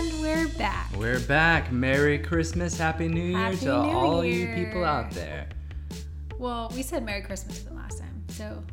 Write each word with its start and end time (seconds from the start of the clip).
And 0.00 0.18
we're 0.22 0.48
back. 0.56 0.90
We're 0.96 1.20
back. 1.20 1.70
Merry 1.70 2.18
Christmas, 2.18 2.78
Happy 2.78 3.06
New 3.06 3.36
Year 3.38 3.52
to 3.56 3.64
New 3.66 3.70
all 3.70 4.24
you 4.24 4.46
people 4.54 4.82
out 4.82 5.10
there. 5.10 5.46
Well, 6.38 6.72
we 6.74 6.82
said 6.82 7.04
Merry 7.04 7.20
Christmas 7.20 7.58
the 7.64 7.74
last 7.74 7.98
time, 7.98 8.24
so 8.28 8.64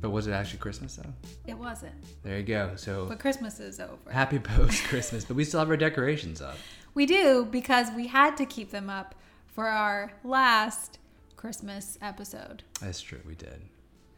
But 0.00 0.08
was 0.10 0.28
it 0.28 0.32
actually 0.32 0.60
Christmas 0.60 0.96
though? 0.96 1.12
it 1.46 1.58
wasn't. 1.58 1.92
There 2.22 2.38
you 2.38 2.42
go. 2.42 2.72
So 2.76 3.04
But 3.06 3.18
Christmas 3.18 3.60
is 3.60 3.80
over. 3.80 4.10
happy 4.10 4.38
post 4.38 4.84
Christmas, 4.84 5.26
but 5.26 5.36
we 5.36 5.44
still 5.44 5.60
have 5.60 5.68
our 5.68 5.76
decorations 5.76 6.40
up. 6.40 6.56
We 6.94 7.04
do 7.04 7.46
because 7.50 7.90
we 7.90 8.06
had 8.06 8.38
to 8.38 8.46
keep 8.46 8.70
them 8.70 8.88
up 8.88 9.14
for 9.44 9.66
our 9.66 10.14
last 10.24 10.98
Christmas 11.36 11.98
episode. 12.00 12.62
That's 12.80 13.02
true, 13.02 13.20
we 13.26 13.34
did. 13.34 13.60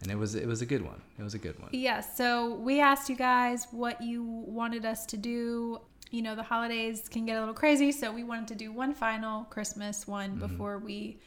And 0.03 0.13
it 0.13 0.17
was 0.17 0.37
it 0.37 0.47
was 0.47 0.63
a 0.63 0.67
good 0.67 0.83
one. 0.85 1.03
It 1.19 1.25
was 1.25 1.35
a 1.35 1.39
good 1.39 1.59
one. 1.59 1.71
Yes, 1.73 2.17
so 2.17 2.55
we 2.55 2.79
asked 2.81 3.09
you 3.09 3.17
guys 3.17 3.67
what 3.73 4.01
you 4.01 4.23
wanted 4.23 4.85
us 4.85 5.05
to 5.07 5.17
do. 5.17 5.81
You 6.11 6.23
know, 6.23 6.35
the 6.35 6.43
holidays 6.43 7.09
can 7.09 7.27
get 7.27 7.37
a 7.37 7.41
little 7.41 7.55
crazy, 7.55 7.93
so 7.93 8.11
we 8.13 8.25
wanted 8.25 8.49
to 8.49 8.55
do 8.55 8.73
one 8.73 8.95
final 8.95 9.45
Christmas 9.45 10.07
one 10.07 10.31
Mm-hmm. 10.31 10.47
before 10.47 10.79
we 10.79 11.19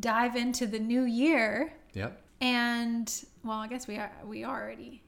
dive 0.00 0.36
into 0.36 0.66
the 0.66 0.78
new 0.78 1.02
year. 1.04 1.72
Yep. 1.94 2.20
And 2.40 3.12
well, 3.44 3.58
I 3.58 3.68
guess 3.68 3.86
we 3.86 3.96
are 3.96 4.12
we 4.24 4.44
already 4.44 5.02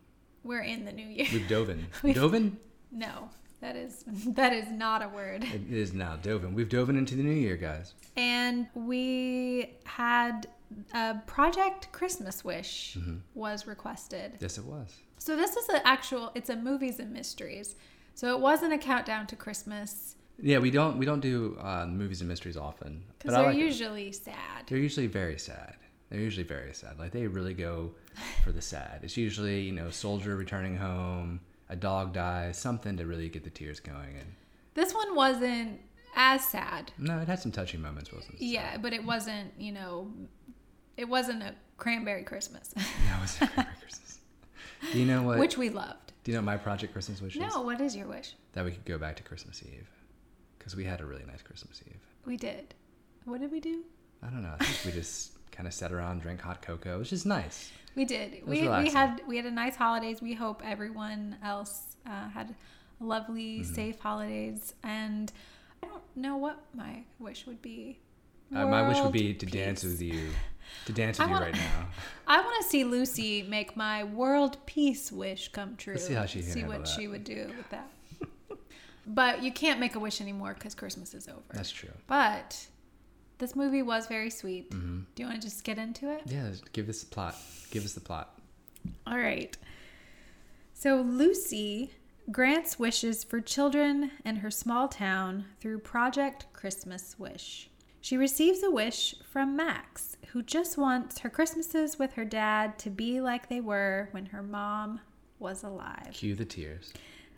we're 0.45 0.63
in 0.63 0.85
the 0.85 0.93
new 0.93 1.07
year. 1.07 1.27
We've 1.33 1.49
doven. 1.49 1.87
We've- 2.03 2.19
doven? 2.19 2.57
No, 2.93 3.31
that 3.61 3.77
is 3.77 4.05
that 4.09 4.53
is 4.53 4.71
not 4.71 5.03
a 5.03 5.09
word. 5.09 5.45
It 5.45 5.73
is 5.73 5.93
now 5.93 6.17
doven. 6.17 6.55
We've 6.55 6.69
doven 6.69 6.97
into 6.97 7.15
the 7.17 7.23
new 7.23 7.31
year, 7.33 7.57
guys. 7.57 7.95
And 8.17 8.67
we 8.75 9.77
had 9.85 10.47
a 10.95 11.17
project 11.27 11.91
Christmas 11.93 12.45
wish 12.45 12.97
Mm-hmm. 12.99 13.17
was 13.35 13.67
requested. 13.67 14.39
Yes, 14.41 14.59
it 14.59 14.65
was. 14.65 14.95
So 15.19 15.37
this 15.37 15.57
is 15.57 15.69
an 15.69 15.81
actual 15.85 16.33
it's 16.35 16.49
a 16.51 16.57
movies 16.57 16.99
and 17.01 17.13
mysteries. 17.13 17.75
So 18.15 18.35
it 18.35 18.41
wasn't 18.41 18.73
a 18.73 18.79
countdown 18.79 19.27
to 19.29 19.37
Christmas 19.37 20.17
Yeah, 20.43 20.59
we 20.59 20.71
don't 20.71 20.99
we 20.99 21.07
don't 21.07 21.21
do 21.21 21.57
uh, 21.61 21.87
movies 21.87 22.21
and 22.21 22.29
mysteries 22.29 22.57
often, 22.57 23.03
because 23.19 23.35
they're 23.35 23.47
like 23.47 23.57
it. 23.57 23.61
usually 23.61 24.13
sad. 24.13 24.65
They're 24.67 24.79
usually 24.79 25.07
very 25.07 25.39
sad. 25.39 25.77
They're 26.09 26.21
usually 26.21 26.47
very 26.47 26.73
sad. 26.75 26.99
Like 26.99 27.13
they 27.13 27.27
really 27.27 27.55
go 27.55 27.93
for 28.45 28.53
the 28.53 28.63
sad. 28.63 29.01
It's 29.03 29.17
usually 29.17 29.61
you 29.63 29.73
know 29.73 29.91
soldier 29.91 30.37
returning 30.37 30.77
home, 30.77 31.41
a 31.69 31.77
dog 31.77 32.13
dies, 32.13 32.59
something 32.59 32.97
to 32.97 33.07
really 33.07 33.29
get 33.29 33.45
the 33.45 33.51
tears 33.51 33.81
going. 33.81 34.17
And 34.19 34.35
This 34.75 34.93
one 34.95 35.15
wasn't 35.15 35.81
as 36.17 36.45
sad. 36.45 36.93
no, 36.99 37.19
it 37.21 37.29
had 37.29 37.39
some 37.39 37.53
touching 37.53 37.81
moments, 37.81 38.13
wasn't 38.13 38.35
it? 38.35 38.43
Yeah, 38.43 38.77
but 38.79 38.93
it 38.93 39.05
wasn't, 39.05 39.53
you 39.59 39.71
know, 39.73 40.11
it 40.97 41.09
wasn't 41.09 41.43
a 41.45 41.55
cranberry 41.77 42.25
Christmas, 42.25 42.69
That 42.75 43.21
was 43.21 43.41
Merry 43.41 43.69
Christmas. 43.81 44.19
Do 44.93 44.99
you 45.03 45.07
know 45.07 45.23
what? 45.23 45.39
which 45.39 45.57
we 45.57 45.71
loved. 45.71 46.10
Do 46.25 46.33
you 46.33 46.37
know 46.37 46.43
my 46.43 46.57
project 46.57 46.93
Christmas 46.93 47.21
wish 47.21 47.37
is? 47.37 47.43
No, 47.43 47.63
what 47.63 47.81
is 47.81 47.97
your 47.97 48.07
wish? 48.07 48.35
That 48.53 48.65
we 48.65 48.73
could 48.73 48.85
go 48.85 48.99
back 48.99 49.17
to 49.17 49.23
Christmas 49.23 49.63
Eve, 49.65 49.89
because 50.59 50.77
we 50.77 50.85
had 50.85 51.01
a 51.01 51.05
really 51.07 51.25
nice 51.27 51.43
Christmas 51.43 51.83
Eve. 51.87 52.01
We 52.27 52.37
did. 52.37 52.75
What 53.25 53.41
did 53.41 53.51
we 53.53 53.61
do? 53.61 53.83
I 54.23 54.27
don't 54.29 54.43
know. 54.43 54.55
I 54.59 54.65
think 54.65 54.85
we 54.95 54.99
just 55.01 55.33
kind 55.53 55.67
of 55.67 55.73
sat 55.75 55.93
around, 55.93 56.21
drank 56.23 56.41
hot 56.41 56.63
cocoa. 56.63 56.95
It 56.97 56.99
was 56.99 57.11
just 57.11 57.27
nice. 57.27 57.71
We 57.97 58.05
did. 58.05 58.47
We, 58.47 58.69
we 58.69 58.91
had 58.91 59.21
we 59.27 59.37
had 59.37 59.47
a 59.47 59.51
nice 59.51 59.77
holidays. 59.77 60.23
We 60.23 60.35
hope 60.35 60.63
everyone 60.65 61.37
else 61.43 61.97
uh, 62.07 62.29
had 62.29 62.55
lovely, 63.01 63.61
Mm-hmm. 63.61 63.75
safe 63.75 63.99
holidays. 63.99 64.75
And 64.85 65.33
I 65.83 65.87
don't 65.87 66.03
know 66.15 66.37
what 66.37 66.63
my 66.75 67.03
wish 67.19 67.47
would 67.47 67.61
be. 67.63 67.99
Uh, 68.55 68.67
my 68.67 68.87
wish 68.87 69.01
would 69.01 69.13
be 69.13 69.33
to 69.35 69.47
dance 69.47 69.83
with 69.85 70.01
you, 70.03 70.29
to 70.87 70.93
dance 70.93 71.19
I 71.21 71.25
with 71.25 71.29
you 71.31 71.35
want- 71.35 71.45
right 71.47 71.55
now. 71.55 71.87
I 72.27 72.41
want 72.41 72.63
to 72.63 72.69
see 72.69 72.85
Lucy 72.85 73.43
make 73.43 73.77
my 73.77 74.05
world 74.05 74.57
peace 74.67 75.11
wish 75.11 75.49
come 75.49 75.77
true. 75.77 75.95
Let's 75.95 76.07
see 76.07 76.15
how 76.15 76.27
she 76.27 76.43
see 76.43 76.63
what 76.63 76.85
that. 76.85 76.89
she 76.89 77.09
would 77.09 77.25
do 77.25 77.51
with 77.57 77.69
that. 77.71 77.91
but 79.07 79.43
you 79.43 79.51
can't 79.53 79.81
make 79.81 79.97
a 79.97 79.99
wish 79.99 80.21
anymore 80.21 80.55
because 80.55 80.75
Christmas 80.77 81.13
is 81.13 81.27
over. 81.27 81.41
That's 81.53 81.71
true. 81.73 81.91
But 82.07 82.67
this 83.39 83.57
movie 83.57 83.83
was 83.83 84.07
very 84.07 84.31
sweet. 84.31 84.71
Mm-hmm. 84.71 85.01
Do 85.15 85.23
you 85.23 85.29
want 85.29 85.41
to 85.41 85.47
just 85.49 85.65
get 85.65 85.79
into 85.79 86.09
it? 86.13 86.23
Yeah, 86.27 86.51
give 86.73 86.89
us 86.89 87.01
the 87.03 87.07
plot. 87.13 87.35
Give 87.73 87.85
us 87.85 87.95
the 87.95 88.01
plot. 88.01 88.39
All 89.07 89.19
right. 89.19 89.57
So 90.75 91.01
Lucy 91.01 91.91
grants 92.31 92.79
wishes 92.79 93.25
for 93.25 93.41
children 93.41 94.13
in 94.25 94.37
her 94.37 94.51
small 94.51 94.87
town 94.89 95.47
through 95.61 95.81
Project 95.81 96.47
Christmas 96.53 97.17
Wish. 97.19 97.70
She 98.01 98.17
receives 98.17 98.63
a 98.63 98.71
wish 98.71 99.15
from 99.31 99.57
Max, 99.57 100.17
who 100.29 100.43
just 100.43 100.79
wants 100.79 101.19
her 101.19 101.31
Christmases 101.31 101.99
with 101.99 102.15
her 102.15 102.25
dad 102.25 102.79
to 102.81 102.91
be 102.91 103.21
like 103.21 103.49
they 103.49 103.61
were 103.61 104.09
when 104.13 104.27
her 104.27 104.43
mom 104.43 105.01
was 105.39 105.63
alive. 105.63 106.11
Cue 106.13 106.35
the 106.35 106.45
tears. 106.45 106.93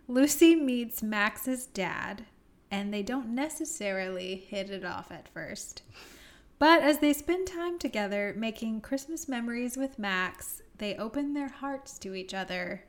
Lucy 0.09 0.55
meets 0.55 1.03
Max's 1.03 1.67
dad, 1.67 2.27
and 2.71 2.93
they 2.93 3.03
don't 3.03 3.34
necessarily 3.34 4.37
hit 4.37 4.71
it 4.71 4.84
off 4.84 5.11
at 5.11 5.28
first. 5.28 5.83
But 6.59 6.83
as 6.83 6.99
they 6.99 7.12
spend 7.12 7.49
time 7.49 7.78
together 7.78 8.34
making 8.37 8.83
Christmas 8.83 9.28
memories 9.28 9.77
with 9.77 9.99
Max, 9.99 10.62
they 10.78 10.97
open 10.97 11.34
their 11.34 11.49
hearts 11.49 11.99
to 11.99 12.15
each 12.15 12.34
other 12.34 12.84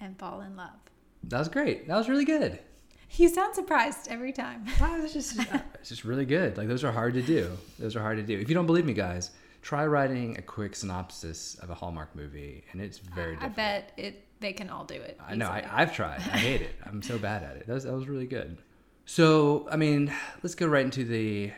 and 0.00 0.18
fall 0.18 0.40
in 0.40 0.56
love. 0.56 0.78
That 1.22 1.38
was 1.38 1.48
great. 1.48 1.86
That 1.86 1.96
was 1.96 2.08
really 2.08 2.24
good. 2.24 2.58
You 3.18 3.28
sound 3.28 3.54
surprised 3.54 4.08
every 4.10 4.32
time. 4.32 4.66
Wow, 4.80 4.98
it's 5.00 5.12
just 5.12 5.38
uh, 5.38 5.58
it's 5.74 5.88
just 5.88 6.04
really 6.04 6.26
good. 6.26 6.58
Like 6.58 6.68
those 6.68 6.84
are 6.84 6.92
hard 6.92 7.14
to 7.14 7.22
do. 7.22 7.50
Those 7.78 7.96
are 7.96 8.00
hard 8.00 8.16
to 8.18 8.22
do. 8.22 8.38
If 8.38 8.48
you 8.48 8.54
don't 8.54 8.66
believe 8.66 8.84
me, 8.84 8.92
guys, 8.94 9.30
try 9.62 9.86
writing 9.86 10.36
a 10.38 10.42
quick 10.42 10.74
synopsis 10.76 11.54
of 11.56 11.70
a 11.70 11.74
Hallmark 11.74 12.14
movie, 12.14 12.64
and 12.72 12.80
it's 12.80 12.98
very 12.98 13.36
difficult. 13.36 13.52
I 13.52 13.54
bet 13.54 13.92
it 13.96 14.26
they 14.40 14.52
can 14.52 14.68
all 14.68 14.84
do 14.84 14.94
it. 14.94 15.18
I 15.26 15.34
know. 15.34 15.46
I, 15.46 15.64
I've 15.70 15.94
tried. 15.94 16.18
I 16.18 16.38
hate 16.38 16.62
it. 16.62 16.74
I'm 16.84 17.02
so 17.02 17.18
bad 17.18 17.42
at 17.42 17.56
it. 17.56 17.66
That 17.66 17.74
was, 17.74 17.84
that 17.84 17.92
was 17.94 18.06
really 18.08 18.26
good. 18.26 18.58
So, 19.06 19.66
I 19.70 19.76
mean, 19.76 20.12
let's 20.42 20.54
go 20.54 20.66
right 20.66 20.84
into 20.84 21.04
the 21.04 21.52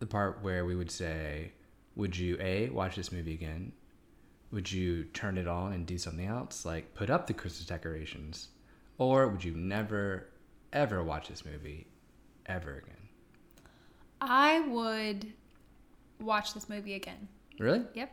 the 0.00 0.06
part 0.06 0.42
where 0.42 0.64
we 0.64 0.76
would 0.76 0.90
say, 0.90 1.52
would 1.96 2.16
you 2.16 2.36
a 2.40 2.68
watch 2.70 2.96
this 2.96 3.10
movie 3.10 3.34
again? 3.34 3.72
Would 4.52 4.70
you 4.70 5.04
turn 5.04 5.38
it 5.38 5.48
on 5.48 5.72
and 5.72 5.86
do 5.86 5.98
something 5.98 6.26
else, 6.26 6.64
like 6.64 6.94
put 6.94 7.10
up 7.10 7.26
the 7.26 7.34
Christmas 7.34 7.66
decorations, 7.66 8.48
or 8.98 9.28
would 9.28 9.42
you 9.44 9.54
never 9.54 10.28
ever 10.72 11.02
watch 11.02 11.28
this 11.28 11.44
movie 11.44 11.86
ever 12.46 12.76
again? 12.76 12.94
I 14.20 14.60
would 14.60 15.32
watch 16.20 16.54
this 16.54 16.68
movie 16.68 16.94
again. 16.94 17.28
Really? 17.58 17.82
Yep. 17.94 18.10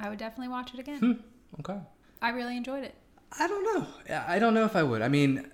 I 0.00 0.08
would 0.08 0.18
definitely 0.18 0.48
watch 0.48 0.74
it 0.74 0.80
again. 0.80 0.98
Hmm. 0.98 1.60
Okay. 1.60 1.78
I 2.20 2.30
really 2.30 2.56
enjoyed 2.56 2.84
it. 2.84 2.94
I 3.38 3.46
don't 3.46 3.64
know. 3.64 3.86
I 4.26 4.38
don't 4.38 4.54
know 4.54 4.64
if 4.64 4.76
I 4.76 4.82
would. 4.82 5.02
I 5.02 5.08
mean, 5.08 5.50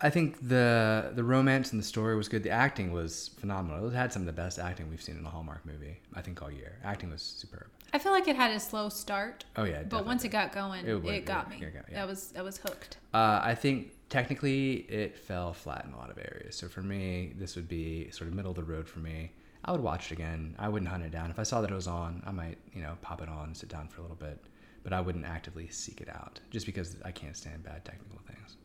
I 0.00 0.10
think 0.10 0.48
the 0.48 1.12
the 1.14 1.24
romance 1.24 1.72
and 1.72 1.80
the 1.80 1.86
story 1.86 2.16
was 2.16 2.28
good. 2.28 2.42
The 2.42 2.50
acting 2.50 2.92
was 2.92 3.30
phenomenal. 3.38 3.88
It 3.88 3.94
had 3.94 4.12
some 4.12 4.22
of 4.22 4.26
the 4.26 4.32
best 4.32 4.58
acting 4.58 4.88
we've 4.90 5.02
seen 5.02 5.16
in 5.16 5.24
a 5.24 5.30
Hallmark 5.30 5.64
movie. 5.66 6.00
I 6.14 6.22
think 6.22 6.42
all 6.42 6.50
year. 6.50 6.78
Acting 6.84 7.10
was 7.10 7.22
superb. 7.22 7.68
I 7.92 7.98
feel 7.98 8.12
like 8.12 8.28
it 8.28 8.36
had 8.36 8.50
a 8.50 8.60
slow 8.60 8.88
start. 8.88 9.44
Oh 9.56 9.64
yeah, 9.64 9.82
But 9.82 10.04
once 10.04 10.24
it 10.24 10.28
got 10.28 10.52
going, 10.52 10.86
It 10.86 11.04
it, 11.04 11.24
got 11.24 11.48
me. 11.50 11.56
yeah, 11.60 11.68
yeah, 11.74 11.82
yeah. 11.90 12.02
I 12.02 12.06
was 12.06 12.34
I 12.38 12.42
was 12.42 12.58
hooked. 12.58 12.98
Uh, 13.14 13.40
I 13.42 13.54
think 13.54 13.92
technically 14.10 14.86
it 14.88 15.16
fell 15.16 15.52
flat 15.52 15.84
in 15.86 15.92
a 15.92 15.96
lot 15.96 16.10
of 16.10 16.18
areas. 16.18 16.56
So 16.56 16.68
for 16.68 16.82
me, 16.82 17.32
this 17.38 17.56
would 17.56 17.68
be 17.68 18.10
sort 18.10 18.28
of 18.28 18.34
middle 18.34 18.50
of 18.50 18.56
the 18.56 18.64
road 18.64 18.88
for 18.88 18.98
me. 18.98 19.32
I 19.64 19.72
would 19.72 19.80
watch 19.80 20.10
it 20.10 20.14
again. 20.14 20.54
I 20.58 20.68
wouldn't 20.68 20.90
hunt 20.90 21.02
it 21.04 21.10
down. 21.10 21.30
If 21.30 21.38
I 21.38 21.42
saw 21.42 21.60
that 21.62 21.70
it 21.70 21.74
was 21.74 21.88
on, 21.88 22.22
I 22.26 22.30
might, 22.30 22.58
you 22.72 22.80
know, 22.82 22.96
pop 23.02 23.20
it 23.22 23.28
on, 23.28 23.54
sit 23.54 23.68
down 23.68 23.88
for 23.88 24.00
a 24.00 24.02
little 24.02 24.16
bit. 24.16 24.38
But 24.84 24.92
I 24.92 25.00
wouldn't 25.00 25.24
actively 25.26 25.68
seek 25.68 26.00
it 26.00 26.08
out 26.08 26.40
just 26.50 26.64
because 26.64 26.96
I 27.04 27.10
can't 27.10 27.36
stand 27.36 27.64
bad 27.64 27.84
technical 27.84 28.20
things. 28.26 28.56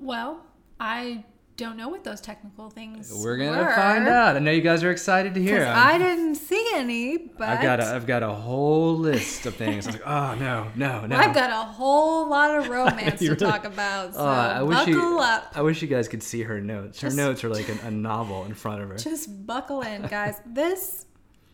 Well, 0.00 0.44
I 0.80 1.24
don't 1.60 1.76
know 1.76 1.88
what 1.88 2.02
those 2.02 2.20
technical 2.20 2.70
things. 2.70 3.12
We're 3.14 3.36
gonna 3.36 3.62
were, 3.64 3.72
find 3.74 4.08
out. 4.08 4.34
I 4.36 4.38
know 4.40 4.50
you 4.50 4.60
guys 4.62 4.82
are 4.82 4.90
excited 4.90 5.34
to 5.34 5.42
hear 5.42 5.64
I'm- 5.64 6.00
didn't 6.00 6.34
see 6.34 6.68
any, 6.74 7.16
but 7.18 7.48
I've 7.48 7.62
got 7.62 7.78
a, 7.80 7.84
I've 7.94 8.06
got 8.06 8.22
a 8.22 8.32
whole 8.32 8.96
list 8.96 9.46
of 9.46 9.54
things. 9.54 9.86
I 9.86 9.90
was 9.90 9.96
like, 10.00 10.06
oh 10.08 10.34
no, 10.34 10.68
no, 10.74 11.06
no. 11.06 11.16
I've 11.16 11.34
got 11.34 11.50
a 11.50 11.70
whole 11.72 12.28
lot 12.28 12.58
of 12.58 12.68
romance 12.76 13.20
to 13.20 13.26
really- 13.30 13.36
talk 13.36 13.64
about. 13.64 14.08
Oh, 14.10 14.12
so 14.12 14.18
Oh, 14.20 14.24
I 14.24 14.62
wish 14.62 14.78
buckle 14.78 14.92
you, 14.94 15.18
up. 15.20 15.52
I 15.54 15.62
wish 15.62 15.82
you 15.82 15.88
guys 15.88 16.08
could 16.08 16.22
see 16.22 16.42
her 16.42 16.60
notes. 16.60 17.00
Her 17.00 17.06
Just- 17.08 17.16
notes 17.16 17.44
are 17.44 17.48
like 17.50 17.68
a, 17.68 17.86
a 17.86 17.90
novel 17.90 18.44
in 18.46 18.54
front 18.54 18.82
of 18.82 18.88
her. 18.88 18.96
Just 18.96 19.46
buckle 19.46 19.82
in, 19.82 20.02
guys. 20.02 20.40
this, 20.46 21.06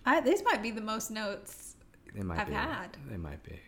I 0.04 0.20
these 0.20 0.42
might 0.44 0.62
be 0.62 0.70
the 0.70 0.80
most 0.80 1.10
notes. 1.10 1.74
They 2.14 2.22
might 2.22 2.38
I've 2.38 2.46
be. 2.48 2.54
had. 2.54 2.96
They 3.10 3.16
might 3.18 3.42
be. 3.42 3.58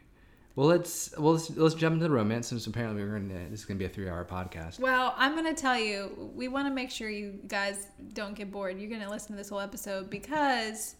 Well, 0.59 0.67
let's 0.67 1.17
well 1.17 1.35
let's, 1.35 1.51
let's 1.51 1.77
jump 1.77 1.93
into 1.93 2.09
the 2.09 2.11
romance 2.11 2.49
since 2.49 2.67
apparently 2.67 3.05
we're 3.05 3.21
gonna 3.21 3.49
this 3.49 3.61
is 3.61 3.65
gonna 3.65 3.79
be 3.79 3.85
a 3.85 3.89
three 3.89 4.09
hour 4.09 4.25
podcast. 4.25 4.81
Well, 4.81 5.15
I'm 5.17 5.37
gonna 5.37 5.55
tell 5.55 5.79
you, 5.79 6.33
we 6.35 6.49
want 6.49 6.67
to 6.67 6.75
make 6.75 6.91
sure 6.91 7.09
you 7.09 7.39
guys 7.47 7.87
don't 8.13 8.35
get 8.35 8.51
bored. 8.51 8.77
You're 8.77 8.91
gonna 8.91 9.09
listen 9.09 9.29
to 9.29 9.37
this 9.37 9.51
whole 9.51 9.61
episode 9.61 10.11
because 10.11 10.97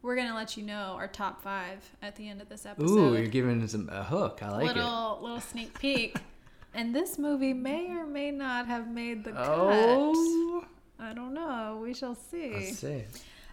we're 0.00 0.16
gonna 0.16 0.34
let 0.34 0.56
you 0.56 0.62
know 0.62 0.96
our 0.96 1.08
top 1.08 1.42
five 1.42 1.86
at 2.00 2.16
the 2.16 2.26
end 2.26 2.40
of 2.40 2.48
this 2.48 2.64
episode. 2.64 2.88
Ooh, 2.88 3.14
you're 3.14 3.26
giving 3.26 3.60
us 3.62 3.74
a, 3.74 4.02
hook. 4.02 4.38
I 4.40 4.48
like 4.48 4.70
it. 4.70 4.76
little 4.76 5.18
little 5.20 5.40
sneak 5.40 5.78
peek. 5.78 6.16
and 6.74 6.94
this 6.94 7.18
movie 7.18 7.52
may 7.52 7.90
or 7.90 8.06
may 8.06 8.30
not 8.30 8.66
have 8.66 8.88
made 8.88 9.24
the 9.24 9.32
cut. 9.32 9.46
Oh, 9.46 10.64
I 10.98 11.12
don't 11.12 11.34
know. 11.34 11.80
We 11.82 11.92
shall 11.92 12.14
see. 12.14 12.54
let's 12.54 12.78
see. 12.78 13.04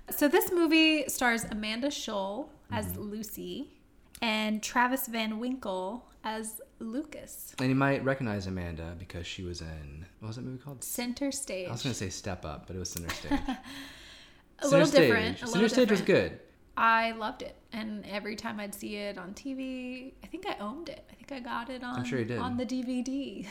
So 0.09 0.29
this 0.29 0.53
movie 0.53 1.09
stars 1.09 1.43
Amanda 1.51 1.89
Schull 1.89 2.47
as 2.71 2.85
Mm-hmm. 2.85 3.01
Lucy 3.01 3.78
and 4.21 4.61
Travis 4.61 5.07
Van 5.07 5.39
Winkle 5.39 6.05
as 6.23 6.61
Lucas. 6.79 7.53
And 7.59 7.69
you 7.69 7.75
might 7.75 8.03
recognize 8.03 8.47
Amanda 8.47 8.95
because 8.97 9.25
she 9.25 9.43
was 9.43 9.61
in 9.61 10.05
what 10.19 10.27
was 10.27 10.35
that 10.37 10.43
movie 10.43 10.57
called? 10.61 10.83
Center 10.83 11.31
stage. 11.31 11.67
I 11.67 11.71
was 11.71 11.83
gonna 11.83 11.95
say 11.95 12.09
Step 12.09 12.45
Up, 12.45 12.67
but 12.67 12.75
it 12.75 12.79
was 12.79 12.89
Center 12.89 13.09
Stage. 13.09 13.31
a 14.59 14.67
little 14.67 14.87
different. 14.87 15.37
A 15.37 15.39
Center 15.47 15.51
little 15.53 15.69
Stage 15.69 15.91
was 15.91 16.01
good. 16.01 16.39
I 16.77 17.11
loved 17.11 17.41
it, 17.41 17.57
and 17.73 18.05
every 18.05 18.37
time 18.37 18.57
I'd 18.59 18.73
see 18.73 18.95
it 18.95 19.17
on 19.17 19.33
TV, 19.33 20.13
I 20.23 20.27
think 20.27 20.45
I 20.47 20.55
owned 20.59 20.87
it. 20.87 21.03
I 21.11 21.13
think 21.15 21.31
I 21.33 21.39
got 21.41 21.69
it 21.69 21.83
on. 21.83 21.95
I'm 21.97 22.05
sure 22.05 22.19
you 22.19 22.25
did. 22.25 22.37
on 22.39 22.55
the 22.55 22.65
DVD. 22.65 23.45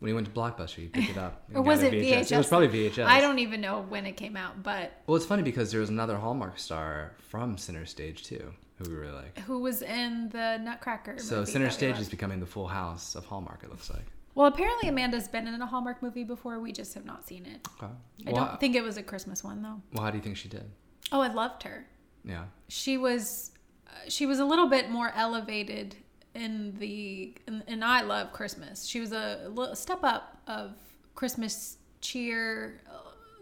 When 0.00 0.08
he 0.08 0.14
went 0.14 0.26
to 0.26 0.32
Blockbuster, 0.32 0.78
you 0.78 0.88
picked 0.88 1.10
it 1.10 1.16
up. 1.16 1.44
or 1.54 1.62
was 1.62 1.82
it 1.82 1.92
VHS? 1.92 2.32
It 2.32 2.36
was 2.36 2.48
probably 2.48 2.68
VHS. 2.68 3.04
I 3.04 3.20
don't 3.20 3.38
even 3.38 3.60
know 3.60 3.86
when 3.88 4.04
it 4.04 4.16
came 4.16 4.36
out, 4.36 4.62
but 4.62 5.00
Well, 5.06 5.16
it's 5.16 5.24
funny 5.24 5.44
because 5.44 5.70
there 5.70 5.80
was 5.80 5.90
another 5.90 6.16
Hallmark 6.16 6.58
star 6.58 7.12
from 7.20 7.56
Center 7.56 7.86
Stage 7.86 8.24
too, 8.24 8.52
who 8.82 8.90
we 8.90 8.96
really 8.96 9.14
like. 9.14 9.38
who 9.40 9.60
was 9.60 9.82
in 9.82 10.28
the 10.30 10.58
Nutcracker? 10.58 11.18
So 11.18 11.44
Center 11.44 11.70
Stage 11.70 11.98
is 11.98 12.08
becoming 12.08 12.40
the 12.40 12.46
full 12.46 12.66
house 12.68 13.14
of 13.14 13.24
Hallmark. 13.26 13.60
It 13.62 13.70
looks 13.70 13.90
like. 13.90 14.04
Well, 14.34 14.46
apparently 14.46 14.88
Amanda's 14.88 15.28
been 15.28 15.46
in 15.46 15.60
a 15.60 15.66
Hallmark 15.66 16.02
movie 16.02 16.24
before. 16.24 16.58
We 16.58 16.72
just 16.72 16.94
have 16.94 17.04
not 17.04 17.26
seen 17.26 17.44
it. 17.44 17.66
Okay. 17.82 17.92
I 18.26 18.32
don't 18.32 18.58
think 18.60 18.74
it 18.76 18.82
was 18.82 18.96
a 18.96 19.02
Christmas 19.02 19.44
one 19.44 19.62
though. 19.62 19.80
well, 19.92 20.04
how 20.04 20.10
do 20.10 20.16
you 20.16 20.22
think 20.22 20.36
she 20.36 20.48
did? 20.48 20.70
Oh, 21.10 21.20
I 21.20 21.28
loved 21.28 21.62
her. 21.64 21.86
Yeah. 22.24 22.44
She 22.68 22.96
was, 22.96 23.50
uh, 23.86 23.90
she 24.08 24.24
was 24.24 24.38
a 24.38 24.44
little 24.44 24.68
bit 24.68 24.90
more 24.90 25.12
elevated 25.14 25.96
in 26.34 26.74
the, 26.78 27.34
and, 27.46 27.62
and 27.66 27.84
I 27.84 28.00
love 28.02 28.32
Christmas. 28.32 28.86
She 28.86 29.00
was 29.00 29.12
a 29.12 29.48
little 29.50 29.76
step 29.76 30.02
up 30.02 30.38
of 30.46 30.76
Christmas 31.14 31.76
cheer. 32.00 32.80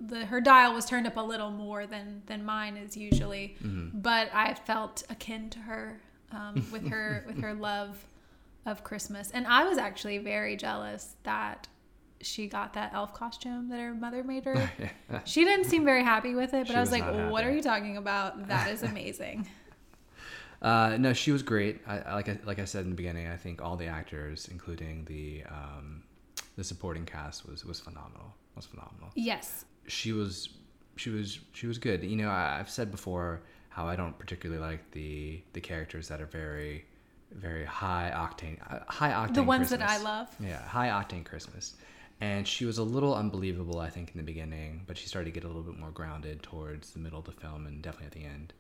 The 0.01 0.25
her 0.27 0.41
dial 0.41 0.73
was 0.75 0.87
turned 0.87 1.07
up 1.07 1.17
a 1.17 1.21
little 1.23 1.51
more 1.51 1.87
than 1.87 2.23
than 2.27 2.45
mine 2.45 2.77
is 2.77 2.97
usually, 2.97 3.57
but 3.63 4.31
I 4.35 4.55
felt 4.55 5.03
akin 5.11 5.51
to 5.51 5.59
her 5.61 6.01
um, 6.33 6.67
with 6.73 6.89
her 6.89 7.25
with 7.29 7.41
her 7.41 7.55
love 7.55 8.05
of 8.67 8.83
Christmas, 8.85 9.31
and 9.31 9.47
I 9.47 9.65
was 9.65 9.79
actually 9.79 10.19
very 10.19 10.57
jealous 10.57 11.17
that 11.25 11.69
she 12.23 12.47
got 12.47 12.75
that 12.75 12.93
elf 12.93 13.15
costume 13.15 13.69
that 13.71 13.81
her 13.81 13.95
mother 13.95 14.23
made 14.23 14.45
her. 14.45 14.71
She 15.25 15.45
didn't 15.45 15.65
seem 15.67 15.85
very 15.85 16.05
happy 16.05 16.35
with 16.35 16.53
it, 16.55 16.67
but 16.67 16.73
She 16.73 16.75
I 16.77 16.81
was, 16.81 16.91
was 16.91 17.01
like, 17.01 17.31
"What 17.31 17.45
are 17.45 17.51
you 17.51 17.63
talking 17.63 17.97
about? 17.97 18.49
That 18.49 18.71
is 18.71 18.83
amazing." 18.93 19.49
Uh, 20.63 20.97
no, 20.99 21.13
she 21.15 21.33
was 21.33 21.43
great. 21.43 21.81
I, 21.87 21.99
I 22.01 22.15
like 22.15 22.29
I, 22.29 22.39
like 22.45 22.59
I 22.59 22.65
said 22.67 22.85
in 22.85 22.91
the 22.91 22.97
beginning. 22.97 23.27
I 23.29 23.37
think 23.37 23.63
all 23.63 23.77
the 23.77 23.87
actors, 23.87 24.49
including 24.51 25.05
the 25.07 25.43
um, 25.49 26.03
the 26.57 26.65
supporting 26.65 27.07
cast, 27.07 27.49
was 27.49 27.65
was 27.65 27.81
phenomenal. 27.81 28.35
Was 28.57 28.67
phenomenal. 28.67 29.11
yes, 29.15 29.65
She 29.87 30.13
was 30.13 30.49
she 30.97 31.11
was 31.11 31.39
she 31.53 31.67
was 31.67 31.79
good. 31.79 32.05
You 32.05 32.17
know, 32.17 32.29
I, 32.29 32.59
I've 32.59 32.71
said 32.71 32.91
before 32.91 33.43
how 33.71 33.87
I 33.87 33.97
don't 33.97 34.19
particularly 34.19 34.61
like 34.61 34.91
the 34.93 35.41
the 35.53 35.61
characters 35.61 36.09
that 36.09 36.21
are 36.21 36.27
very 36.27 36.85
very 37.33 37.65
high 37.65 38.13
octane 38.15 38.59
uh, 38.71 38.81
high 38.87 39.11
octane. 39.11 39.35
the 39.35 39.43
ones 39.43 39.71
that 39.71 39.83
I 39.83 39.99
love. 39.99 40.29
Yeah, 40.41 40.63
high 40.63 40.89
octane 40.89 41.25
Christmas. 41.25 41.75
And 42.23 42.47
she 42.47 42.67
was 42.67 42.77
a 42.77 42.83
little 42.83 43.15
unbelievable, 43.15 43.79
I 43.79 43.89
think, 43.89 44.11
in 44.13 44.19
the 44.19 44.23
beginning, 44.23 44.83
but 44.87 44.99
she 44.99 45.09
started 45.09 45.25
to 45.25 45.31
get 45.31 45.45
a 45.45 45.47
little 45.47 45.63
bit 45.63 45.79
more 45.79 45.91
grounded 45.91 46.43
towards 46.43 46.91
the 46.91 46.99
middle 46.99 47.19
of 47.19 47.25
the 47.25 47.33
film 47.33 47.67
and 47.67 47.81
definitely 47.81 48.09
at 48.09 48.13
the 48.13 48.25
end. 48.25 48.53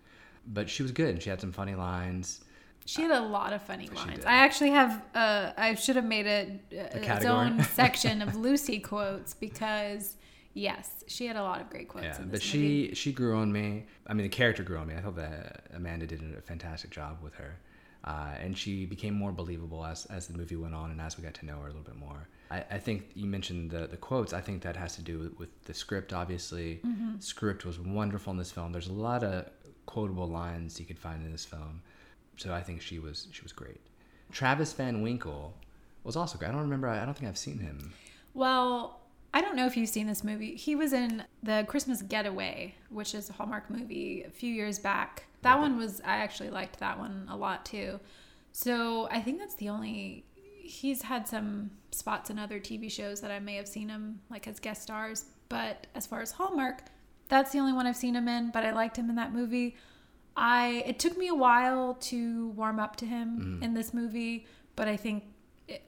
But 0.46 0.70
she 0.70 0.82
was 0.82 0.92
good, 0.92 1.10
and 1.10 1.22
she 1.22 1.28
had 1.28 1.42
some 1.42 1.52
funny 1.52 1.74
lines. 1.74 2.42
She 2.86 3.02
had 3.02 3.10
a 3.10 3.20
lot 3.20 3.52
of 3.52 3.60
funny 3.60 3.88
lines. 3.88 4.24
I 4.24 4.32
actually 4.32 4.70
have. 4.70 5.02
Uh, 5.14 5.52
I 5.58 5.74
should 5.74 5.96
have 5.96 6.06
made 6.06 6.26
it 6.26 6.60
uh, 6.72 6.98
its 6.98 7.26
own 7.26 7.62
section 7.64 8.22
of 8.26 8.34
Lucy 8.34 8.78
quotes 8.78 9.34
because 9.34 10.16
yes, 10.54 11.04
she 11.06 11.26
had 11.26 11.36
a 11.36 11.42
lot 11.42 11.60
of 11.60 11.70
great 11.70 11.88
quotes. 11.88 12.04
Yeah, 12.06 12.18
but 12.18 12.26
movie. 12.26 12.38
she 12.40 12.94
she 12.94 13.12
grew 13.12 13.36
on 13.36 13.52
me. 13.52 13.84
I 14.06 14.14
mean, 14.14 14.24
the 14.24 14.28
character 14.28 14.62
grew 14.62 14.78
on 14.78 14.86
me. 14.88 14.94
I 14.94 15.00
thought 15.00 15.16
that 15.16 15.66
Amanda 15.74 16.06
did 16.06 16.22
a 16.36 16.40
fantastic 16.40 16.90
job 16.90 17.18
with 17.22 17.34
her, 17.34 17.58
uh, 18.04 18.34
and 18.40 18.56
she 18.56 18.86
became 18.86 19.14
more 19.14 19.32
believable 19.32 19.84
as 19.84 20.06
as 20.06 20.26
the 20.26 20.36
movie 20.36 20.56
went 20.56 20.74
on 20.74 20.90
and 20.90 21.00
as 21.00 21.16
we 21.16 21.22
got 21.24 21.34
to 21.34 21.46
know 21.46 21.56
her 21.58 21.64
a 21.64 21.72
little 21.72 21.82
bit 21.82 21.96
more. 21.96 22.28
I, 22.50 22.64
I 22.72 22.78
think 22.78 23.10
you 23.14 23.26
mentioned 23.26 23.70
the 23.70 23.86
the 23.86 23.96
quotes. 23.96 24.32
I 24.32 24.40
think 24.40 24.62
that 24.62 24.76
has 24.76 24.96
to 24.96 25.02
do 25.02 25.18
with, 25.18 25.38
with 25.38 25.64
the 25.64 25.74
script. 25.74 26.12
Obviously, 26.12 26.80
Mm-hmm. 26.84 27.20
script 27.20 27.64
was 27.64 27.78
wonderful 27.78 28.32
in 28.32 28.38
this 28.38 28.50
film. 28.50 28.72
There's 28.72 28.88
a 28.88 28.92
lot 28.92 29.22
of 29.24 29.46
quotable 29.86 30.28
lines 30.28 30.78
you 30.78 30.86
could 30.86 30.98
find 30.98 31.24
in 31.24 31.32
this 31.32 31.44
film, 31.44 31.82
so 32.36 32.52
I 32.52 32.60
think 32.62 32.80
she 32.82 32.98
was 32.98 33.28
she 33.32 33.42
was 33.42 33.52
great. 33.52 33.80
Travis 34.32 34.72
Van 34.72 35.02
Winkle 35.02 35.54
was 36.04 36.16
also 36.16 36.38
great. 36.38 36.48
I 36.48 36.52
don't 36.52 36.60
remember. 36.62 36.88
I 36.88 37.04
don't 37.04 37.14
think 37.16 37.28
I've 37.28 37.36
seen 37.38 37.58
him. 37.58 37.92
Well, 38.34 38.99
I 39.32 39.40
don't 39.40 39.54
know 39.54 39.66
if 39.66 39.76
you've 39.76 39.88
seen 39.88 40.06
this 40.06 40.24
movie. 40.24 40.56
He 40.56 40.74
was 40.74 40.92
in 40.92 41.24
the 41.42 41.64
Christmas 41.68 42.02
Getaway, 42.02 42.74
which 42.88 43.14
is 43.14 43.30
a 43.30 43.32
Hallmark 43.32 43.70
movie 43.70 44.24
a 44.26 44.30
few 44.30 44.52
years 44.52 44.78
back. 44.78 45.24
That 45.42 45.58
one 45.58 45.76
was 45.76 46.00
I 46.04 46.16
actually 46.16 46.50
liked 46.50 46.80
that 46.80 46.98
one 46.98 47.26
a 47.30 47.36
lot 47.36 47.64
too. 47.64 48.00
So 48.52 49.08
I 49.10 49.20
think 49.20 49.38
that's 49.38 49.54
the 49.54 49.68
only. 49.68 50.24
He's 50.62 51.02
had 51.02 51.26
some 51.26 51.70
spots 51.90 52.30
in 52.30 52.38
other 52.38 52.60
TV 52.60 52.90
shows 52.90 53.20
that 53.20 53.30
I 53.30 53.38
may 53.40 53.54
have 53.56 53.68
seen 53.68 53.88
him 53.88 54.20
like 54.30 54.46
as 54.46 54.58
guest 54.60 54.82
stars, 54.82 55.26
but 55.48 55.86
as 55.94 56.06
far 56.06 56.20
as 56.20 56.32
Hallmark, 56.32 56.82
that's 57.28 57.52
the 57.52 57.58
only 57.58 57.72
one 57.72 57.86
I've 57.86 57.96
seen 57.96 58.16
him 58.16 58.28
in. 58.28 58.50
But 58.50 58.64
I 58.64 58.72
liked 58.72 58.96
him 58.96 59.10
in 59.10 59.16
that 59.16 59.32
movie. 59.32 59.76
I 60.36 60.82
it 60.86 60.98
took 60.98 61.16
me 61.16 61.28
a 61.28 61.34
while 61.34 61.94
to 61.94 62.48
warm 62.50 62.80
up 62.80 62.96
to 62.96 63.06
him 63.06 63.60
mm. 63.60 63.64
in 63.64 63.74
this 63.74 63.94
movie, 63.94 64.46
but 64.74 64.88
I 64.88 64.96
think 64.96 65.24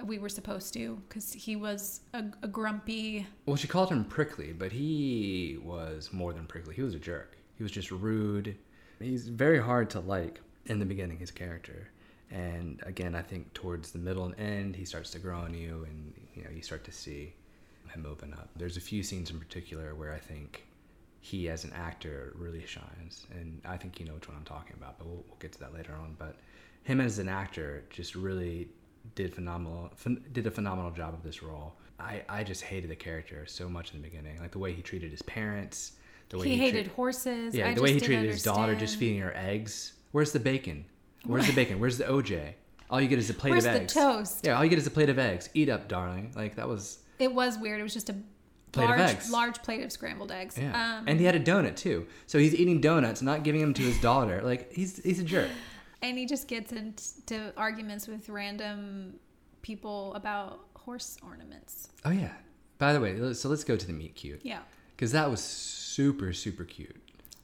we 0.05 0.19
were 0.19 0.29
supposed 0.29 0.73
to 0.75 1.01
because 1.09 1.33
he 1.33 1.57
was 1.57 2.01
a, 2.15 2.25
a 2.43 2.49
grumpy. 2.49 3.27
Well, 3.47 3.57
she 3.57 3.69
called 3.69 3.91
him 3.91 4.05
prickly, 4.05 4.53
but 4.53 4.73
he 4.73 5.59
was 5.63 6.11
more 6.13 6.33
than 6.33 6.47
prickly. 6.47 6.75
He 6.75 6.83
was 6.83 6.95
a 6.95 6.99
jerk. 6.99 7.37
He 7.57 7.63
was 7.63 7.73
just 7.73 7.91
rude. 7.91 8.57
He's 9.01 9.29
very 9.29 9.61
hard 9.61 9.91
to 9.91 10.01
like 10.01 10.41
in 10.67 10.79
the 10.79 10.85
beginning, 10.85 11.19
his 11.19 11.31
character. 11.31 11.89
And 12.31 12.81
again, 12.87 13.15
I 13.15 13.23
think 13.23 13.53
towards 13.53 13.93
the 13.93 13.99
middle 13.99 14.25
and 14.25 14.39
end, 14.39 14.77
he 14.77 14.85
starts 14.85 15.11
to 15.11 15.19
grow 15.19 15.39
on 15.39 15.53
you, 15.55 15.85
and 15.89 16.15
you 16.35 16.45
know, 16.45 16.51
you 16.51 16.63
start 16.63 16.85
to 16.85 16.93
see 16.93 17.35
him 17.93 18.07
open 18.09 18.33
up. 18.33 18.49
There's 18.57 18.77
a 18.77 18.81
few 18.81 19.03
scenes 19.03 19.31
in 19.31 19.39
particular 19.39 19.95
where 19.95 20.15
I 20.15 20.19
think 20.19 20.65
he, 21.21 21.49
as 21.49 21.65
an 21.65 21.73
actor, 21.75 22.33
really 22.37 22.65
shines, 22.65 23.27
and 23.33 23.61
I 23.65 23.77
think 23.77 24.01
you 24.01 24.07
know 24.07 24.15
which 24.15 24.29
one 24.29 24.37
I'm 24.37 24.45
talking 24.45 24.77
about. 24.79 24.99
But 24.99 25.09
we'll, 25.09 25.25
we'll 25.29 25.39
get 25.41 25.53
to 25.53 25.61
that 25.61 25.75
later 25.75 25.95
on. 25.95 26.17
But 26.19 26.37
him 26.85 27.01
as 27.01 27.19
an 27.19 27.29
actor 27.29 27.85
just 27.91 28.15
really 28.15 28.69
did 29.15 29.35
phenomenal 29.35 29.91
phen- 30.03 30.23
did 30.33 30.47
a 30.47 30.51
phenomenal 30.51 30.91
job 30.91 31.15
of 31.15 31.23
this 31.23 31.43
role. 31.43 31.75
I, 32.01 32.23
I 32.29 32.43
just 32.45 32.63
hated 32.63 32.91
the 32.91 32.97
character 32.97 33.45
so 33.47 33.69
much 33.69 33.93
in 33.95 34.03
the 34.03 34.09
beginning, 34.09 34.39
like 34.41 34.51
the 34.53 34.59
way 34.59 34.73
he 34.73 34.83
treated 34.83 35.11
his 35.11 35.23
parents, 35.23 35.93
the 36.31 36.39
way 36.39 36.49
He, 36.49 36.55
he, 36.55 36.59
hated 36.59 36.85
treat- 36.87 36.95
horses. 36.97 37.55
yeah, 37.55 37.69
I 37.69 37.75
the 37.75 37.83
way 37.83 37.93
he 37.93 38.01
treated 38.01 38.29
his 38.31 38.43
daughter, 38.43 38.75
just 38.75 38.97
feeding 38.97 39.21
her 39.21 39.33
eggs. 39.37 39.93
Where's 40.11 40.33
the 40.33 40.41
bacon? 40.41 40.85
Where's 41.25 41.47
the 41.47 41.53
bacon? 41.53 41.79
Where's 41.79 41.99
the 41.99 42.05
OJ? 42.05 42.55
All 42.91 43.01
you 43.01 43.09
get 43.09 43.19
is 43.19 43.31
a 43.31 43.35
plate 43.35 43.53
Where's 43.53 43.65
of 43.65 43.73
the 43.75 43.81
eggs. 43.83 43.95
toast? 43.95 44.41
Yeah, 44.45 44.57
all 44.57 44.65
you 44.65 44.71
get 44.71 44.79
is 44.79 44.87
a 44.87 44.91
plate 44.91 45.09
of 45.09 45.19
eggs. 45.19 45.49
Eat 45.55 45.69
up, 45.69 45.87
darling. 45.89 46.33
Like 46.35 46.57
that 46.57 46.69
was 46.69 46.99
It 47.19 47.33
was 47.33 47.57
weird. 47.59 47.79
It 47.81 47.85
was 47.85 47.95
just 47.95 48.11
a 48.11 48.17
Plate 48.73 48.89
of 48.89 48.99
eggs. 49.01 49.31
large 49.31 49.63
plate 49.63 49.83
of 49.85 49.93
scrambled 49.93 50.33
eggs. 50.33 50.57
yeah. 50.57 50.99
Um, 50.99 51.05
and 51.07 51.21
he 51.21 51.27
had 51.27 51.35
a 51.37 51.41
donut 51.41 51.77
too. 51.77 52.07
So 52.27 52.39
he's 52.39 52.55
eating 52.55 52.81
donuts, 52.81 53.21
not 53.21 53.43
giving 53.45 53.61
them 53.61 53.75
to 53.75 53.83
his 53.83 54.01
daughter. 54.01 54.41
Like 54.43 54.73
he's 54.73 54.97
he's 55.05 55.21
a 55.21 55.25
jerk. 55.25 55.51
And 56.03 56.19
he 56.19 56.27
just 56.27 56.49
gets 56.49 56.73
into 56.73 57.53
arguments 57.57 58.07
with 58.09 58.29
random 58.29 59.15
people 59.63 60.13
about 60.15 60.61
horse 60.75 61.17
ornaments. 61.25 61.89
Oh 62.05 62.11
yeah. 62.11 62.33
By 62.79 62.93
the 62.93 63.01
way, 63.01 63.33
so 63.35 63.49
let's 63.49 63.65
go 63.65 63.77
to 63.77 63.87
the 63.87 63.93
meet 63.93 64.15
cute 64.17 64.41
Yeah. 64.43 64.61
because 64.97 65.13
that 65.13 65.31
was 65.31 65.41
super 65.43 66.33
super 66.33 66.65
cute. 66.65 66.97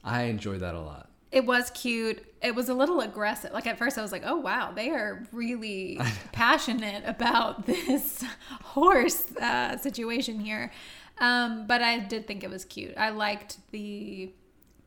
I 0.03 0.23
enjoyed 0.23 0.59
that 0.61 0.75
a 0.75 0.79
lot. 0.81 1.09
It 1.31 1.45
was 1.45 1.69
cute. 1.71 2.25
It 2.41 2.55
was 2.55 2.69
a 2.69 2.73
little 2.73 3.01
aggressive. 3.01 3.51
Like 3.53 3.67
at 3.67 3.77
first, 3.77 3.97
I 3.97 4.01
was 4.01 4.11
like, 4.11 4.23
"Oh 4.25 4.37
wow, 4.37 4.71
they 4.73 4.89
are 4.89 5.23
really 5.31 5.99
passionate 6.31 7.03
about 7.05 7.65
this 7.67 8.23
horse 8.63 9.31
uh, 9.37 9.77
situation 9.77 10.39
here." 10.39 10.71
Um, 11.19 11.67
but 11.67 11.81
I 11.83 11.99
did 11.99 12.25
think 12.27 12.43
it 12.43 12.49
was 12.49 12.65
cute. 12.65 12.95
I 12.97 13.09
liked 13.09 13.57
the 13.71 14.31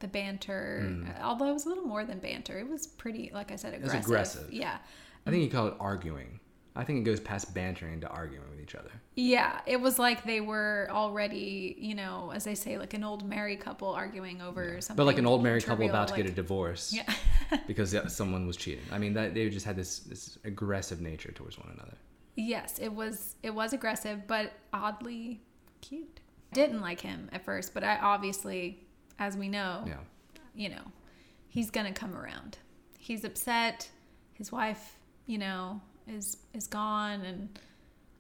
the 0.02 0.08
banter, 0.08 0.82
Mm. 0.84 1.22
although 1.22 1.46
it 1.48 1.54
was 1.54 1.64
a 1.64 1.70
little 1.70 1.84
more 1.84 2.04
than 2.04 2.18
banter. 2.18 2.58
It 2.58 2.68
was 2.68 2.86
pretty, 2.86 3.30
like 3.32 3.50
I 3.50 3.56
said, 3.56 3.72
was 3.82 3.94
aggressive. 3.94 4.08
aggressive. 4.42 4.52
Yeah, 4.52 4.76
I 5.26 5.30
think 5.30 5.42
you 5.42 5.50
call 5.50 5.68
it 5.68 5.74
arguing. 5.80 6.40
I 6.74 6.84
think 6.84 7.00
it 7.00 7.02
goes 7.04 7.20
past 7.20 7.52
bantering 7.54 8.00
to 8.00 8.08
arguing 8.08 8.48
with 8.50 8.58
each 8.60 8.74
other. 8.74 8.90
yeah. 9.14 9.60
It 9.66 9.78
was 9.78 9.98
like 9.98 10.24
they 10.24 10.40
were 10.40 10.88
already, 10.90 11.76
you 11.78 11.94
know, 11.94 12.32
as 12.34 12.44
they 12.44 12.54
say, 12.54 12.78
like 12.78 12.94
an 12.94 13.04
old 13.04 13.28
married 13.28 13.60
couple 13.60 13.88
arguing 13.88 14.40
over 14.40 14.80
something. 14.80 14.96
But 14.96 15.04
like 15.04 15.18
an 15.18 15.26
old 15.26 15.42
married 15.42 15.64
couple 15.66 15.86
about 15.86 16.08
to 16.08 16.16
get 16.16 16.24
a 16.24 16.30
divorce 16.32 16.94
Yeah. 16.94 17.12
because 17.66 17.94
someone 18.14 18.46
was 18.46 18.56
cheating. 18.56 18.84
I 18.90 18.96
mean, 18.96 19.12
that 19.14 19.34
they 19.34 19.50
just 19.50 19.66
had 19.66 19.76
this 19.76 19.98
this 20.00 20.38
aggressive 20.44 21.00
nature 21.02 21.30
towards 21.32 21.58
one 21.58 21.68
another. 21.74 21.96
Yes, 22.36 22.78
it 22.78 22.88
was 22.88 23.36
it 23.42 23.50
was 23.54 23.74
aggressive, 23.74 24.26
but 24.26 24.52
oddly 24.72 25.42
cute. 25.82 26.20
Didn't 26.54 26.80
like 26.80 27.00
him 27.02 27.28
at 27.32 27.44
first, 27.44 27.74
but 27.74 27.84
I 27.84 27.98
obviously, 27.98 28.86
as 29.18 29.36
we 29.36 29.48
know, 29.48 29.84
Yeah. 29.86 29.98
you 30.54 30.68
know, 30.68 30.82
he's 31.48 31.70
gonna 31.70 31.92
come 31.92 32.14
around. 32.16 32.58
He's 32.98 33.24
upset. 33.24 33.90
His 34.34 34.50
wife, 34.52 34.96
you 35.26 35.38
know, 35.38 35.80
is 36.08 36.38
is 36.54 36.66
gone, 36.66 37.20
and 37.22 37.58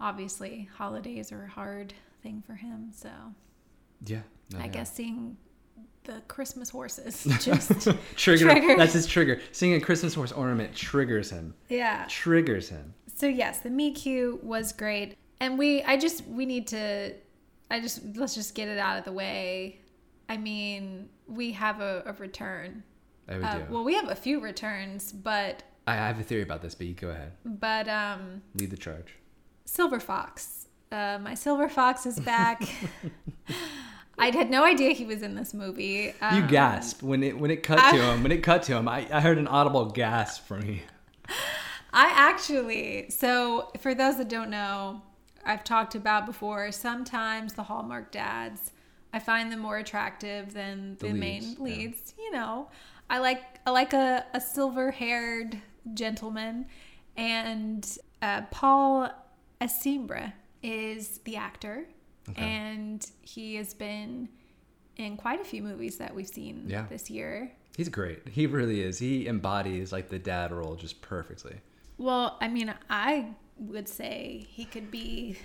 obviously 0.00 0.68
holidays 0.76 1.32
are 1.32 1.44
a 1.44 1.48
hard 1.48 1.94
thing 2.22 2.42
for 2.46 2.54
him. 2.54 2.90
So 2.92 3.10
Yeah. 4.04 4.22
no, 4.52 4.58
I 4.58 4.62
yeah. 4.64 4.68
guess 4.68 4.92
seeing 4.94 5.36
the 6.04 6.20
Christmas 6.26 6.68
horses 6.70 7.22
just 7.40 7.70
trigger. 8.16 8.44
Trigger. 8.50 8.76
That's 8.76 8.92
his 8.92 9.06
trigger. 9.06 9.40
Seeing 9.52 9.74
a 9.74 9.80
Christmas 9.80 10.14
horse 10.14 10.32
ornament 10.32 10.74
triggers 10.74 11.30
him. 11.30 11.54
yeah. 11.68 12.06
Triggers 12.08 12.68
him. 12.68 12.94
so 13.14 13.26
yes, 13.26 13.60
the 13.60 13.70
meet 13.70 13.94
cute 13.96 14.42
was 14.42 14.72
great, 14.72 15.16
and 15.40 15.56
we 15.58 15.82
I 15.84 15.96
just 15.96 16.26
we 16.26 16.44
need 16.46 16.66
to 16.68 17.14
I 17.70 17.80
just 17.80 18.00
let's 18.16 18.34
just 18.34 18.54
get 18.54 18.68
it 18.68 18.78
out 18.78 18.98
of 18.98 19.04
the 19.04 19.12
way. 19.12 19.78
I 20.32 20.38
mean, 20.38 21.08
we 21.26 21.52
have 21.52 21.80
a, 21.80 22.02
a 22.06 22.12
return. 22.14 22.82
I 23.28 23.36
would 23.36 23.44
Uh, 23.44 23.58
do. 23.58 23.64
well, 23.72 23.84
we 23.84 23.94
have 23.94 24.08
a 24.08 24.14
few 24.14 24.40
returns, 24.40 25.12
but 25.12 25.62
I, 25.86 25.92
I 25.92 25.96
have 25.96 26.18
a 26.18 26.22
theory 26.22 26.42
about 26.42 26.62
this, 26.62 26.74
but 26.74 26.86
you 26.86 26.94
go 26.94 27.10
ahead. 27.10 27.32
but 27.44 27.86
um, 27.88 28.40
Lead 28.54 28.70
the 28.70 28.76
charge. 28.78 29.16
Silver 29.66 30.00
Fox. 30.00 30.68
Uh, 30.90 31.18
my 31.20 31.34
Silver 31.34 31.68
Fox 31.68 32.06
is 32.06 32.18
back. 32.20 32.62
I 34.18 34.30
had 34.30 34.50
no 34.50 34.64
idea 34.64 34.92
he 34.92 35.04
was 35.04 35.22
in 35.22 35.34
this 35.34 35.52
movie. 35.52 36.14
You 36.20 36.42
Um, 36.42 36.46
gasped 36.46 37.02
when 37.02 37.22
it 37.22 37.38
when 37.38 37.50
it 37.50 37.62
cut 37.62 37.78
to 37.92 38.00
him. 38.02 38.22
When 38.22 38.32
it 38.32 38.42
cut 38.42 38.62
to 38.64 38.76
him, 38.76 38.88
I, 38.88 39.06
I 39.12 39.20
heard 39.20 39.38
an 39.38 39.46
audible 39.48 39.86
gasp 39.86 40.46
from 40.46 40.64
you. 40.64 40.80
I 41.94 42.10
actually, 42.14 43.10
so 43.10 43.70
for 43.80 43.94
those 43.94 44.16
that 44.18 44.28
don't 44.28 44.48
know, 44.50 45.02
I've 45.44 45.62
talked 45.64 45.94
about 45.94 46.24
before, 46.26 46.72
sometimes 46.72 47.52
the 47.54 47.64
Hallmark 47.64 48.10
dads, 48.12 48.72
I 49.12 49.18
find 49.18 49.52
them 49.52 49.60
more 49.60 49.78
attractive 49.78 50.54
than 50.54 50.96
the, 50.98 51.08
The 51.08 51.14
main 51.14 51.56
leads, 51.58 52.14
yeah. 52.16 52.24
You 52.24 52.30
know, 52.32 52.68
I 53.10 53.18
like 53.18 53.42
I 53.66 53.70
like 53.70 53.92
a, 53.92 54.24
a 54.32 54.40
silver 54.40 54.90
haired 54.90 55.60
gentleman, 55.94 56.66
and 57.16 57.86
uh, 58.22 58.42
Paul 58.50 59.10
Essiembre 59.60 60.32
is 60.62 61.18
the 61.24 61.36
actor, 61.36 61.84
Okay. 62.30 62.40
and 62.42 63.04
he 63.20 63.56
has 63.56 63.74
been 63.74 64.28
in 64.96 65.16
quite 65.16 65.40
a 65.40 65.44
few 65.44 65.62
movies 65.62 65.96
that 65.98 66.14
we've 66.14 66.28
seen 66.28 66.64
Yeah. 66.68 66.86
this 66.88 67.10
year. 67.10 67.52
He's 67.76 67.88
great. 67.88 68.28
He 68.28 68.46
really 68.46 68.82
is. 68.82 68.98
He 68.98 69.26
embodies 69.26 69.92
like 69.92 70.08
the 70.08 70.18
dad 70.18 70.52
role 70.52 70.74
just 70.76 71.00
perfectly. 71.02 71.56
Well, 71.98 72.36
I 72.40 72.48
mean, 72.48 72.72
I 72.90 73.28
would 73.58 73.88
say 73.88 74.46
he 74.50 74.64
could 74.66 74.90
be 74.90 75.38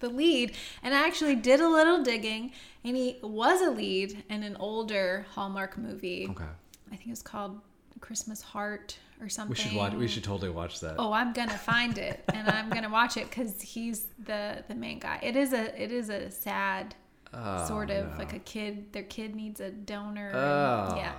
the 0.00 0.08
lead. 0.08 0.52
And 0.82 0.94
I 0.94 1.06
actually 1.06 1.34
did 1.36 1.60
a 1.60 1.68
little 1.68 2.02
digging, 2.02 2.52
and 2.84 2.96
he 2.96 3.18
was 3.22 3.60
a 3.60 3.70
lead 3.70 4.24
in 4.28 4.42
an 4.42 4.56
older 4.56 5.26
Hallmark 5.34 5.76
movie. 5.78 6.26
Okay. 6.30 6.44
I 6.86 6.90
think 6.96 7.06
it 7.06 7.10
was 7.10 7.22
called 7.22 7.60
Christmas 8.00 8.40
Heart 8.42 8.96
or 9.20 9.28
something. 9.28 9.50
We 9.56 9.56
should 9.70 9.76
watch. 9.76 9.92
We 9.94 10.08
should 10.08 10.24
totally 10.24 10.50
watch 10.50 10.80
that. 10.80 10.94
Oh, 10.98 11.12
I'm 11.12 11.32
gonna 11.32 11.58
find 11.58 11.98
it 11.98 12.22
and 12.32 12.48
I'm 12.48 12.70
gonna 12.70 12.88
watch 12.88 13.16
it 13.16 13.28
because 13.28 13.60
he's 13.60 14.06
the 14.24 14.64
the 14.68 14.74
main 14.74 14.98
guy. 15.00 15.18
It 15.22 15.34
is 15.36 15.52
a 15.52 15.82
it 15.82 15.90
is 15.92 16.08
a 16.08 16.30
sad 16.30 16.94
Oh, 17.34 17.66
sort 17.66 17.90
of 17.90 18.12
no. 18.12 18.16
like 18.18 18.32
a 18.32 18.38
kid. 18.38 18.92
Their 18.92 19.02
kid 19.02 19.34
needs 19.36 19.60
a 19.60 19.70
donor. 19.70 20.30
Oh. 20.32 20.38
and- 20.38 20.92
ah. 20.92 20.96
yeah, 20.96 21.12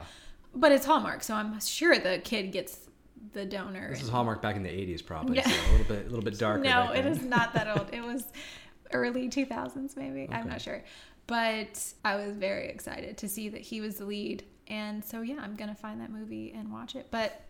but 0.56 0.72
it's 0.72 0.86
Hallmark, 0.86 1.22
so 1.22 1.36
I'm 1.36 1.60
sure 1.60 2.00
the 2.00 2.20
kid 2.24 2.52
gets 2.52 2.80
the 3.34 3.46
donor. 3.46 3.90
This 3.92 4.02
is 4.02 4.10
Hallmark 4.10 4.42
back 4.42 4.56
in 4.56 4.64
the 4.64 4.70
'80s, 4.70 5.06
probably. 5.06 5.36
Yeah. 5.38 5.48
So 5.50 5.54
a 5.54 5.72
little 5.74 5.86
bit, 5.96 6.06
a 6.06 6.10
little 6.10 6.24
bit 6.24 6.40
darker. 6.40 6.64
No, 6.64 6.92
it 6.94 7.06
is 7.06 7.22
not 7.22 7.54
that 7.54 7.68
old. 7.78 7.90
It 7.94 8.04
was 8.04 8.24
early 8.92 9.30
2000s, 9.30 9.96
maybe. 9.96 10.28
I'm 10.32 10.48
not 10.48 10.62
sure. 10.62 10.84
But 11.28 11.84
I 12.04 12.16
was 12.16 12.36
very 12.36 12.70
excited 12.70 13.18
to 13.20 13.30
see 13.30 13.50
that 13.50 13.62
he 13.62 13.82
was 13.82 13.98
the 13.98 14.06
lead. 14.06 14.44
And 14.68 15.04
so, 15.04 15.22
yeah, 15.22 15.38
I'm 15.42 15.56
going 15.56 15.70
to 15.70 15.76
find 15.76 16.02
that 16.02 16.12
movie 16.12 16.54
and 16.56 16.72
watch 16.72 16.96
it. 16.96 17.08
But 17.12 17.42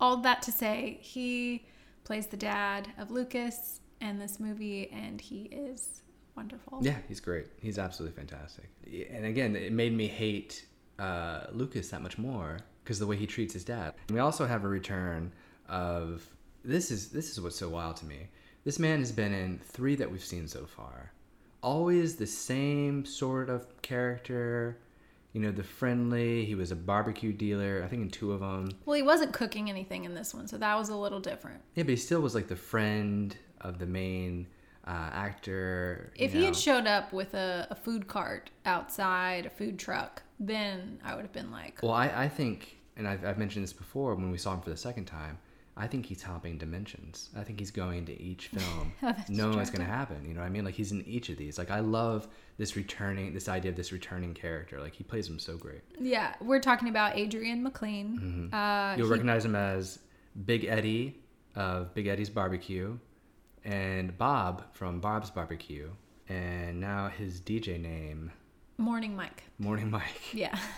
all 0.00 0.18
that 0.18 0.42
to 0.42 0.52
say, 0.52 0.98
he 1.00 1.64
plays 2.04 2.26
the 2.26 2.36
dad 2.36 2.88
of 2.98 3.10
Lucas 3.10 3.80
in 4.00 4.18
this 4.18 4.40
movie, 4.40 4.90
and 4.90 5.20
he 5.20 5.44
is 5.44 6.02
wonderful. 6.36 6.80
Yeah, 6.82 6.96
he's 7.08 7.20
great. 7.20 7.46
He's 7.60 7.78
absolutely 7.78 8.16
fantastic. 8.16 8.68
And 9.10 9.26
again, 9.26 9.56
it 9.56 9.72
made 9.72 9.94
me 9.94 10.08
hate 10.08 10.66
uh, 10.98 11.46
Lucas 11.52 11.88
that 11.90 12.02
much 12.02 12.18
more 12.18 12.58
because 12.82 12.98
the 12.98 13.06
way 13.06 13.16
he 13.16 13.26
treats 13.26 13.54
his 13.54 13.64
dad. 13.64 13.94
And 14.08 14.14
we 14.14 14.20
also 14.20 14.46
have 14.46 14.64
a 14.64 14.68
return 14.68 15.32
of 15.68 16.26
this 16.64 16.90
is 16.90 17.08
this 17.08 17.30
is 17.30 17.40
what's 17.40 17.56
so 17.56 17.68
wild 17.68 17.96
to 17.96 18.04
me. 18.04 18.28
This 18.64 18.78
man 18.78 19.00
has 19.00 19.10
been 19.10 19.32
in 19.32 19.58
three 19.58 19.96
that 19.96 20.10
we've 20.10 20.24
seen 20.24 20.46
so 20.46 20.66
far. 20.66 21.12
Always 21.62 22.16
the 22.16 22.26
same 22.26 23.04
sort 23.04 23.50
of 23.50 23.82
character. 23.82 24.78
You 25.32 25.40
know, 25.40 25.50
the 25.50 25.64
friendly. 25.64 26.44
He 26.44 26.54
was 26.54 26.70
a 26.70 26.76
barbecue 26.76 27.32
dealer. 27.32 27.82
I 27.84 27.88
think 27.88 28.02
in 28.02 28.10
two 28.10 28.32
of 28.32 28.40
them. 28.40 28.70
Well, 28.84 28.96
he 28.96 29.02
wasn't 29.02 29.32
cooking 29.32 29.68
anything 29.68 30.04
in 30.04 30.14
this 30.14 30.34
one, 30.34 30.46
so 30.46 30.58
that 30.58 30.76
was 30.76 30.90
a 30.90 30.96
little 30.96 31.20
different. 31.20 31.60
Yeah, 31.74 31.84
but 31.84 31.90
he 31.90 31.96
still 31.96 32.20
was 32.20 32.34
like 32.34 32.48
the 32.48 32.56
friend 32.56 33.36
of 33.60 33.78
the 33.78 33.86
main 33.86 34.46
uh, 34.86 35.10
actor. 35.12 36.12
If 36.16 36.32
he 36.32 36.44
had 36.44 36.56
showed 36.56 36.86
up 36.86 37.12
with 37.12 37.34
a, 37.34 37.66
a 37.70 37.74
food 37.74 38.06
cart 38.06 38.50
outside, 38.66 39.46
a 39.46 39.50
food 39.50 39.78
truck, 39.78 40.22
then 40.38 41.00
I 41.04 41.14
would 41.14 41.22
have 41.22 41.32
been 41.32 41.50
like, 41.50 41.80
Well, 41.82 41.92
I, 41.92 42.08
I 42.08 42.28
think, 42.28 42.76
and 42.96 43.06
I've, 43.08 43.24
I've 43.24 43.38
mentioned 43.38 43.62
this 43.62 43.72
before 43.72 44.14
when 44.14 44.30
we 44.30 44.38
saw 44.38 44.54
him 44.54 44.60
for 44.60 44.70
the 44.70 44.76
second 44.76 45.06
time, 45.06 45.38
I 45.76 45.86
think 45.86 46.04
he's 46.06 46.22
hopping 46.22 46.58
dimensions. 46.58 47.30
I 47.36 47.42
think 47.44 47.58
he's 47.58 47.70
going 47.70 48.04
to 48.06 48.20
each 48.20 48.48
film, 48.54 48.92
Oh, 49.02 49.14
knowing 49.28 49.56
what's 49.56 49.70
going 49.70 49.84
to 49.84 49.90
happen. 49.90 50.24
You 50.28 50.34
know 50.34 50.40
what 50.40 50.46
I 50.46 50.50
mean? 50.50 50.64
Like 50.64 50.74
he's 50.74 50.92
in 50.92 51.02
each 51.06 51.28
of 51.30 51.38
these. 51.38 51.56
Like 51.56 51.70
I 51.70 51.80
love 51.80 52.28
this 52.58 52.76
returning, 52.76 53.32
this 53.32 53.48
idea 53.48 53.70
of 53.70 53.76
this 53.76 53.90
returning 53.92 54.34
character. 54.34 54.80
Like 54.80 54.94
he 54.94 55.02
plays 55.02 55.28
him 55.28 55.38
so 55.38 55.56
great. 55.56 55.80
Yeah, 55.98 56.34
we're 56.40 56.60
talking 56.60 56.88
about 56.88 57.16
Adrian 57.16 57.62
McLean. 57.62 58.50
Uh, 58.52 58.56
Mm-hmm. 58.56 58.98
You'll 58.98 59.06
he- 59.08 59.12
recognize 59.12 59.44
him 59.44 59.54
as 59.56 59.98
Big 60.44 60.64
Eddie 60.66 61.20
of 61.56 61.94
Big 61.94 62.06
Eddie's 62.06 62.30
Barbecue, 62.30 62.98
and 63.64 64.16
Bob 64.18 64.64
from 64.74 65.00
Bob's 65.00 65.30
Barbecue, 65.30 65.90
and 66.28 66.80
now 66.80 67.08
his 67.08 67.40
DJ 67.40 67.80
name, 67.80 68.30
Morning 68.78 69.14
Mike. 69.14 69.42
Morning 69.58 69.90
Mike. 69.90 70.34
Yeah. 70.34 70.58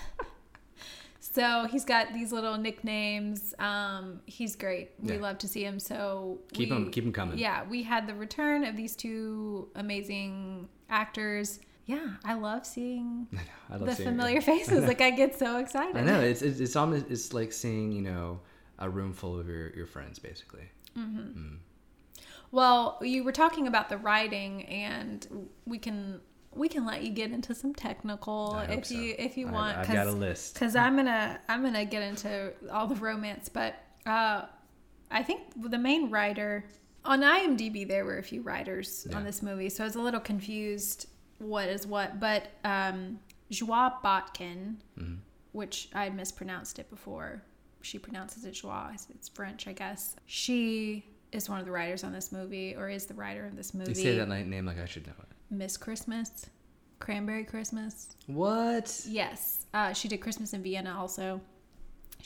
so 1.35 1.67
he's 1.71 1.85
got 1.85 2.13
these 2.15 2.31
little 2.33 2.57
nicknames. 2.57 3.55
Um, 3.59 4.21
he's 4.27 4.55
great. 4.57 4.91
We 5.01 5.15
Yeah. 5.15 5.21
love 5.21 5.39
to 5.39 5.49
see 5.49 5.65
him. 5.65 5.79
So 5.81 6.39
Keep 6.53 6.71
we- 6.71 6.77
him, 6.77 6.91
keep 6.91 7.05
him 7.05 7.13
coming. 7.13 7.39
Yeah, 7.39 7.65
we 7.69 7.83
had 7.83 8.07
the 8.07 8.15
return 8.15 8.63
of 8.65 8.77
these 8.77 8.95
two 8.97 9.69
amazing 9.75 10.69
actors. 10.89 11.59
Yeah, 11.87 12.17
I 12.25 12.35
love 12.35 12.65
seeing 12.65 13.27
I 13.71 13.77
love 13.77 13.87
the 13.87 13.95
seeing 13.95 14.09
it. 14.09 14.13
familiar 14.13 14.41
faces. 14.41 14.85
like 14.89 15.01
I 15.01 15.11
get 15.11 15.39
so 15.39 15.59
excited. 15.59 15.97
I 15.97 16.03
know 16.03 16.21
it's 16.21 16.41
it's, 16.43 16.61
it's 16.61 16.77
almost 16.77 17.07
it's 17.11 17.33
like 17.35 17.53
seeing 17.53 17.93
you 17.93 18.03
know 18.03 18.41
a 18.79 18.89
room 18.89 19.13
full 19.13 19.39
of 19.39 19.49
your, 19.49 19.71
your 19.75 19.87
friends 19.87 20.19
basically. 20.19 20.71
Well, 22.51 22.99
you 23.03 23.25
were 23.25 23.33
talking 23.33 23.67
about 23.67 23.89
the 23.89 23.99
writing, 23.99 24.65
and 24.67 25.49
we 25.67 25.79
can 25.79 26.21
we 26.57 26.69
can 26.69 26.85
let 26.87 27.03
you 27.03 27.11
get 27.11 27.31
into 27.33 27.55
some 27.55 27.75
technical 27.75 28.59
if 28.69 28.87
so. 28.87 28.95
you 28.95 29.15
if 29.19 29.37
you 29.37 29.49
I- 29.49 29.53
want. 29.53 29.79
I've 29.79 29.93
got 29.93 30.07
a 30.07 30.13
list. 30.13 30.55
Because 30.55 30.77
I'm 30.77 30.97
gonna 30.97 31.39
I'm 31.49 31.63
gonna 31.63 31.85
get 31.85 32.03
into 32.03 32.53
all 32.71 32.87
the 32.87 32.95
romance, 32.97 33.49
but 33.49 33.75
uh, 34.07 34.43
I 35.11 35.23
think 35.23 35.43
the 35.71 35.79
main 35.79 36.11
writer 36.11 36.65
on 37.05 37.21
IMDb 37.21 37.87
there 37.87 38.05
were 38.05 38.19
a 38.19 38.23
few 38.23 38.43
writers 38.43 39.07
Yeah. 39.11 39.17
on 39.17 39.25
this 39.25 39.43
movie, 39.43 39.69
so 39.69 39.85
I 39.85 39.87
was 39.87 39.97
a 39.97 40.01
little 40.01 40.21
confused 40.21 41.09
what 41.39 41.69
is 41.69 41.87
what. 41.87 42.19
But 42.21 42.49
um, 42.65 43.19
Joie 43.51 43.93
Botkin, 44.03 44.77
Mm-hmm. 44.99 45.15
which 45.53 45.89
I 45.95 46.09
mispronounced 46.11 46.79
it 46.79 46.89
before. 46.91 47.43
She 47.83 47.99
pronounces 47.99 48.45
it 48.47 48.53
Joie. 48.53 48.87
It's- 48.95 49.07
It's 49.15 49.29
French, 49.29 49.67
I 49.69 49.73
guess. 49.75 50.17
She 50.27 51.05
is 51.33 51.51
one 51.51 51.59
of 51.59 51.67
the 51.67 51.73
writers 51.73 52.05
on 52.05 52.13
this 52.13 52.31
movie, 52.33 52.75
or 52.77 52.89
is 52.89 53.05
the 53.07 53.15
writer 53.15 53.45
of 53.45 53.57
this 53.57 53.75
movie. 53.75 53.91
You 53.91 53.95
say 53.97 54.17
that 54.17 54.29
name 54.29 54.65
like 54.65 54.79
I 54.79 54.87
should 54.87 55.07
know 55.07 55.13
it. 55.19 55.29
Miss 55.51 55.77
Christmas, 55.77 56.47
Cranberry 56.99 57.45
Christmas. 57.45 58.17
What? 58.27 59.03
Yes, 59.07 59.67
uh, 59.75 59.93
she 59.93 60.09
did 60.09 60.19
Christmas 60.19 60.53
in 60.53 60.63
Vienna 60.63 60.97
also. 60.99 61.41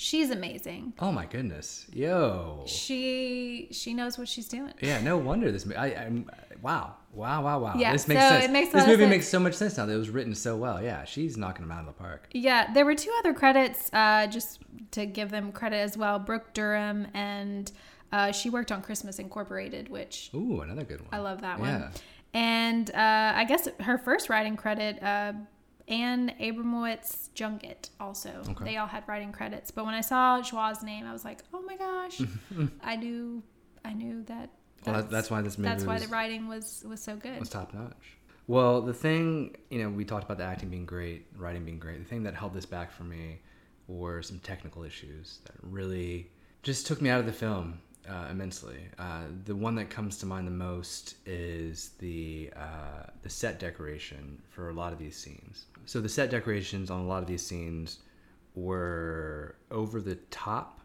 She's 0.01 0.31
amazing. 0.31 0.93
Oh 1.01 1.11
my 1.11 1.27
goodness, 1.27 1.87
yo. 1.93 2.63
She 2.67 3.67
she 3.73 3.95
knows 3.95 4.17
what 4.17 4.29
she's 4.29 4.47
doing. 4.47 4.73
Yeah, 4.81 5.01
no 5.01 5.19
wonder 5.19 5.51
this. 5.51 5.67
I, 5.77 5.87
I'm 5.87 6.31
wow, 6.63 6.95
wow, 7.13 7.43
wow, 7.43 7.59
wow. 7.59 7.75
Yeah, 7.77 7.93
this 7.93 8.07
makes 8.07 8.23
so 8.23 8.29
sense. 8.29 8.45
it 8.45 8.51
makes 8.53 8.73
this 8.73 8.87
movie 8.87 9.03
sense. 9.03 9.11
makes 9.11 9.29
so 9.29 9.41
much 9.41 9.55
sense 9.55 9.77
now 9.77 9.87
that 9.87 9.93
it 9.93 9.99
was 9.99 10.11
written 10.11 10.37
so 10.37 10.57
well. 10.57 10.81
Yeah, 10.81 11.05
she's 11.05 11.37
knocking 11.37 11.67
them 11.67 11.73
out 11.73 11.81
of 11.81 11.87
the 11.87 11.93
park. 11.95 12.29
Yeah, 12.33 12.73
there 12.73 12.85
were 12.85 12.95
two 12.95 13.11
other 13.19 13.35
credits, 13.35 13.91
uh, 13.93 14.29
just 14.29 14.61
to 14.93 15.05
give 15.05 15.31
them 15.31 15.51
credit 15.51 15.79
as 15.79 15.97
well. 15.97 16.21
Brooke 16.21 16.55
Durham 16.55 17.09
and 17.13 17.73
uh, 18.13 18.31
she 18.31 18.51
worked 18.51 18.71
on 18.71 18.83
Christmas 18.83 19.19
Incorporated, 19.19 19.89
which 19.89 20.31
Ooh, 20.33 20.61
another 20.61 20.85
good 20.85 21.01
one. 21.01 21.11
I 21.13 21.19
love 21.19 21.41
that 21.41 21.59
one. 21.59 21.91
And 22.35 22.91
uh, 22.91 23.33
I 23.35 23.45
guess 23.45 23.69
her 23.81 23.99
first 23.99 24.29
writing 24.29 24.57
credit, 24.57 25.03
uh, 25.03 25.33
Anne 25.89 26.35
Abramowitz 26.41 27.31
Junket, 27.35 27.91
also. 27.99 28.43
Okay. 28.51 28.65
They 28.65 28.77
all 28.77 28.87
had 28.87 29.05
writing 29.07 29.33
credits. 29.33 29.71
But 29.71 29.87
when 29.87 29.95
I 29.95 30.03
saw 30.03 30.41
Joie's 30.43 30.83
name, 30.83 31.07
I 31.07 31.13
was 31.13 31.25
like, 31.25 31.41
oh 31.55 31.63
my 31.63 31.77
gosh, 31.77 32.21
I 32.83 32.97
knew, 32.97 33.43
I 33.85 33.95
knew 33.95 34.23
that. 34.25 34.51
Well, 34.87 35.03
that's 35.03 35.31
why 35.31 35.43
this 35.43 35.59
movie 35.59 35.69
That's 35.69 35.85
why 35.85 35.99
the 35.99 36.07
writing 36.09 36.47
was 36.47 36.85
was 36.89 37.03
so 37.03 37.17
good. 37.17 37.41
was 37.41 37.49
top 37.49 37.75
notch. 37.75 38.17
Well, 38.47 38.81
the 38.81 38.95
thing, 38.95 39.57
you 39.71 39.83
know, 39.83 39.91
we 39.91 40.05
talked 40.05 40.25
about 40.25 40.39
the 40.39 40.45
acting 40.45 40.71
being 40.71 40.87
great, 40.87 41.27
writing 41.37 41.65
being 41.65 41.79
great. 41.79 41.99
The 41.99 42.09
thing 42.09 42.23
that 42.23 42.35
held 42.35 42.55
this 42.55 42.65
back 42.65 42.91
for 42.91 43.05
me 43.05 43.41
were 43.89 44.23
some 44.23 44.39
technical 44.39 44.85
issues 44.85 45.41
that 45.45 45.55
really 45.63 46.31
just 46.63 46.87
took 46.87 47.03
me 47.03 47.11
out 47.11 47.21
of 47.21 47.27
the 47.27 47.33
film 47.33 47.81
uh, 48.09 48.29
immensely. 48.31 48.81
Uh, 48.99 49.25
the 49.45 49.55
one 49.55 49.75
that 49.77 49.91
comes 49.91 50.19
to 50.19 50.27
mind 50.27 50.47
the 50.47 50.53
most 50.53 51.17
is 51.27 51.91
the 51.99 52.51
uh, 52.57 53.05
the 53.23 53.31
set 53.31 53.59
decoration 53.59 54.41
for 54.49 54.71
a 54.71 54.73
lot 54.73 54.93
of 54.93 54.99
these 54.99 55.17
scenes. 55.17 55.67
So 55.87 56.01
the 56.01 56.09
set 56.09 56.31
decorations 56.31 56.91
on 56.91 57.01
a 57.01 57.07
lot 57.07 57.23
of 57.23 57.29
these 57.29 57.45
scenes 57.45 57.99
were 58.55 59.57
over 59.71 60.01
the 60.01 60.17
top 60.31 60.79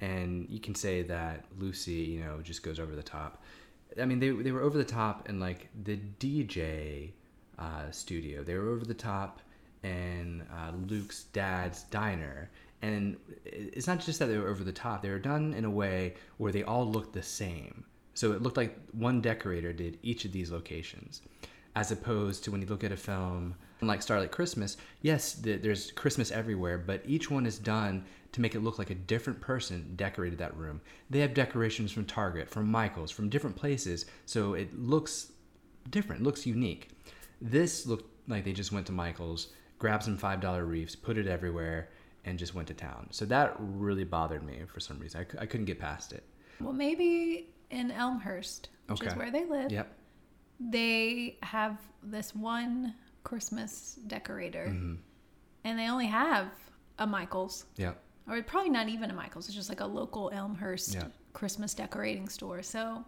and 0.00 0.46
you 0.48 0.58
can 0.58 0.74
say 0.74 1.02
that 1.02 1.44
Lucy, 1.58 1.92
you 1.92 2.20
know, 2.20 2.40
just 2.42 2.62
goes 2.62 2.80
over 2.80 2.94
the 2.96 3.02
top. 3.02 3.42
I 4.00 4.04
mean, 4.04 4.18
they 4.18 4.30
they 4.30 4.52
were 4.52 4.62
over 4.62 4.78
the 4.78 4.84
top 4.84 5.28
in 5.28 5.40
like 5.40 5.68
the 5.84 5.98
DJ 6.18 7.10
uh, 7.58 7.90
studio. 7.90 8.42
They 8.42 8.54
were 8.54 8.70
over 8.70 8.84
the 8.84 8.94
top 8.94 9.40
in 9.82 10.42
uh, 10.52 10.72
Luke's 10.86 11.24
dad's 11.24 11.82
diner. 11.84 12.50
And 12.82 13.16
it's 13.44 13.86
not 13.86 14.00
just 14.00 14.18
that 14.20 14.26
they 14.26 14.38
were 14.38 14.48
over 14.48 14.64
the 14.64 14.72
top, 14.72 15.02
they 15.02 15.10
were 15.10 15.18
done 15.18 15.52
in 15.54 15.64
a 15.64 15.70
way 15.70 16.14
where 16.38 16.52
they 16.52 16.62
all 16.62 16.90
looked 16.90 17.12
the 17.12 17.22
same. 17.22 17.84
So 18.14 18.32
it 18.32 18.42
looked 18.42 18.56
like 18.56 18.78
one 18.92 19.20
decorator 19.20 19.72
did 19.72 19.98
each 20.02 20.24
of 20.24 20.32
these 20.32 20.50
locations, 20.50 21.22
as 21.76 21.92
opposed 21.92 22.44
to 22.44 22.50
when 22.50 22.60
you 22.60 22.66
look 22.66 22.84
at 22.84 22.92
a 22.92 22.96
film 22.96 23.54
like 23.82 24.02
Starlight 24.02 24.30
Christmas, 24.30 24.76
yes, 25.00 25.32
there's 25.34 25.92
Christmas 25.92 26.30
everywhere, 26.30 26.76
but 26.76 27.02
each 27.06 27.30
one 27.30 27.46
is 27.46 27.58
done 27.58 28.04
to 28.32 28.40
make 28.40 28.54
it 28.54 28.60
look 28.60 28.78
like 28.78 28.90
a 28.90 28.94
different 28.94 29.40
person 29.40 29.94
decorated 29.96 30.38
that 30.38 30.56
room. 30.56 30.80
They 31.08 31.20
have 31.20 31.34
decorations 31.34 31.90
from 31.90 32.04
Target, 32.04 32.48
from 32.48 32.70
Michaels, 32.70 33.10
from 33.10 33.28
different 33.28 33.56
places, 33.56 34.06
so 34.26 34.54
it 34.54 34.78
looks 34.78 35.32
different, 35.88 36.22
looks 36.22 36.46
unique. 36.46 36.90
This 37.40 37.86
looked 37.86 38.28
like 38.28 38.44
they 38.44 38.52
just 38.52 38.72
went 38.72 38.86
to 38.86 38.92
Michaels, 38.92 39.48
grabbed 39.78 40.04
some 40.04 40.18
$5 40.18 40.68
reefs, 40.68 40.94
put 40.94 41.16
it 41.16 41.26
everywhere, 41.26 41.88
and 42.24 42.38
just 42.38 42.54
went 42.54 42.68
to 42.68 42.74
town. 42.74 43.08
So 43.10 43.24
that 43.26 43.56
really 43.58 44.04
bothered 44.04 44.42
me 44.42 44.60
for 44.72 44.80
some 44.80 44.98
reason. 44.98 45.20
I 45.20 45.32
c- 45.32 45.38
I 45.38 45.46
couldn't 45.46 45.66
get 45.66 45.78
past 45.78 46.12
it. 46.12 46.24
Well, 46.60 46.72
maybe 46.72 47.48
in 47.70 47.90
Elmhurst, 47.90 48.68
which 48.86 49.00
okay. 49.00 49.10
is 49.10 49.16
where 49.16 49.30
they 49.30 49.44
live. 49.44 49.72
Yep. 49.72 49.96
They 50.60 51.38
have 51.42 51.78
this 52.02 52.34
one 52.34 52.94
Christmas 53.24 53.98
decorator, 54.06 54.66
mm-hmm. 54.68 54.94
and 55.64 55.78
they 55.78 55.88
only 55.88 56.06
have 56.06 56.48
a 56.98 57.06
Michaels. 57.06 57.64
Yeah. 57.76 57.92
Or 58.28 58.42
probably 58.42 58.70
not 58.70 58.88
even 58.88 59.10
a 59.10 59.14
Michaels. 59.14 59.46
It's 59.46 59.56
just 59.56 59.68
like 59.68 59.80
a 59.80 59.86
local 59.86 60.30
Elmhurst 60.32 60.94
yeah. 60.94 61.04
Christmas 61.32 61.74
decorating 61.74 62.28
store. 62.28 62.62
So 62.62 63.04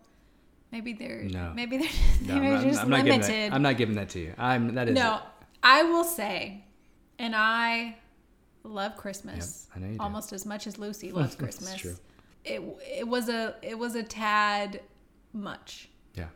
maybe 0.73 0.95
they're 0.95 1.25
no. 1.25 1.52
maybe 1.54 1.78
they're, 1.78 1.90
no, 2.23 2.40
they're 2.40 2.57
I'm, 2.57 2.69
just 2.69 2.81
I'm 2.81 2.88
not 2.88 3.04
limited. 3.04 3.52
That, 3.52 3.52
I'm 3.52 3.62
not 3.62 3.76
giving 3.76 3.97
that 3.97 4.09
to 4.11 4.21
you. 4.21 4.35
I'm 4.38 4.75
that 4.75 4.88
is 4.88 4.95
no. 4.95 5.21
I 5.62 5.85
will 5.85 6.04
say, 6.04 6.64
and 7.19 7.37
I 7.37 7.97
love 8.64 8.97
Christmas 8.97 9.66
yep, 9.76 9.97
almost 10.00 10.31
do. 10.31 10.35
as 10.35 10.47
much 10.47 10.66
as 10.66 10.78
Lucy 10.78 11.12
loves 11.12 11.35
Christmas. 11.35 11.75
true. 11.75 11.97
It 12.45 12.62
it 12.99 13.07
was 13.07 13.28
a 13.28 13.54
it 13.62 13.78
was 13.78 13.95
a 13.95 14.02
tad 14.02 14.81
much. 15.33 15.88
Yeah. 16.14 16.26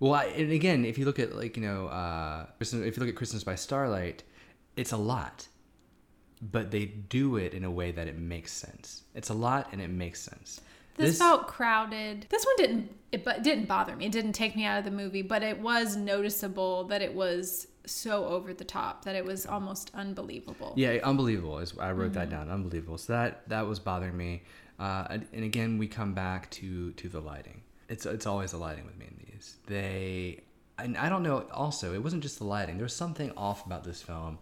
Well, 0.00 0.14
I, 0.14 0.24
and 0.24 0.52
again, 0.52 0.84
if 0.84 0.98
you 0.98 1.04
look 1.04 1.18
at 1.18 1.34
like 1.36 1.56
you 1.56 1.62
know, 1.62 1.86
uh, 1.88 2.46
if 2.60 2.72
you 2.72 2.92
look 2.98 3.08
at 3.08 3.16
Christmas 3.16 3.44
by 3.44 3.54
Starlight, 3.54 4.22
it's 4.76 4.92
a 4.92 4.96
lot, 4.96 5.46
but 6.42 6.70
they 6.70 6.86
do 6.86 7.36
it 7.36 7.54
in 7.54 7.64
a 7.64 7.70
way 7.70 7.92
that 7.92 8.08
it 8.08 8.18
makes 8.18 8.52
sense. 8.52 9.02
It's 9.14 9.30
a 9.30 9.34
lot 9.34 9.68
and 9.72 9.80
it 9.80 9.90
makes 9.90 10.20
sense. 10.20 10.60
This, 10.96 11.10
this 11.10 11.18
felt 11.18 11.48
crowded. 11.48 12.26
This 12.30 12.44
one 12.44 12.56
didn't 12.56 12.90
it 13.12 13.24
didn't 13.42 13.66
bother 13.66 13.94
me. 13.96 14.06
It 14.06 14.12
didn't 14.12 14.32
take 14.32 14.56
me 14.56 14.64
out 14.64 14.78
of 14.78 14.84
the 14.84 14.90
movie, 14.90 15.22
but 15.22 15.42
it 15.42 15.60
was 15.60 15.96
noticeable 15.96 16.84
that 16.84 17.02
it 17.02 17.14
was 17.14 17.68
so 17.86 18.26
over 18.26 18.54
the 18.54 18.64
top 18.64 19.04
that 19.04 19.14
it 19.14 19.24
was 19.24 19.46
almost 19.46 19.90
unbelievable. 19.94 20.72
Yeah, 20.76 20.98
unbelievable. 21.02 21.58
Is 21.58 21.76
I 21.78 21.92
wrote 21.92 22.12
mm-hmm. 22.12 22.14
that 22.14 22.30
down. 22.30 22.50
Unbelievable. 22.50 22.98
So 22.98 23.12
that 23.12 23.48
that 23.48 23.66
was 23.66 23.78
bothering 23.78 24.16
me. 24.16 24.42
Uh, 24.78 25.06
and, 25.10 25.26
and 25.32 25.44
again, 25.44 25.78
we 25.78 25.86
come 25.86 26.14
back 26.14 26.50
to 26.50 26.92
to 26.92 27.08
the 27.08 27.20
lighting. 27.20 27.62
It's 27.88 28.06
it's 28.06 28.26
always 28.26 28.52
the 28.52 28.58
lighting 28.58 28.86
with 28.86 28.98
me 28.98 29.06
in 29.06 29.26
these. 29.26 29.56
They 29.66 30.42
and 30.78 30.96
I 30.96 31.08
don't 31.08 31.22
know. 31.22 31.46
Also, 31.52 31.94
it 31.94 32.02
wasn't 32.02 32.22
just 32.22 32.38
the 32.38 32.44
lighting. 32.44 32.76
There 32.76 32.84
was 32.84 32.96
something 32.96 33.32
off 33.36 33.64
about 33.66 33.84
this 33.84 34.02
film, 34.02 34.38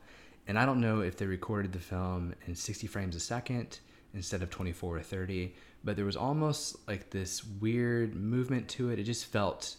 and 0.46 0.58
I 0.58 0.64
don't 0.64 0.80
know 0.80 1.00
if 1.00 1.16
they 1.16 1.26
recorded 1.26 1.72
the 1.72 1.78
film 1.78 2.34
in 2.46 2.54
60 2.54 2.86
frames 2.86 3.16
a 3.16 3.20
second 3.20 3.80
instead 4.14 4.42
of 4.42 4.50
24 4.50 4.96
or 4.96 5.00
30. 5.00 5.54
But 5.84 5.96
there 5.96 6.04
was 6.04 6.16
almost 6.16 6.76
like 6.86 7.10
this 7.10 7.44
weird 7.44 8.14
movement 8.14 8.68
to 8.68 8.90
it. 8.90 8.98
It 8.98 9.04
just 9.04 9.26
felt 9.26 9.76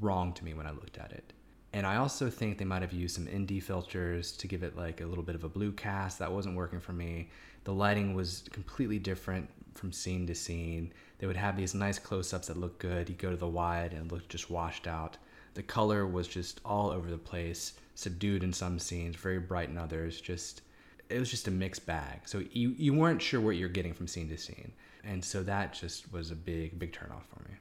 wrong 0.00 0.32
to 0.34 0.44
me 0.44 0.52
when 0.52 0.66
I 0.66 0.70
looked 0.70 0.98
at 0.98 1.12
it. 1.12 1.32
And 1.72 1.86
I 1.86 1.96
also 1.96 2.30
think 2.30 2.58
they 2.58 2.64
might 2.64 2.82
have 2.82 2.92
used 2.92 3.14
some 3.14 3.26
ND 3.26 3.62
filters 3.62 4.32
to 4.32 4.46
give 4.46 4.62
it 4.62 4.76
like 4.76 5.00
a 5.00 5.06
little 5.06 5.24
bit 5.24 5.34
of 5.34 5.44
a 5.44 5.48
blue 5.48 5.72
cast. 5.72 6.18
That 6.18 6.32
wasn't 6.32 6.56
working 6.56 6.80
for 6.80 6.92
me. 6.92 7.28
The 7.64 7.74
lighting 7.74 8.14
was 8.14 8.44
completely 8.52 8.98
different 8.98 9.50
from 9.74 9.92
scene 9.92 10.26
to 10.26 10.34
scene. 10.34 10.92
They 11.18 11.26
would 11.26 11.36
have 11.36 11.56
these 11.56 11.74
nice 11.74 11.98
close 11.98 12.32
ups 12.32 12.48
that 12.48 12.56
look 12.56 12.78
good. 12.78 13.08
You 13.08 13.14
go 13.14 13.30
to 13.30 13.36
the 13.36 13.48
wide 13.48 13.92
and 13.92 14.06
it 14.06 14.12
looked 14.12 14.30
just 14.30 14.50
washed 14.50 14.86
out. 14.86 15.18
The 15.54 15.62
color 15.62 16.06
was 16.06 16.26
just 16.26 16.60
all 16.64 16.90
over 16.90 17.10
the 17.10 17.18
place, 17.18 17.74
subdued 17.94 18.42
in 18.44 18.52
some 18.52 18.78
scenes, 18.78 19.16
very 19.16 19.38
bright 19.38 19.68
in 19.68 19.76
others. 19.76 20.20
Just 20.20 20.62
it 21.10 21.18
was 21.18 21.30
just 21.30 21.48
a 21.48 21.50
mixed 21.50 21.84
bag. 21.84 22.20
So 22.26 22.42
you 22.52 22.74
you 22.78 22.94
weren't 22.94 23.20
sure 23.20 23.40
what 23.40 23.56
you're 23.56 23.68
getting 23.68 23.92
from 23.92 24.06
scene 24.06 24.28
to 24.28 24.38
scene, 24.38 24.72
and 25.04 25.24
so 25.24 25.42
that 25.42 25.72
just 25.72 26.12
was 26.12 26.30
a 26.30 26.36
big 26.36 26.78
big 26.78 26.92
turnoff 26.92 27.24
for 27.24 27.42
me. 27.48 27.56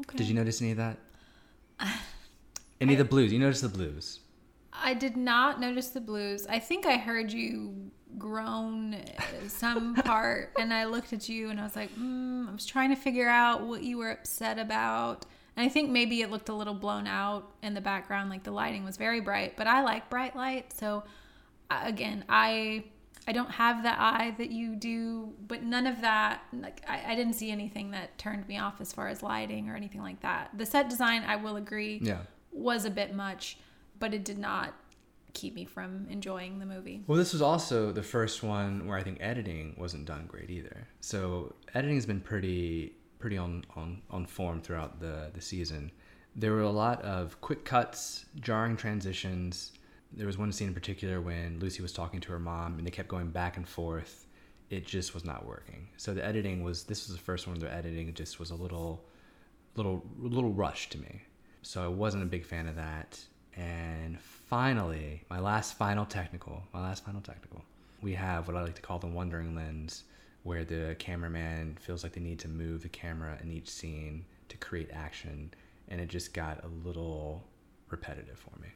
Okay. 0.00 0.18
Did 0.18 0.28
you 0.28 0.34
notice 0.34 0.60
any 0.60 0.72
of 0.72 0.76
that? 0.76 0.98
any 2.80 2.92
I, 2.92 2.94
of 2.94 2.98
the 2.98 3.04
blues? 3.04 3.32
You 3.32 3.38
noticed 3.38 3.62
the 3.62 3.68
blues? 3.68 4.20
I 4.72 4.94
did 4.94 5.16
not 5.16 5.60
notice 5.60 5.88
the 5.88 6.00
blues. 6.00 6.46
I 6.48 6.58
think 6.58 6.86
I 6.86 6.96
heard 6.96 7.32
you 7.32 7.90
groan 8.18 8.96
some 9.48 9.94
part 10.04 10.52
and 10.58 10.72
I 10.72 10.84
looked 10.84 11.12
at 11.12 11.28
you 11.28 11.50
and 11.50 11.60
I 11.60 11.64
was 11.64 11.76
like, 11.76 11.94
mm, 11.96 12.48
I 12.48 12.52
was 12.52 12.66
trying 12.66 12.90
to 12.90 12.96
figure 12.96 13.28
out 13.28 13.62
what 13.62 13.82
you 13.82 13.98
were 13.98 14.10
upset 14.10 14.58
about. 14.58 15.26
And 15.56 15.66
I 15.66 15.68
think 15.68 15.90
maybe 15.90 16.22
it 16.22 16.30
looked 16.30 16.48
a 16.48 16.54
little 16.54 16.74
blown 16.74 17.06
out 17.06 17.52
in 17.62 17.74
the 17.74 17.80
background, 17.80 18.30
like 18.30 18.44
the 18.44 18.52
lighting 18.52 18.84
was 18.84 18.96
very 18.96 19.20
bright, 19.20 19.56
but 19.56 19.66
I 19.66 19.82
like 19.82 20.08
bright 20.08 20.36
light. 20.36 20.72
So 20.72 21.04
again, 21.70 22.24
I 22.28 22.84
I 23.28 23.32
don't 23.32 23.50
have 23.50 23.82
the 23.82 24.00
eye 24.00 24.34
that 24.38 24.50
you 24.50 24.74
do, 24.74 25.34
but 25.46 25.62
none 25.62 25.86
of 25.86 26.00
that 26.00 26.42
like 26.52 26.82
I, 26.88 27.12
I 27.12 27.14
didn't 27.14 27.34
see 27.34 27.50
anything 27.50 27.90
that 27.90 28.16
turned 28.16 28.48
me 28.48 28.58
off 28.58 28.80
as 28.80 28.92
far 28.92 29.08
as 29.08 29.22
lighting 29.22 29.68
or 29.68 29.76
anything 29.76 30.02
like 30.02 30.20
that. 30.22 30.50
The 30.56 30.66
set 30.66 30.88
design, 30.88 31.24
I 31.26 31.36
will 31.36 31.56
agree, 31.56 32.00
yeah. 32.02 32.20
Was 32.52 32.84
a 32.84 32.90
bit 32.90 33.14
much, 33.14 33.58
but 33.98 34.14
it 34.14 34.24
did 34.24 34.38
not 34.38 34.74
keep 35.32 35.54
me 35.54 35.64
from 35.64 36.06
enjoying 36.10 36.58
the 36.58 36.66
movie. 36.66 37.02
Well, 37.06 37.18
this 37.18 37.32
was 37.32 37.42
also 37.42 37.92
the 37.92 38.02
first 38.02 38.42
one 38.42 38.86
where 38.86 38.98
I 38.98 39.02
think 39.02 39.18
editing 39.20 39.74
wasn't 39.78 40.04
done 40.04 40.26
great 40.26 40.50
either. 40.50 40.88
So 41.00 41.54
editing 41.74 41.96
has 41.96 42.06
been 42.06 42.20
pretty 42.20 42.94
pretty 43.18 43.36
on 43.36 43.64
on 43.76 44.00
on 44.10 44.26
form 44.26 44.60
throughout 44.60 45.00
the 45.00 45.30
the 45.34 45.40
season. 45.40 45.90
There 46.36 46.52
were 46.52 46.62
a 46.62 46.70
lot 46.70 47.02
of 47.02 47.40
quick 47.40 47.64
cuts, 47.64 48.26
jarring 48.40 48.76
transitions. 48.76 49.72
There 50.12 50.26
was 50.26 50.38
one 50.38 50.52
scene 50.52 50.68
in 50.68 50.74
particular 50.74 51.20
when 51.20 51.60
Lucy 51.60 51.82
was 51.82 51.92
talking 51.92 52.20
to 52.20 52.32
her 52.32 52.38
mom 52.38 52.78
and 52.78 52.86
they 52.86 52.90
kept 52.90 53.08
going 53.08 53.30
back 53.30 53.56
and 53.56 53.68
forth. 53.68 54.26
It 54.70 54.86
just 54.86 55.14
was 55.14 55.24
not 55.24 55.46
working. 55.46 55.88
So 55.96 56.14
the 56.14 56.24
editing 56.24 56.62
was 56.62 56.84
this 56.84 57.06
was 57.06 57.16
the 57.16 57.22
first 57.22 57.46
one 57.46 57.58
where 57.58 57.68
the 57.68 57.74
editing 57.74 58.12
just 58.14 58.38
was 58.38 58.50
a 58.50 58.54
little 58.54 59.04
little 59.76 60.04
little 60.18 60.52
rushed 60.52 60.92
to 60.92 60.98
me. 60.98 61.22
So 61.62 61.84
I 61.84 61.88
wasn't 61.88 62.22
a 62.22 62.26
big 62.26 62.44
fan 62.44 62.66
of 62.66 62.76
that. 62.76 63.18
And 63.56 64.18
finally, 64.20 65.24
my 65.28 65.38
last 65.38 65.76
final 65.76 66.06
technical, 66.06 66.62
my 66.72 66.80
last 66.80 67.04
final 67.04 67.20
technical, 67.20 67.62
we 68.00 68.14
have 68.14 68.46
what 68.46 68.56
I 68.56 68.62
like 68.62 68.76
to 68.76 68.82
call 68.82 68.98
the 68.98 69.06
wandering 69.06 69.54
lens, 69.54 70.04
where 70.42 70.64
the 70.64 70.96
cameraman 70.98 71.76
feels 71.80 72.02
like 72.02 72.12
they 72.12 72.20
need 72.20 72.38
to 72.40 72.48
move 72.48 72.82
the 72.82 72.88
camera 72.88 73.38
in 73.42 73.50
each 73.50 73.68
scene 73.68 74.24
to 74.48 74.56
create 74.56 74.90
action, 74.92 75.52
and 75.88 76.00
it 76.00 76.08
just 76.08 76.32
got 76.32 76.64
a 76.64 76.68
little 76.86 77.44
repetitive 77.90 78.38
for 78.38 78.58
me. 78.60 78.68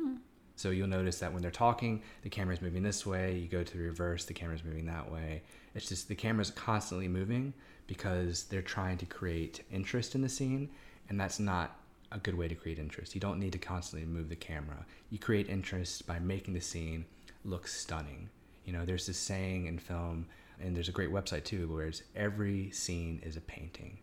Hmm. 0.00 0.16
So 0.56 0.70
you'll 0.70 0.88
notice 0.88 1.20
that 1.20 1.32
when 1.32 1.42
they're 1.42 1.50
talking, 1.52 2.02
the 2.22 2.30
camera's 2.30 2.60
moving 2.60 2.82
this 2.82 3.06
way. 3.06 3.36
You 3.36 3.46
go 3.46 3.62
to 3.62 3.76
the 3.76 3.84
reverse, 3.84 4.24
the 4.24 4.34
camera's 4.34 4.64
moving 4.64 4.86
that 4.86 5.10
way. 5.10 5.42
It's 5.74 5.88
just 5.88 6.08
the 6.08 6.16
camera's 6.16 6.50
constantly 6.50 7.06
moving 7.06 7.52
because 7.86 8.44
they're 8.44 8.60
trying 8.60 8.98
to 8.98 9.06
create 9.06 9.62
interest 9.70 10.16
in 10.16 10.22
the 10.22 10.28
scene, 10.28 10.68
and 11.08 11.20
that's 11.20 11.38
not 11.38 11.76
a 12.12 12.18
good 12.18 12.36
way 12.36 12.48
to 12.48 12.54
create 12.54 12.78
interest. 12.78 13.14
You 13.14 13.20
don't 13.20 13.38
need 13.38 13.52
to 13.52 13.58
constantly 13.58 14.08
move 14.08 14.28
the 14.28 14.36
camera. 14.36 14.86
You 15.10 15.18
create 15.18 15.48
interest 15.48 16.06
by 16.06 16.18
making 16.18 16.54
the 16.54 16.60
scene 16.60 17.04
look 17.44 17.68
stunning. 17.68 18.28
You 18.64 18.72
know, 18.72 18.84
there's 18.84 19.06
this 19.06 19.18
saying 19.18 19.66
in 19.66 19.78
film, 19.78 20.26
and 20.60 20.74
there's 20.74 20.88
a 20.88 20.92
great 20.92 21.10
website 21.12 21.44
too, 21.44 21.68
where 21.72 21.86
it's 21.86 22.02
every 22.16 22.70
scene 22.70 23.20
is 23.24 23.36
a 23.36 23.40
painting. 23.42 23.98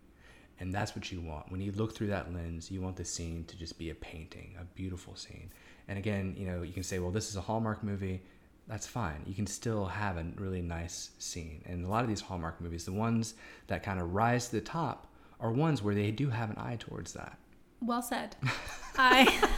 And 0.60 0.74
that's 0.74 0.96
what 0.96 1.12
you 1.12 1.20
want. 1.20 1.52
When 1.52 1.62
you 1.62 1.72
look 1.74 1.94
through 1.96 2.08
that 2.08 2.34
lens, 2.34 2.72
you 2.72 2.82
want 2.82 2.96
the 2.96 3.04
scene 3.04 3.44
to 3.46 3.58
just 3.58 3.78
be 3.78 3.90
a 3.90 3.96
painting, 3.96 4.56
a 4.60 4.64
beautiful 4.64 5.16
scene. 5.16 5.52
And 5.88 5.98
again, 5.98 6.34
you 6.38 6.48
know, 6.48 6.62
you 6.62 6.72
can 6.72 6.84
say, 6.84 7.00
well, 7.00 7.12
this 7.12 7.30
is 7.30 7.36
a 7.36 7.42
Hallmark 7.42 7.84
movie. 7.84 8.22
That's 8.68 8.88
fine. 8.88 9.22
You 9.28 9.36
can 9.36 9.48
still 9.48 9.86
have 9.86 10.18
a 10.18 10.26
really 10.38 10.62
nice 10.62 11.12
scene. 11.20 11.62
And 11.66 11.86
a 11.86 11.90
lot 11.90 12.04
of 12.04 12.10
these 12.10 12.22
Hallmark 12.22 12.62
movies, 12.62 12.86
the 12.86 12.94
ones 12.94 13.36
that 13.68 13.84
kind 13.84 14.00
of 14.00 14.14
rise 14.14 14.48
to 14.48 14.56
the 14.56 14.62
top, 14.62 15.08
are 15.40 15.52
ones 15.52 15.82
where 15.82 15.96
they 15.96 16.12
do 16.12 16.30
have 16.30 16.50
an 16.50 16.58
eye 16.58 16.78
towards 16.80 17.14
that. 17.14 17.38
Well 17.82 18.02
said. 18.02 18.36
I. 18.98 19.50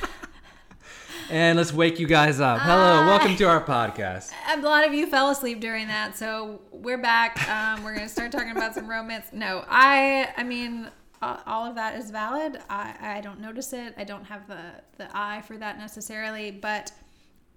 and 1.30 1.58
let's 1.58 1.72
wake 1.72 2.00
you 2.00 2.08
guys 2.08 2.40
up. 2.40 2.60
Hello, 2.60 3.06
welcome 3.06 3.36
to 3.36 3.44
our 3.46 3.63
podcast. 3.63 4.32
A 4.54 4.60
lot 4.62 4.86
of 4.86 4.94
you 4.94 5.08
fell 5.08 5.30
asleep 5.30 5.60
during 5.60 5.88
that, 5.88 6.18
so 6.18 6.62
we're 6.72 6.98
back. 6.98 7.48
Um, 7.50 7.84
we're 7.84 7.94
gonna 7.94 8.10
start 8.10 8.32
talking 8.32 8.52
about 8.52 8.74
some 8.74 8.90
romance. 8.90 9.28
No, 9.32 9.63
I. 9.68 10.30
I 10.36 10.44
mean, 10.44 10.90
all 11.22 11.66
of 11.66 11.76
that 11.76 11.98
is 11.98 12.12
valid. 12.12 12.60
I, 12.70 12.96
I 13.00 13.22
don't 13.22 13.40
notice 13.40 13.74
it. 13.74 13.94
I 13.98 14.04
don't 14.04 14.26
have 14.26 14.48
the 14.48 14.62
the 14.98 15.10
eye 15.16 15.42
for 15.42 15.58
that 15.58 15.78
necessarily, 15.78 16.52
but 16.52 16.92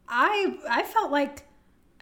I 0.09 0.59
I 0.69 0.83
felt 0.83 1.11
like 1.11 1.47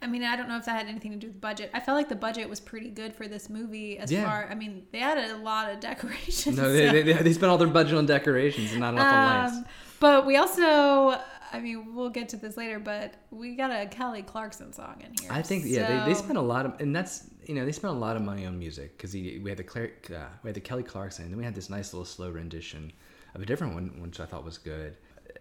I 0.01 0.07
mean, 0.07 0.23
I 0.23 0.37
don't 0.37 0.49
know 0.49 0.57
if 0.57 0.65
that 0.67 0.77
had 0.79 0.87
anything 0.87 1.11
to 1.13 1.17
do 1.19 1.27
with 1.27 1.35
the 1.37 1.41
budget. 1.41 1.71
I 1.75 1.81
felt 1.81 1.97
like 1.97 2.09
the 2.09 2.15
budget 2.17 2.49
was 2.49 2.61
pretty 2.61 2.91
good 2.91 3.13
for 3.15 3.27
this 3.27 3.51
movie. 3.51 3.99
As 3.99 4.13
Yeah. 4.13 4.25
far, 4.25 4.49
I 4.51 4.55
mean, 4.55 4.87
they 4.93 5.01
added 5.01 5.31
a 5.31 5.37
lot 5.39 5.71
of 5.73 5.81
decorations. 5.91 6.57
No, 6.57 6.73
they, 6.73 6.87
so- 6.87 6.93
they, 6.93 7.03
they, 7.13 7.13
they 7.15 7.33
spent 7.33 7.51
all 7.51 7.59
their 7.59 7.67
budget 7.69 7.95
on 7.95 8.07
decorations 8.07 8.71
and 8.71 8.81
not 8.81 8.95
enough 8.95 9.13
on 9.13 9.43
lights. 9.45 9.57
Um, 9.57 9.65
but 10.01 10.27
we 10.27 10.37
also, 10.37 11.21
I 11.53 11.61
mean, 11.61 11.95
we'll 11.97 12.11
get 12.11 12.29
to 12.31 12.37
this 12.37 12.57
later, 12.57 12.79
but 12.79 13.15
we 13.31 13.57
got 13.57 13.71
a 13.73 13.87
Kelly 13.87 14.23
Clarkson 14.23 14.73
song 14.73 15.03
in 15.05 15.13
here. 15.21 15.33
I 15.33 15.43
think 15.43 15.65
yeah, 15.67 16.05
they, 16.05 16.11
they 16.13 16.15
spent 16.15 16.39
a 16.39 16.43
lot 16.43 16.65
of, 16.67 16.81
and 16.81 16.95
that's 16.95 17.25
you 17.47 17.55
know 17.57 17.65
they 17.65 17.73
spent 17.73 17.93
a 17.95 17.97
lot 17.99 18.15
of 18.15 18.23
money 18.23 18.47
on 18.47 18.57
music 18.59 18.97
because 18.97 19.13
we 19.15 19.43
had 19.49 19.57
the 19.59 19.65
Claire, 19.65 19.91
uh, 20.15 20.27
we 20.45 20.49
had 20.49 20.55
the 20.55 20.61
Kelly 20.61 20.85
Clarkson, 20.85 21.25
and 21.25 21.33
then 21.33 21.39
we 21.39 21.45
had 21.45 21.55
this 21.57 21.69
nice 21.69 21.93
little 21.93 22.05
slow 22.05 22.31
rendition 22.31 22.93
of 23.35 23.43
a 23.43 23.47
different 23.47 23.75
one, 23.75 24.01
which 24.01 24.21
I 24.21 24.27
thought 24.27 24.45
was 24.45 24.57
good. 24.59 24.97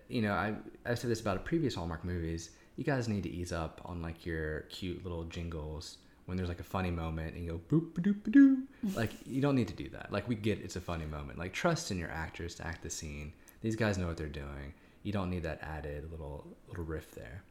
You 0.08 0.24
know, 0.24 0.34
I 0.34 0.56
I've 0.88 0.98
said 0.98 1.12
this 1.12 1.22
about 1.22 1.46
previous 1.46 1.76
Hallmark 1.76 2.04
movies. 2.04 2.50
You 2.78 2.84
guys 2.84 3.10
need 3.10 3.24
to 3.24 3.30
ease 3.30 3.52
up 3.52 3.82
on 3.84 4.02
like 4.02 4.26
your 4.26 4.62
cute 4.70 5.04
little 5.04 5.26
jingles 5.26 5.98
when 6.26 6.38
there's 6.38 6.50
like 6.50 6.60
a 6.60 6.63
funny 6.63 6.92
moment 6.92 7.36
and 7.36 7.44
you 7.44 7.52
go 7.52 7.76
boop 7.76 7.94
ba 7.94 8.02
doop 8.02 8.24
ba 8.24 8.30
doo. 8.30 8.63
Like 8.96 9.12
you 9.26 9.42
don't 9.42 9.56
need 9.56 9.68
to 9.68 9.74
do 9.74 9.90
that. 9.90 10.12
Like 10.12 10.28
we 10.28 10.36
get 10.36 10.60
it's 10.60 10.76
a 10.76 10.82
funny 10.82 11.06
moment. 11.06 11.38
Like 11.38 11.54
trust 11.54 11.92
in 11.92 11.98
your 11.98 12.12
actors 12.12 12.56
to 12.56 12.68
act 12.68 12.84
the 12.84 12.90
scene. 12.90 13.34
These 13.62 13.76
guys 13.76 13.98
know 13.98 14.08
what 14.08 14.18
they're 14.18 14.28
doing. 14.28 14.74
You 15.04 15.12
don't 15.12 15.30
need 15.30 15.44
that 15.44 15.62
added 15.62 16.12
little 16.12 16.46
little 16.70 16.84
riff 16.84 17.13
there. 17.16 17.44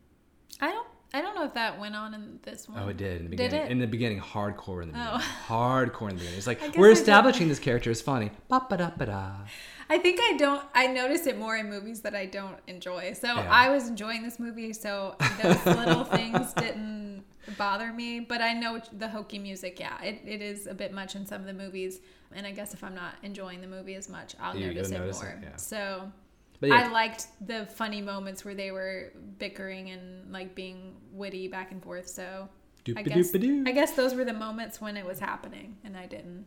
I 0.61 0.71
don't, 0.71 0.87
I 1.12 1.21
don't 1.21 1.35
know 1.35 1.45
if 1.45 1.55
that 1.55 1.79
went 1.79 1.95
on 1.95 2.15
in 2.15 2.39
this 2.43 2.69
one. 2.69 2.83
Oh, 2.83 2.89
it 2.89 2.97
did 2.97 3.21
in 3.21 3.31
the 3.31 3.37
Did 3.37 3.51
beginning. 3.51 3.67
it? 3.67 3.71
In 3.73 3.79
the 3.79 3.87
beginning, 3.87 4.21
hardcore 4.21 4.83
in 4.83 4.93
the 4.93 4.99
oh. 4.99 5.05
beginning. 5.05 5.21
Oh. 5.21 5.53
Hardcore 5.53 6.11
in 6.11 6.17
the 6.17 6.21
beginning. 6.21 6.39
It's 6.39 6.47
like 6.47 6.77
we're 6.77 6.91
establishing 6.91 7.49
this 7.49 7.59
character 7.59 7.91
as 7.91 8.01
funny. 8.01 8.31
Ba-ba-da-ba-da. 8.49 9.33
I 9.88 9.99
think 9.99 10.18
I 10.20 10.37
don't. 10.37 10.62
I 10.75 10.87
notice 10.88 11.27
it 11.27 11.38
more 11.38 11.57
in 11.57 11.70
movies 11.70 12.01
that 12.03 12.14
I 12.14 12.27
don't 12.27 12.57
enjoy. 12.66 13.12
So 13.12 13.29
Yeah. 13.29 13.49
I 13.51 13.70
was 13.70 13.88
enjoying 13.88 14.22
this 14.22 14.38
movie, 14.38 14.72
so 14.72 15.16
those 15.42 15.64
little 15.66 16.05
things 16.18 16.53
didn't 16.55 17.25
bother 17.57 17.92
me. 17.92 18.20
But 18.20 18.40
I 18.42 18.53
know 18.53 18.81
the 18.92 19.09
hokey 19.09 19.38
music. 19.38 19.79
Yeah, 19.79 20.01
it, 20.03 20.20
it 20.27 20.42
is 20.42 20.66
a 20.66 20.75
bit 20.75 20.92
much 20.92 21.14
in 21.14 21.25
some 21.27 21.40
of 21.40 21.46
the 21.46 21.53
movies. 21.55 22.01
And 22.33 22.46
I 22.46 22.51
guess 22.51 22.75
if 22.75 22.83
I'm 22.83 22.94
not 22.94 23.14
enjoying 23.22 23.61
the 23.61 23.68
movie 23.68 23.94
as 23.94 24.09
much, 24.09 24.35
I'll 24.40 24.57
You- 24.57 24.66
notice 24.68 24.90
it 24.90 24.99
notice 24.99 25.22
more. 25.22 25.31
it, 25.31 25.38
yeah. 25.42 25.57
So 25.57 26.11
But 26.61 26.72
I 26.72 26.88
liked 26.88 27.29
the 27.46 27.66
funny 27.66 28.03
moments 28.03 28.44
where 28.44 28.55
they 28.55 28.72
were 28.72 29.12
bickering 29.38 29.90
and 29.90 30.33
like 30.33 30.55
being 30.55 30.96
witty 31.12 31.46
back 31.49 31.70
and 31.70 31.81
forth. 31.83 32.09
So 32.09 32.49
I 32.96 33.03
guess. 33.03 33.33
I 33.35 33.72
guess 33.72 33.92
those 33.92 34.14
were 34.14 34.25
the 34.25 34.33
moments 34.33 34.81
when 34.81 34.96
it 34.96 35.05
was 35.07 35.18
happening, 35.20 35.77
and 35.85 35.96
I 35.96 36.07
didn't 36.07 36.46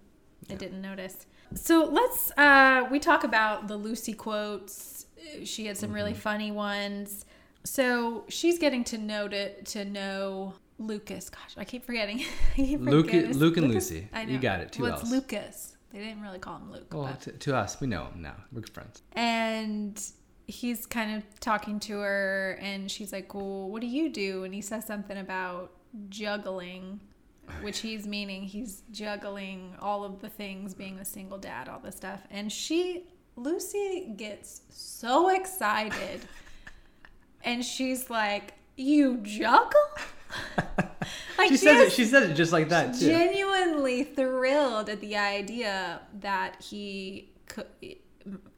I 0.49 0.56
didn't 0.56 0.82
notice. 0.82 1.25
So 1.56 1.86
let's 1.86 2.32
uh, 2.38 2.88
we 2.91 2.99
talk 2.99 3.23
about 3.23 3.67
the 3.67 3.75
Lucy 3.78 4.13
quotes. 4.13 5.06
She 5.43 5.65
had 5.65 5.78
some 5.78 5.89
Mm-hmm. 5.89 5.95
really 5.95 6.13
funny 6.13 6.52
ones. 6.52 7.25
So 7.63 8.25
she's 8.30 8.58
getting 8.60 8.84
to 8.86 8.97
know 8.97 9.28
to 9.28 9.62
to 9.63 9.86
know 9.86 10.54
Lucas. 10.78 11.30
Gosh, 11.30 11.56
I 11.58 11.65
keep 11.65 11.86
forgetting. 11.86 12.19
I 12.54 12.56
keep 12.56 12.80
Luke- 12.82 13.08
forgetting. 13.08 13.38
Luke 13.38 13.58
and 13.58 13.67
Lucas? 13.69 13.91
Lucy. 13.91 14.08
I 14.13 14.25
know. 14.25 14.34
You 14.34 14.39
got 14.39 14.60
it. 14.62 14.71
Two 14.71 14.84
Well, 14.84 14.99
it's 14.99 15.10
Lucas. 15.12 15.75
They 15.91 15.99
didn't 15.99 16.21
really 16.21 16.38
call 16.39 16.58
him 16.58 16.71
Luke. 16.71 16.93
well, 16.93 17.04
but- 17.06 17.21
to, 17.21 17.32
to 17.32 17.56
us, 17.56 17.82
we 17.82 17.88
know 17.88 18.06
him 18.06 18.21
now. 18.21 18.36
We're 18.52 18.62
good 18.62 18.73
friends. 18.73 19.02
and 19.13 20.02
he's 20.47 20.88
kind 20.88 21.15
of 21.15 21.39
talking 21.39 21.80
to 21.80 21.99
her 21.99 22.58
and 22.60 22.89
she's 22.89 23.13
like 23.13 23.36
well 23.36 23.69
what 23.69 23.82
do 23.82 23.86
you 23.88 24.10
do 24.10 24.43
and 24.45 24.52
he 24.52 24.62
says 24.62 24.84
something 24.84 25.19
about 25.19 25.71
juggling 26.10 26.99
which 27.62 27.80
he's 27.80 28.06
meaning 28.08 28.44
he's 28.44 28.84
juggling 28.92 29.74
all 29.82 30.04
of 30.04 30.22
the 30.22 30.30
things 30.30 30.74
being 30.74 31.00
a 31.00 31.06
single 31.06 31.38
dad 31.38 31.68
all 31.70 31.80
this 31.80 31.96
stuff 31.96 32.22
and 32.32 32.52
she 32.52 33.04
lucy 33.36 34.14
gets 34.18 34.62
so 34.70 35.30
excited 35.30 36.22
and 37.44 37.64
she's 37.66 38.10
like 38.10 38.54
you 38.76 39.18
juggle 39.18 39.80
like 41.40 41.50
she 41.50 41.58
says 41.58 41.88
it. 41.88 41.92
She 41.92 42.06
says 42.06 42.30
it 42.30 42.36
just 42.36 42.52
like 42.52 42.70
that 42.70 42.94
too. 42.94 43.08
genuinely 43.08 44.04
thrilled 44.04 44.88
at 44.90 45.02
the 45.02 45.18
idea 45.18 46.02
that 46.20 46.62
he 46.62 47.32
could 47.48 47.66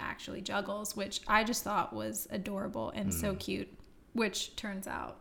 actually 0.02 0.42
juggles, 0.42 0.98
which 0.98 1.22
I 1.30 1.46
just 1.46 1.64
thought 1.64 1.94
was 1.94 2.28
adorable 2.30 2.90
and 2.90 3.06
Hmm. 3.14 3.20
so 3.20 3.36
cute. 3.36 3.70
Which 4.12 4.54
turns 4.58 4.86
out, 4.86 5.21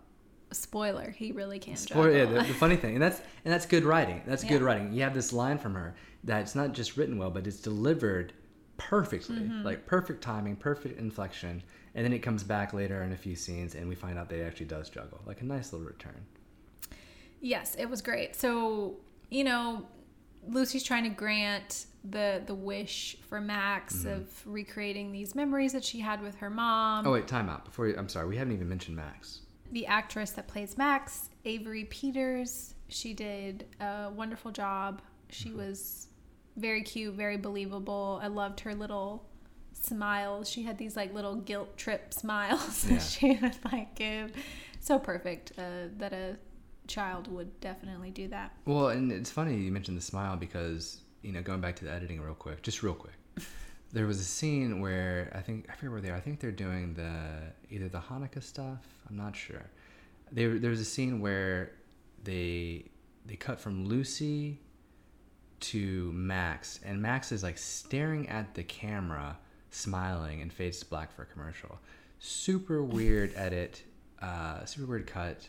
spoiler, 0.53 1.11
he 1.11 1.33
really 1.33 1.59
can 1.59 1.77
Spoil- 1.77 2.05
juggle. 2.13 2.17
yeah, 2.19 2.25
the, 2.43 2.49
the 2.49 2.55
funny 2.55 2.77
thing, 2.77 2.95
and 2.95 3.03
that's 3.03 3.21
and 3.45 3.53
that's 3.53 3.67
good 3.67 3.85
writing. 3.85 4.23
That's 4.27 4.45
good 4.45 4.63
writing. 4.63 4.93
You 4.93 5.03
have 5.03 5.15
this 5.15 5.33
line 5.33 5.59
from 5.59 5.75
her 5.75 5.95
that's 6.25 6.55
not 6.55 6.73
just 6.73 6.97
written 6.97 7.19
well, 7.19 7.31
but 7.31 7.47
it's 7.47 7.61
delivered 7.61 8.33
perfectly, 8.77 9.37
Mm-hmm. 9.37 9.63
like 9.63 9.87
perfect 9.87 10.23
timing, 10.23 10.57
perfect 10.57 10.99
inflection, 10.99 11.63
and 11.95 12.05
then 12.05 12.13
it 12.13 12.21
comes 12.21 12.43
back 12.43 12.73
later 12.73 13.03
in 13.03 13.13
a 13.13 13.17
few 13.17 13.35
scenes, 13.37 13.75
and 13.75 13.89
we 13.89 13.95
find 13.95 14.19
out 14.19 14.29
that 14.31 14.39
it 14.41 14.45
actually 14.47 14.67
does 14.67 14.89
juggle, 14.91 15.21
like 15.27 15.41
a 15.41 15.45
nice 15.45 15.73
little 15.73 15.87
return. 15.87 16.25
yes, 17.41 17.75
it 17.77 17.87
was 17.87 18.03
great. 18.03 18.37
So 18.37 18.97
you 19.31 19.45
know, 19.45 19.87
Lucy's 20.49 20.83
trying 20.83 21.05
to 21.05 21.11
grant 21.11 21.87
the 22.05 22.43
the 22.47 22.55
wish 22.55 23.17
for 23.29 23.41
Max 23.41 23.95
Mm-hmm. 23.99 24.09
of 24.09 24.47
recreating 24.47 25.13
these 25.13 25.35
memories 25.35 25.73
that 25.75 25.85
she 25.85 26.01
had 26.01 26.23
with 26.23 26.37
her 26.37 26.51
mom. 26.51 27.07
Oh 27.07 27.13
wait, 27.13 27.29
time 27.29 27.49
out. 27.49 27.65
Before 27.67 27.87
you, 27.87 27.95
I'm 27.97 28.09
sorry, 28.09 28.27
we 28.27 28.37
haven't 28.37 28.55
even 28.55 28.69
mentioned 28.69 28.97
Max. 28.97 29.41
The 29.73 29.87
actress 29.87 30.31
that 30.33 30.49
plays 30.49 30.77
Max, 30.77 31.31
Avery 31.45 31.85
Peters, 31.85 32.75
she 32.89 33.13
did 33.15 33.67
a 33.81 34.11
wonderful 34.15 34.51
job. 34.51 35.01
She 35.29 35.53
was 35.53 36.09
very 36.57 36.83
cute, 36.83 37.15
very 37.15 37.37
believable. 37.37 38.21
I 38.23 38.27
loved 38.27 38.61
her 38.61 38.75
little 38.75 39.25
smiles. 39.73 40.49
She 40.51 40.63
had 40.63 40.77
these 40.77 40.97
like 40.97 41.15
little 41.15 41.37
guilt 41.37 41.77
trip 41.77 42.13
smiles 42.23 42.85
Yeah. 42.85 42.97
that 42.97 43.03
she 43.03 43.39
would 43.41 43.57
like 43.73 43.95
give. 43.95 44.33
So 44.81 44.99
perfect 44.99 45.53
uh, 45.59 45.89
that 45.99 46.13
a 46.13 46.37
child 46.87 47.29
would 47.33 47.61
definitely 47.61 48.11
do 48.11 48.29
that. 48.29 48.53
Well, 48.65 48.89
and 48.89 49.13
it's 49.13 49.31
funny 49.31 49.57
you 49.57 49.71
mentioned 49.71 49.97
the 49.97 50.03
smile 50.03 50.37
because 50.37 51.01
you 51.23 51.33
know 51.33 51.43
going 51.43 51.61
back 51.61 51.77
to 51.77 51.85
the 51.85 51.93
editing 51.93 52.21
real 52.21 52.35
quick, 52.35 52.63
just 52.63 52.83
real 52.83 52.95
quick. 52.95 53.15
There 53.93 54.07
was 54.07 54.21
a 54.21 54.25
scene 54.25 54.81
where 54.81 55.33
I 55.35 55.41
think 55.41 55.67
I 55.69 55.75
forget 55.75 55.91
where 55.91 56.01
they 56.01 56.11
are. 56.11 56.15
I 56.17 56.21
think 56.21 56.39
they're 56.39 56.53
doing 56.53 56.95
the 56.95 57.13
either 57.71 57.89
the 57.89 57.99
Hanukkah 57.99 58.41
stuff. 58.41 58.79
I'm 59.11 59.17
not 59.17 59.37
sure. 59.37 59.71
There 60.33 60.59
there 60.59 60.71
was 60.71 60.81
a 60.81 60.85
scene 60.85 61.21
where 61.21 61.73
they 62.23 62.85
they 63.27 63.37
cut 63.37 63.59
from 63.61 63.87
Lucy 63.87 64.61
to 65.61 66.11
Max, 66.13 66.81
and 66.85 67.03
Max 67.03 67.33
is 67.33 67.43
like 67.43 67.59
staring 67.59 68.29
at 68.29 68.55
the 68.55 68.63
camera, 68.63 69.37
smiling, 69.71 70.41
and 70.41 70.53
fades 70.53 70.81
to 70.81 70.87
black 70.87 71.13
for 71.13 71.23
a 71.23 71.27
commercial. 71.27 71.79
Super 72.19 72.83
weird 72.83 73.33
edit, 73.35 73.83
uh, 74.23 74.65
super 74.65 74.87
weird 74.87 75.07
cut 75.07 75.47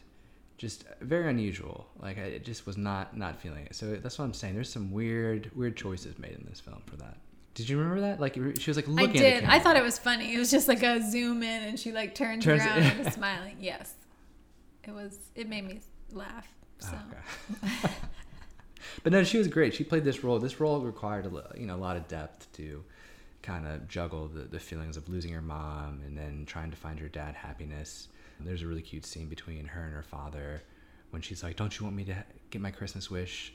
just 0.62 0.86
very 1.02 1.28
unusual. 1.28 1.88
Like 2.00 2.19
I 2.19 2.38
just 2.38 2.67
was 2.67 2.78
not 2.78 3.17
not 3.17 3.41
feeling 3.41 3.65
it. 3.65 3.74
So 3.74 3.95
that's 3.95 4.19
what 4.19 4.26
I'm 4.26 4.34
saying. 4.34 4.54
There's 4.54 4.71
some 4.71 4.91
weird 4.91 5.50
weird 5.56 5.76
choices 5.76 6.19
made 6.19 6.34
in 6.34 6.45
this 6.47 6.60
film 6.60 6.84
for 6.86 6.97
that. 6.97 7.17
Did 7.54 7.68
you 7.68 7.78
remember 7.78 8.02
that? 8.02 8.20
Like 8.20 8.36
she 8.60 8.70
was 8.70 8.78
like 8.78 8.88
I 8.88 8.92
looking. 8.92 9.08
at 9.10 9.14
the 9.36 9.42
did. 9.42 9.44
I 9.46 9.60
thought 9.60 9.76
it 9.76 9.84
was 9.84 9.98
funny. 9.98 10.34
It 10.34 10.40
was 10.40 10.50
just 10.52 10.68
like 10.68 10.84
a 10.84 11.02
zoom 11.02 11.44
in 11.44 11.64
and 11.64 11.80
she 11.80 11.92
like 11.92 12.16
turns, 12.16 12.44
Turns- 12.44 12.64
around 12.64 12.84
and 12.84 13.08
is 13.08 13.14
smiling. 13.14 13.58
Yes. 13.60 13.94
It 14.88 14.92
was 14.94 15.18
it 15.36 15.50
made 15.50 15.68
me 15.68 15.82
laugh. 16.12 16.48
Ah, 16.84 16.90
so 16.90 16.98
Oh, 17.64 17.90
but 19.04 19.12
no, 19.14 19.24
she 19.24 19.38
was 19.38 19.48
great. 19.48 19.74
She 19.74 19.84
played 19.84 20.04
this 20.04 20.24
role. 20.24 20.40
This 20.40 20.60
role 20.60 20.80
required 20.80 21.26
a 21.26 21.60
you 21.60 21.66
know 21.68 21.76
a 21.76 21.78
lot 21.78 21.98
of 21.98 22.08
depth 22.08 22.52
to 22.54 22.84
kind 23.42 23.68
of 23.68 23.88
juggle 23.88 24.28
the, 24.28 24.44
the 24.44 24.60
feelings 24.60 24.98
of 24.98 25.10
losing 25.10 25.34
her 25.34 25.42
mom 25.42 26.02
and 26.06 26.18
then 26.18 26.46
trying 26.46 26.70
to 26.72 26.78
find 26.78 27.00
her 27.00 27.10
dad 27.10 27.36
happiness. 27.36 28.08
There's 28.40 28.64
a 28.64 28.68
really 28.68 28.82
cute 28.82 29.06
scene 29.06 29.28
between 29.28 29.66
her 29.66 29.84
and 29.84 29.94
her 29.94 30.02
father 30.04 30.64
when 31.12 31.22
she's 31.22 31.44
like, 31.44 31.58
"Don't 31.58 31.78
you 31.78 31.86
want 31.86 31.96
me 31.96 32.06
to 32.06 32.24
get 32.50 32.62
my 32.62 32.72
Christmas 32.72 33.12
wish?" 33.12 33.54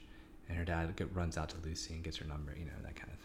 And 0.49 0.57
her 0.57 0.65
dad 0.65 0.95
runs 1.13 1.37
out 1.37 1.49
to 1.49 1.57
Lucy 1.65 1.95
and 1.95 2.05
gets 2.05 2.19
her 2.19 2.25
number. 2.27 2.55
You 2.57 2.67
know 2.67 2.73
that 2.85 2.95
kind 2.95 3.11
of. 3.11 3.16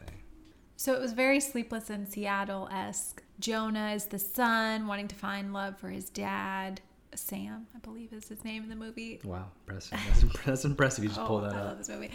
So 0.81 0.95
it 0.95 0.99
was 0.99 1.13
very 1.13 1.39
Sleepless 1.39 1.91
in 1.91 2.07
Seattle 2.07 2.67
esque. 2.71 3.21
Jonah 3.39 3.91
is 3.91 4.05
the 4.05 4.17
son 4.17 4.87
wanting 4.87 5.07
to 5.09 5.15
find 5.15 5.53
love 5.53 5.77
for 5.77 5.89
his 5.89 6.09
dad. 6.09 6.81
Sam, 7.13 7.67
I 7.75 7.77
believe 7.77 8.11
is 8.13 8.27
his 8.27 8.43
name 8.43 8.63
in 8.63 8.69
the 8.69 8.75
movie. 8.75 9.21
Wow, 9.23 9.45
impressive. 9.67 9.99
That's, 10.07 10.23
imp- 10.23 10.43
that's 10.45 10.65
impressive. 10.65 11.03
You 11.03 11.11
just 11.11 11.21
pulled 11.21 11.43
that 11.43 11.53
Oh, 11.53 11.55
I 11.55 11.59
up. 11.59 11.65
love 11.67 11.77
this 11.77 11.89
movie. 11.89 12.09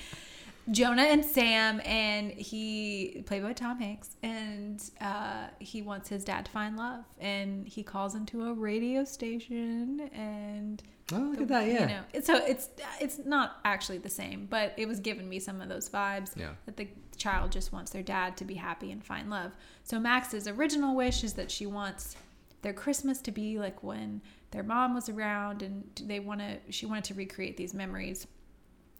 Jonah 0.72 1.02
and 1.05 1.24
Sam, 1.24 1.81
and 1.85 2.33
he 2.33 3.22
played 3.26 3.44
by 3.44 3.52
Tom 3.52 3.79
Hanks, 3.79 4.16
and 4.24 4.83
uh, 5.00 5.46
he 5.61 5.81
wants 5.83 6.09
his 6.09 6.24
dad 6.24 6.46
to 6.46 6.50
find 6.50 6.76
love, 6.76 7.05
and 7.20 7.68
he 7.68 7.85
calls 7.85 8.16
into 8.16 8.48
a 8.48 8.52
radio 8.52 9.05
station, 9.05 10.11
and 10.12 10.83
Oh, 11.12 11.16
look 11.19 11.37
the- 11.37 11.42
at 11.42 11.49
that! 11.49 11.66
Yeah. 11.69 11.81
you 11.81 11.87
know, 11.87 12.03
it's- 12.12 12.27
so 12.27 12.37
it's 12.45 12.69
it's 13.01 13.19
not 13.25 13.61
actually 13.64 13.99
the 13.99 14.09
same, 14.11 14.47
but 14.47 14.75
it 14.77 14.87
was 14.88 14.99
giving 15.01 15.29
me 15.29 15.38
some 15.38 15.61
of 15.61 15.69
those 15.69 15.88
vibes 15.88 16.37
Yeah. 16.37 16.55
that 16.66 16.77
the 16.77 16.88
child 17.16 17.53
just 17.53 17.73
wants 17.73 17.92
their 17.92 18.03
dad 18.03 18.37
to 18.38 18.45
be 18.45 18.55
happy 18.55 18.90
and 18.92 19.05
find 19.05 19.31
love. 19.31 19.53
So 19.85 19.99
Max's 20.01 20.47
original 20.49 20.95
wish 20.97 21.23
is 21.25 21.35
that 21.35 21.51
she 21.51 21.64
wants 21.66 22.16
their 22.62 22.73
Christmas 22.73 23.21
to 23.23 23.31
be 23.31 23.59
like 23.59 23.83
when 23.83 24.21
their 24.51 24.62
mom 24.64 24.95
was 24.95 25.09
around, 25.09 25.62
and 25.62 25.85
they 26.05 26.19
want 26.21 26.40
to. 26.40 26.59
She 26.71 26.87
wanted 26.87 27.05
to 27.05 27.14
recreate 27.14 27.57
these 27.57 27.73
memories 27.75 28.27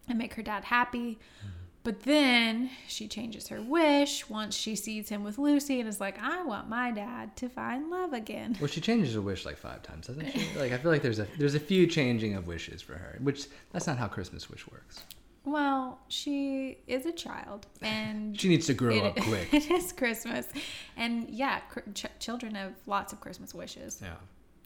and 0.09 0.17
make 0.19 0.35
her 0.35 0.43
dad 0.43 0.65
happy. 0.65 1.19
Mm-hmm. 1.41 1.49
But 1.87 2.03
then 2.03 2.69
she 2.89 3.07
changes 3.07 3.47
her 3.47 3.63
wish 3.63 4.29
once 4.29 4.57
she 4.57 4.75
sees 4.75 5.09
him 5.09 5.23
with 5.23 5.39
Lucy 5.39 5.79
and 5.79 5.89
is 5.89 6.01
like, 6.01 6.19
I 6.21 6.43
want 6.43 6.69
my 6.69 6.91
dad 6.91 7.37
to 7.37 7.49
find 7.49 7.89
love 7.91 8.13
again. 8.13 8.57
Well, 8.61 8.67
she 8.67 8.81
changes 8.81 9.15
her 9.15 9.21
wish 9.21 9.45
like 9.47 9.57
five 9.57 9.85
times, 9.85 10.09
doesn't 10.09 10.33
she? 10.33 10.49
Like 10.59 10.73
I 10.73 10.79
feel 10.79 10.91
like 10.91 11.03
there's 11.03 11.21
a 11.21 11.29
there's 11.39 11.55
a 11.55 11.61
few 11.61 11.87
changing 11.87 12.35
of 12.35 12.49
wishes 12.49 12.83
for 12.83 12.95
her, 12.95 13.19
which 13.23 13.47
that's 13.73 13.87
not 13.87 13.99
how 13.99 14.09
Christmas 14.09 14.51
wish 14.51 14.67
works. 14.69 15.05
Well, 15.45 16.01
she 16.09 16.79
is 16.89 17.07
a 17.07 17.13
child 17.13 17.69
and 17.83 18.39
She 18.41 18.49
needs 18.49 18.67
to 18.67 18.75
grow 18.75 18.93
it- 18.97 19.05
up 19.05 19.17
quick. 19.21 19.49
it 19.55 19.71
is 19.71 19.93
Christmas. 19.93 20.49
And 20.97 21.31
yeah, 21.31 21.61
cr- 21.71 21.89
ch- 21.95 22.07
children 22.19 22.57
have 22.57 22.73
lots 22.87 23.13
of 23.13 23.21
Christmas 23.21 23.55
wishes. 23.55 24.01
Yeah. 24.03 24.15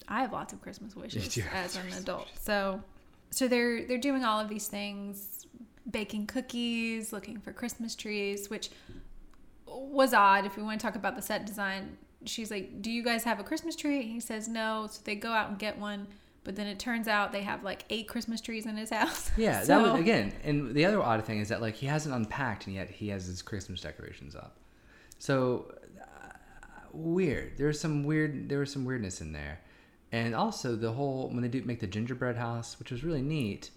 I 0.08 0.22
have 0.22 0.32
lots 0.32 0.54
of 0.54 0.62
Christmas 0.62 0.96
wishes 0.96 1.36
You 1.36 1.42
do 1.42 1.48
have 1.50 1.66
as 1.66 1.76
an 1.76 1.92
adult. 1.98 2.28
So, 2.40 2.82
so 3.30 3.46
they're 3.46 3.86
they're 3.86 3.98
doing 3.98 4.24
all 4.24 4.40
of 4.40 4.48
these 4.48 4.68
things, 4.68 5.39
baking 5.88 6.26
cookies, 6.26 7.12
looking 7.12 7.38
for 7.38 7.52
Christmas 7.52 7.94
trees, 7.94 8.50
which 8.50 8.70
was 9.66 10.12
odd. 10.12 10.46
If 10.46 10.56
we 10.56 10.62
want 10.62 10.80
to 10.80 10.86
talk 10.86 10.96
about 10.96 11.16
the 11.16 11.22
set 11.22 11.46
design, 11.46 11.96
she's 12.24 12.50
like, 12.50 12.82
"Do 12.82 12.90
you 12.90 13.02
guys 13.02 13.24
have 13.24 13.40
a 13.40 13.44
Christmas 13.44 13.76
tree?" 13.76 14.02
He 14.02 14.20
says 14.20 14.48
no. 14.48 14.88
So 14.90 15.00
they 15.04 15.14
go 15.14 15.30
out 15.30 15.50
and 15.50 15.58
get 15.58 15.78
one. 15.78 16.06
But 16.42 16.56
then 16.56 16.66
it 16.66 16.78
turns 16.78 17.06
out 17.06 17.32
they 17.32 17.42
have 17.42 17.62
like 17.62 17.84
eight 17.90 18.08
Christmas 18.08 18.40
trees 18.40 18.64
in 18.66 18.76
his 18.76 18.90
house. 18.98 19.30
Yeah, 19.36 19.62
that 19.64 19.82
was 19.82 20.00
again. 20.00 20.32
And 20.42 20.74
the 20.74 20.86
other 20.86 21.02
odd 21.02 21.24
thing 21.24 21.38
is 21.40 21.48
that 21.48 21.60
like 21.60 21.74
he 21.74 21.86
hasn't 21.86 22.14
unpacked, 22.14 22.66
and 22.66 22.74
yet 22.74 22.90
he 22.90 23.08
has 23.08 23.26
his 23.26 23.42
Christmas 23.42 23.80
decorations 23.80 24.34
up. 24.34 24.56
So 25.18 25.74
uh, 26.00 26.32
weird. 26.92 27.58
There's 27.58 27.78
some 27.78 28.04
weird. 28.04 28.48
There 28.48 28.60
was 28.60 28.72
some 28.72 28.84
weirdness 28.84 29.20
in 29.20 29.32
there, 29.32 29.60
and 30.12 30.34
also 30.34 30.76
the 30.76 30.92
whole 30.92 31.28
when 31.28 31.42
they 31.42 31.48
do 31.48 31.62
make 31.62 31.80
the 31.80 31.86
gingerbread 31.86 32.36
house, 32.36 32.78
which 32.78 32.90
was 32.90 33.04
really 33.04 33.22
neat, 33.22 33.70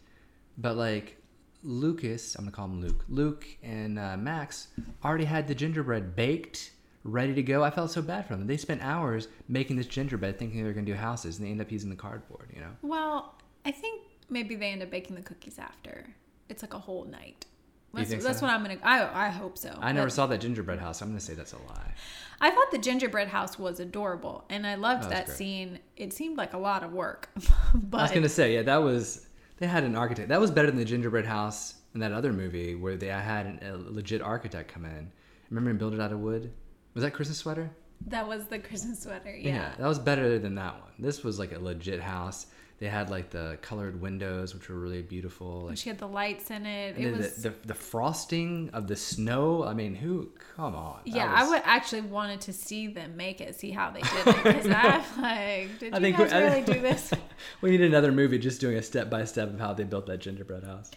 but 0.57 0.77
like 0.77 1.21
Lucas, 1.63 2.35
I'm 2.35 2.45
gonna 2.45 2.55
call 2.55 2.65
him 2.65 2.81
Luke. 2.81 3.05
Luke 3.07 3.45
and 3.63 3.97
uh, 3.97 4.17
Max 4.17 4.67
already 5.03 5.25
had 5.25 5.47
the 5.47 5.55
gingerbread 5.55 6.15
baked. 6.15 6.71
Ready 7.05 7.33
to 7.33 7.43
go. 7.43 7.63
I 7.63 7.69
felt 7.69 7.91
so 7.91 8.01
bad 8.01 8.25
for 8.27 8.37
them. 8.37 8.47
They 8.47 8.55
spent 8.55 8.81
hours 8.81 9.27
making 9.49 9.75
this 9.75 9.87
gingerbread, 9.87 10.39
thinking 10.39 10.59
they 10.59 10.63
were 10.63 10.73
gonna 10.73 10.85
do 10.85 10.93
houses, 10.93 11.37
and 11.37 11.45
they 11.45 11.51
end 11.51 11.59
up 11.59 11.69
using 11.69 11.89
the 11.89 11.97
cardboard. 11.97 12.49
You 12.53 12.61
know. 12.61 12.71
Well, 12.81 13.35
I 13.65 13.71
think 13.71 14.03
maybe 14.29 14.55
they 14.55 14.67
end 14.71 14.83
up 14.83 14.89
baking 14.89 15.17
the 15.17 15.21
cookies 15.21 15.59
after. 15.59 16.05
It's 16.47 16.61
like 16.61 16.73
a 16.73 16.79
whole 16.79 17.03
night. 17.03 17.45
That's, 17.93 18.09
that's 18.09 18.39
so? 18.39 18.45
what 18.45 18.53
I'm 18.53 18.63
gonna. 18.63 18.77
I 18.81 19.27
I 19.27 19.29
hope 19.29 19.57
so. 19.57 19.77
I 19.79 19.91
never 19.91 20.07
But 20.07 20.13
saw 20.13 20.27
that 20.27 20.41
gingerbread 20.41 20.79
house. 20.79 21.01
I'm 21.01 21.09
gonna 21.09 21.19
say 21.19 21.35
that's 21.35 21.53
a 21.53 21.57
lie. 21.57 21.93
I 22.41 22.49
thought 22.49 22.71
the 22.71 22.79
gingerbread 22.79 23.27
house 23.27 23.59
was 23.59 23.79
adorable, 23.79 24.45
and 24.49 24.65
I 24.65 24.75
loved 24.75 25.03
That 25.03 25.27
that 25.27 25.29
scene. 25.29 25.79
It 25.95 26.11
seemed 26.11 26.37
like 26.37 26.53
a 26.53 26.57
lot 26.57 26.83
of 26.83 26.91
work, 26.91 27.29
but 27.73 27.97
I 27.99 28.03
was 28.03 28.11
gonna 28.11 28.29
say, 28.29 28.55
yeah, 28.55 28.63
that 28.63 28.77
was 28.77 29.27
they 29.57 29.67
had 29.67 29.83
an 29.83 29.95
architect. 29.95 30.29
That 30.29 30.39
was 30.41 30.51
better 30.51 30.67
than 30.67 30.77
the 30.77 30.85
gingerbread 30.85 31.25
house 31.25 31.75
in 31.93 31.99
that 31.99 32.11
other 32.11 32.33
movie 32.33 32.75
where 32.75 32.95
they 32.95 33.07
had 33.07 33.45
an, 33.45 33.59
a 33.63 33.77
legit 33.77 34.21
architect 34.21 34.73
come 34.73 34.85
in. 34.85 35.11
Remember 35.49 35.69
and 35.69 35.79
build 35.79 35.93
it 35.93 35.99
out 35.99 36.11
of 36.11 36.19
wood? 36.19 36.51
Was 36.93 37.03
that 37.03 37.11
Christmas 37.11 37.37
sweater? 37.37 37.69
that 38.07 38.27
was 38.27 38.45
the 38.47 38.59
Christmas 38.59 39.01
sweater. 39.01 39.33
Yeah. 39.35 39.71
that 39.77 39.87
was 39.87 39.99
better 39.99 40.39
than 40.39 40.55
that 40.55 40.73
one. 40.73 40.91
This 40.99 41.23
was 41.23 41.39
like 41.39 41.53
a 41.53 41.59
legit 41.59 42.01
house. 42.01 42.47
They 42.83 42.89
had 42.89 43.09
like 43.09 43.29
the 43.29 43.57
colored 43.61 44.01
windows, 44.01 44.53
which 44.53 44.67
were 44.67 44.75
really 44.77 45.01
beautiful. 45.03 45.67
Like 45.67 45.77
She 45.77 45.87
had 45.87 45.99
the 45.99 46.07
lights 46.07 46.51
in 46.51 46.65
it. 46.65 46.97
and 46.97 47.05
It 47.05 47.15
was. 47.15 47.35
the, 47.35 47.51
the 47.51 47.67
the 47.67 47.73
frosting 47.73 48.69
of 48.73 48.87
the 48.87 48.97
snow. 48.97 49.63
I 49.63 49.73
mean, 49.73 49.95
who? 49.95 50.31
Come 50.57 50.75
on. 50.75 50.99
yeah, 51.05 51.31
I 51.33 51.47
would 51.47 51.61
actually 51.63 52.01
wanted 52.01 52.41
to 52.41 52.51
see 52.51 52.87
them 52.87 53.15
make 53.15 53.39
it, 53.39 53.55
see 53.57 53.71
how 53.71 53.89
they 53.91 54.01
did 54.01 54.27
it, 54.27 54.43
because 54.43 54.65
I'm 54.69 55.21
like, 55.21 55.79
did 55.79 55.93
I 55.93 55.97
you 55.97 56.03
think 56.03 56.17
guys 56.17 56.31
we- 56.33 56.37
I- 56.37 56.41
really 56.43 56.61
do 56.65 56.81
this? 56.81 57.13
we 57.61 57.71
need 57.71 57.79
another 57.81 58.11
movie 58.11 58.37
just 58.37 58.59
doing 58.59 58.75
a 58.75 58.81
step 58.83 59.09
by 59.09 59.23
step 59.23 59.47
of 59.53 59.61
how 59.61 59.71
they 59.73 59.85
built 59.85 60.05
that 60.07 60.19
gingerbread 60.19 60.65
house. 60.65 60.91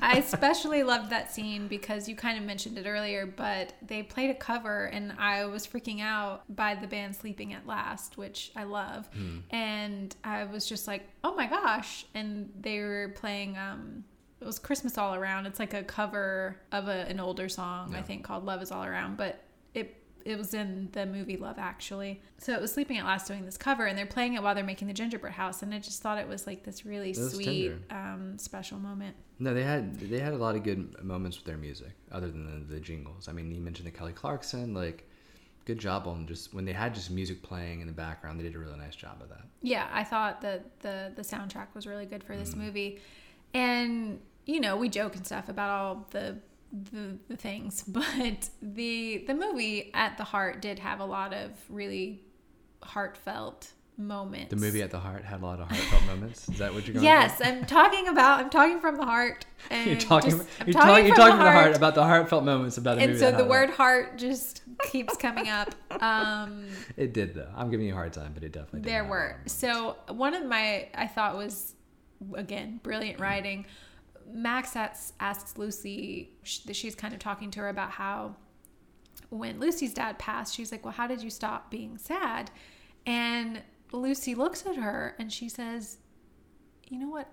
I 0.00 0.18
especially 0.18 0.82
loved 0.82 1.10
that 1.10 1.32
scene 1.32 1.68
because 1.68 2.08
you 2.08 2.16
kind 2.16 2.38
of 2.38 2.44
mentioned 2.44 2.78
it 2.78 2.86
earlier, 2.86 3.26
but 3.26 3.74
they 3.82 4.02
played 4.02 4.30
a 4.30 4.34
cover 4.34 4.86
and 4.86 5.12
I 5.18 5.44
was 5.46 5.66
freaking 5.66 6.00
out 6.00 6.42
by 6.54 6.74
the 6.74 6.86
band 6.86 7.14
Sleeping 7.16 7.52
at 7.52 7.66
Last, 7.66 8.16
which 8.16 8.52
I 8.56 8.64
love. 8.64 9.08
And 9.50 10.14
I 10.24 10.44
was 10.44 10.66
just 10.66 10.86
like, 10.86 11.08
oh 11.22 11.34
my 11.34 11.46
gosh. 11.46 12.06
And 12.14 12.50
they 12.60 12.80
were 12.80 13.12
playing, 13.14 13.56
um, 13.56 14.04
it 14.40 14.44
was 14.44 14.58
Christmas 14.58 14.98
All 14.98 15.14
Around. 15.14 15.46
It's 15.46 15.58
like 15.58 15.74
a 15.74 15.82
cover 15.82 16.56
of 16.72 16.88
a, 16.88 17.06
an 17.08 17.20
older 17.20 17.48
song, 17.48 17.94
I 17.94 18.02
think, 18.02 18.24
called 18.24 18.44
Love 18.44 18.60
is 18.62 18.70
All 18.70 18.84
Around. 18.84 19.16
But 19.16 19.40
it 20.24 20.36
was 20.38 20.54
in 20.54 20.88
the 20.92 21.04
movie 21.06 21.36
Love 21.36 21.58
Actually. 21.58 22.20
So 22.38 22.52
it 22.54 22.60
was 22.60 22.72
Sleeping 22.72 22.98
at 22.98 23.04
Last 23.04 23.26
doing 23.28 23.44
this 23.44 23.56
cover, 23.56 23.86
and 23.86 23.96
they're 23.98 24.06
playing 24.06 24.34
it 24.34 24.42
while 24.42 24.54
they're 24.54 24.64
making 24.64 24.88
the 24.88 24.94
gingerbread 24.94 25.34
house. 25.34 25.62
And 25.62 25.74
I 25.74 25.78
just 25.78 26.00
thought 26.02 26.18
it 26.18 26.26
was 26.28 26.46
like 26.46 26.64
this 26.64 26.86
really 26.86 27.12
sweet, 27.14 27.72
um, 27.90 28.38
special 28.38 28.78
moment. 28.78 29.16
No, 29.38 29.52
they 29.52 29.62
had 29.62 29.98
they 30.00 30.20
had 30.20 30.32
a 30.32 30.36
lot 30.38 30.54
of 30.56 30.62
good 30.62 31.02
moments 31.02 31.36
with 31.36 31.44
their 31.46 31.56
music, 31.58 31.92
other 32.12 32.28
than 32.30 32.66
the, 32.68 32.74
the 32.74 32.80
jingles. 32.80 33.28
I 33.28 33.32
mean, 33.32 33.50
you 33.54 33.60
mentioned 33.60 33.86
the 33.86 33.90
Kelly 33.92 34.12
Clarkson, 34.12 34.72
like, 34.74 35.08
good 35.66 35.78
job 35.78 36.06
on 36.06 36.26
just 36.26 36.54
when 36.54 36.64
they 36.64 36.72
had 36.72 36.94
just 36.94 37.10
music 37.10 37.42
playing 37.42 37.80
in 37.80 37.86
the 37.86 37.92
background. 37.92 38.38
They 38.38 38.44
did 38.44 38.54
a 38.54 38.58
really 38.58 38.78
nice 38.78 38.94
job 38.96 39.20
of 39.22 39.28
that. 39.30 39.44
Yeah, 39.62 39.88
I 39.92 40.04
thought 40.04 40.40
that 40.42 40.80
the 40.80 41.12
the 41.16 41.22
soundtrack 41.22 41.68
was 41.74 41.86
really 41.86 42.06
good 42.06 42.22
for 42.24 42.36
this 42.36 42.54
Mm. 42.54 42.58
movie, 42.58 43.00
and 43.52 44.20
you 44.46 44.60
know 44.60 44.76
we 44.76 44.88
joke 44.88 45.16
and 45.16 45.26
stuff 45.26 45.48
about 45.48 45.70
all 45.70 46.06
the, 46.10 46.36
the 46.92 47.16
the 47.28 47.36
things, 47.36 47.82
but 47.86 48.48
the 48.60 49.24
the 49.26 49.34
movie 49.34 49.90
at 49.94 50.16
the 50.18 50.24
heart 50.24 50.60
did 50.60 50.78
have 50.80 51.00
a 51.00 51.04
lot 51.04 51.32
of 51.32 51.50
really 51.68 52.22
heartfelt 52.82 53.72
moments. 53.96 54.50
The 54.50 54.56
movie 54.56 54.82
at 54.82 54.90
the 54.90 54.98
heart 54.98 55.24
had 55.24 55.40
a 55.40 55.46
lot 55.46 55.60
of 55.60 55.68
heartfelt 55.70 56.04
moments. 56.06 56.48
Is 56.48 56.58
that 56.58 56.74
what 56.74 56.84
you're 56.86 56.94
going? 56.94 57.04
Yes, 57.04 57.40
I'm 57.42 57.64
talking 57.64 58.08
about. 58.08 58.40
I'm 58.40 58.50
talking 58.50 58.80
from 58.80 58.96
the 58.96 59.04
heart. 59.04 59.46
And 59.70 59.86
You're 59.86 59.98
talking. 60.00 60.30
just- 60.32 60.46
you're 60.66 60.74
talking. 60.74 61.06
You're 61.06 61.14
from 61.14 61.24
talking 61.24 61.36
from 61.36 61.44
the 61.46 61.50
heart 61.52 61.74
about 61.76 61.94
the 61.94 62.02
heartfelt 62.04 62.44
moments 62.44 62.76
about 62.76 62.98
a 62.98 63.00
and 63.00 63.12
movie. 63.12 63.20
so 63.24 63.32
the 63.32 63.46
word 63.46 63.70
heart 63.70 64.18
just 64.18 64.60
keeps 64.90 65.16
coming 65.16 65.48
up. 65.48 65.74
Um, 66.02 66.66
It 66.98 67.14
did 67.14 67.34
though. 67.34 67.48
I'm 67.56 67.70
giving 67.70 67.86
you 67.86 67.92
a 67.92 67.96
hard 67.96 68.12
time, 68.12 68.32
but 68.34 68.42
it 68.42 68.52
definitely 68.52 68.80
did. 68.80 68.90
there 68.90 68.96
have 69.04 69.06
a 69.06 69.08
lot 69.08 69.10
were 69.10 69.40
so 69.46 69.96
one 70.08 70.34
of 70.34 70.44
my 70.44 70.88
i 70.94 71.06
thought 71.06 71.36
was 71.36 71.74
again 72.34 72.78
brilliant 72.82 73.20
writing 73.20 73.64
max 74.32 74.76
asks, 74.76 75.12
asks 75.20 75.56
lucy 75.58 76.30
she's 76.42 76.94
kind 76.94 77.14
of 77.14 77.20
talking 77.20 77.50
to 77.50 77.60
her 77.60 77.68
about 77.68 77.90
how 77.90 78.34
when 79.30 79.58
lucy's 79.60 79.94
dad 79.94 80.18
passed 80.18 80.54
she's 80.54 80.70
like 80.72 80.84
well 80.84 80.92
how 80.92 81.06
did 81.06 81.22
you 81.22 81.30
stop 81.30 81.70
being 81.70 81.98
sad? 81.98 82.50
And 83.06 83.62
lucy 83.92 84.34
looks 84.34 84.66
at 84.66 84.76
her 84.76 85.14
and 85.18 85.32
she 85.32 85.48
says 85.48 85.98
you 86.88 86.98
know 86.98 87.08
what? 87.08 87.28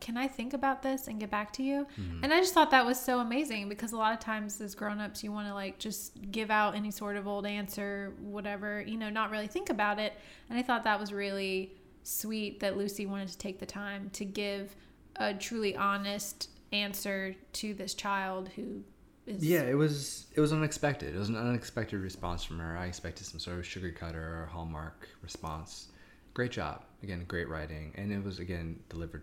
Can 0.00 0.16
i 0.16 0.26
think 0.28 0.52
about 0.52 0.82
this 0.82 1.08
and 1.08 1.18
get 1.18 1.30
back 1.30 1.52
to 1.54 1.62
you? 1.62 1.86
Mm-hmm. 1.98 2.24
And 2.24 2.34
i 2.34 2.40
just 2.40 2.52
thought 2.52 2.70
that 2.70 2.84
was 2.84 3.00
so 3.00 3.20
amazing 3.20 3.68
because 3.68 3.92
a 3.92 3.96
lot 3.96 4.12
of 4.12 4.20
times 4.20 4.60
as 4.60 4.74
grown-ups 4.74 5.24
you 5.24 5.32
want 5.32 5.48
to 5.48 5.54
like 5.54 5.78
just 5.78 6.30
give 6.30 6.50
out 6.50 6.74
any 6.74 6.90
sort 6.90 7.16
of 7.16 7.26
old 7.26 7.46
answer 7.46 8.12
whatever 8.20 8.82
you 8.82 8.98
know 8.98 9.08
not 9.10 9.30
really 9.30 9.46
think 9.46 9.70
about 9.70 9.98
it. 9.98 10.12
And 10.50 10.58
i 10.58 10.62
thought 10.62 10.84
that 10.84 11.00
was 11.00 11.12
really 11.12 11.74
sweet 12.02 12.60
that 12.60 12.76
lucy 12.76 13.06
wanted 13.06 13.28
to 13.28 13.38
take 13.38 13.58
the 13.58 13.66
time 13.66 14.10
to 14.10 14.24
give 14.26 14.76
a 15.16 15.34
truly 15.34 15.76
honest 15.76 16.48
answer 16.72 17.34
to 17.52 17.74
this 17.74 17.94
child 17.94 18.48
who 18.56 18.82
is 19.26 19.44
Yeah, 19.44 19.62
it 19.62 19.74
was 19.74 20.26
it 20.34 20.40
was 20.40 20.52
unexpected. 20.52 21.14
It 21.14 21.18
was 21.18 21.28
an 21.28 21.36
unexpected 21.36 22.00
response 22.00 22.44
from 22.44 22.58
her. 22.58 22.76
I 22.76 22.86
expected 22.86 23.26
some 23.26 23.40
sort 23.40 23.58
of 23.58 23.66
sugar 23.66 23.90
cutter 23.90 24.42
or 24.42 24.46
hallmark 24.46 25.08
response. 25.22 25.88
Great 26.34 26.50
job. 26.50 26.84
Again, 27.02 27.24
great 27.28 27.48
writing, 27.48 27.92
and 27.96 28.12
it 28.12 28.22
was 28.22 28.38
again 28.38 28.80
delivered 28.88 29.22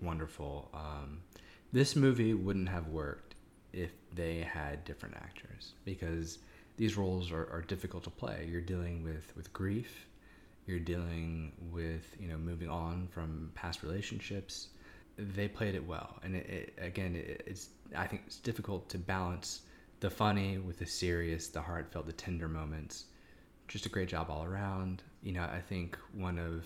wonderful. 0.00 0.70
Um, 0.74 1.20
this 1.72 1.96
movie 1.96 2.34
wouldn't 2.34 2.68
have 2.68 2.88
worked 2.88 3.34
if 3.72 3.90
they 4.14 4.40
had 4.40 4.84
different 4.84 5.16
actors 5.16 5.74
because 5.84 6.38
these 6.76 6.96
roles 6.96 7.30
are, 7.30 7.48
are 7.52 7.62
difficult 7.62 8.04
to 8.04 8.10
play. 8.10 8.48
You're 8.50 8.60
dealing 8.60 9.04
with 9.04 9.32
with 9.36 9.52
grief. 9.52 10.06
You're 10.66 10.80
dealing 10.80 11.52
with 11.70 12.16
you 12.18 12.28
know 12.28 12.38
moving 12.38 12.68
on 12.68 13.08
from 13.12 13.52
past 13.54 13.82
relationships 13.82 14.68
they 15.18 15.48
played 15.48 15.74
it 15.74 15.86
well. 15.86 16.16
And 16.22 16.36
it, 16.36 16.46
it 16.46 16.78
again 16.80 17.16
it, 17.16 17.42
it's 17.46 17.68
i 17.96 18.06
think 18.06 18.22
it's 18.26 18.38
difficult 18.38 18.88
to 18.90 18.98
balance 18.98 19.62
the 20.00 20.10
funny 20.10 20.58
with 20.58 20.78
the 20.78 20.86
serious 20.86 21.48
the 21.48 21.60
heartfelt 21.60 22.06
the 22.06 22.12
tender 22.12 22.48
moments. 22.48 23.04
Just 23.68 23.86
a 23.86 23.88
great 23.88 24.08
job 24.08 24.28
all 24.30 24.44
around. 24.44 25.02
You 25.22 25.32
know 25.32 25.42
i 25.42 25.60
think 25.60 25.98
one 26.14 26.38
of 26.38 26.64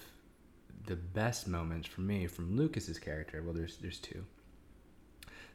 the 0.87 0.97
best 0.97 1.47
moments 1.47 1.87
for 1.87 2.01
me 2.01 2.27
from 2.27 2.57
lucas's 2.57 2.99
character 2.99 3.43
well 3.43 3.55
there's 3.55 3.77
there's 3.77 3.99
two. 3.99 4.25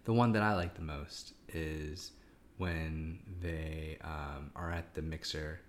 The 0.05 0.13
one 0.13 0.31
that 0.33 0.43
i 0.43 0.53
like 0.55 0.75
the 0.75 0.81
most 0.81 1.33
is 1.49 2.11
when 2.57 3.19
they 3.41 3.97
um, 4.01 4.51
are 4.55 4.71
at 4.71 4.93
the 4.93 5.01
mixer 5.01 5.59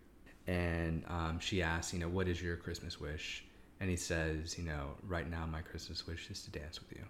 and 0.46 1.04
um, 1.08 1.38
she 1.40 1.62
asks 1.62 1.92
you 1.92 1.98
know 1.98 2.08
what 2.08 2.28
is 2.28 2.40
your 2.40 2.56
christmas 2.56 3.00
wish 3.00 3.45
and 3.80 3.90
he 3.90 3.96
says 3.96 4.56
you 4.58 4.64
know 4.64 4.90
right 5.06 5.28
now 5.30 5.44
my 5.46 5.60
christmas 5.60 6.06
wish 6.06 6.30
is 6.30 6.42
to 6.42 6.50
dance 6.50 6.80
with 6.80 6.92
you 6.98 7.04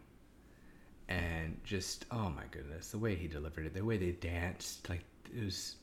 and 1.08 1.58
just 1.64 2.04
oh 2.10 2.28
my 2.30 2.42
goodness 2.50 2.90
the 2.90 2.98
way 2.98 3.14
he 3.14 3.28
delivered 3.28 3.66
it 3.66 3.74
the 3.74 3.84
way 3.84 3.96
they 3.96 4.10
danced 4.12 4.88
like 4.88 5.04
it 5.36 5.44
was 5.44 5.76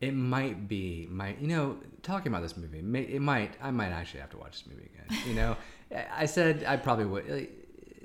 it 0.00 0.14
might 0.14 0.68
be 0.68 1.06
my 1.10 1.34
you 1.40 1.48
know 1.48 1.76
talking 2.02 2.28
about 2.32 2.42
this 2.42 2.56
movie 2.56 2.82
may, 2.82 3.02
it 3.02 3.20
might 3.20 3.54
i 3.62 3.70
might 3.70 3.90
actually 3.90 4.20
have 4.20 4.30
to 4.30 4.38
watch 4.38 4.62
this 4.64 4.66
movie 4.66 4.88
again 4.94 5.18
you 5.26 5.34
know 5.34 5.56
I- 6.16 6.26
said 6.26 6.64
i 6.66 6.76
probably 6.76 7.06
would 7.06 7.28
like, 7.28 7.52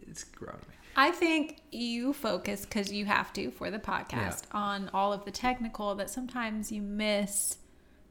it's 0.10 0.24
growing 0.24 0.56
on 0.56 0.62
me 0.62 0.74
I 1.00 1.12
think 1.12 1.62
you 1.72 2.12
focus 2.12 2.66
because 2.66 2.92
you 2.92 3.06
have 3.06 3.32
to 3.34 3.52
for 3.52 3.70
the 3.70 3.78
podcast 3.78 4.46
on 4.52 4.90
all 4.96 5.14
of 5.14 5.26
the 5.26 5.32
technical 5.32 5.94
that 5.94 6.10
sometimes 6.10 6.72
you 6.72 6.82
miss 6.82 7.58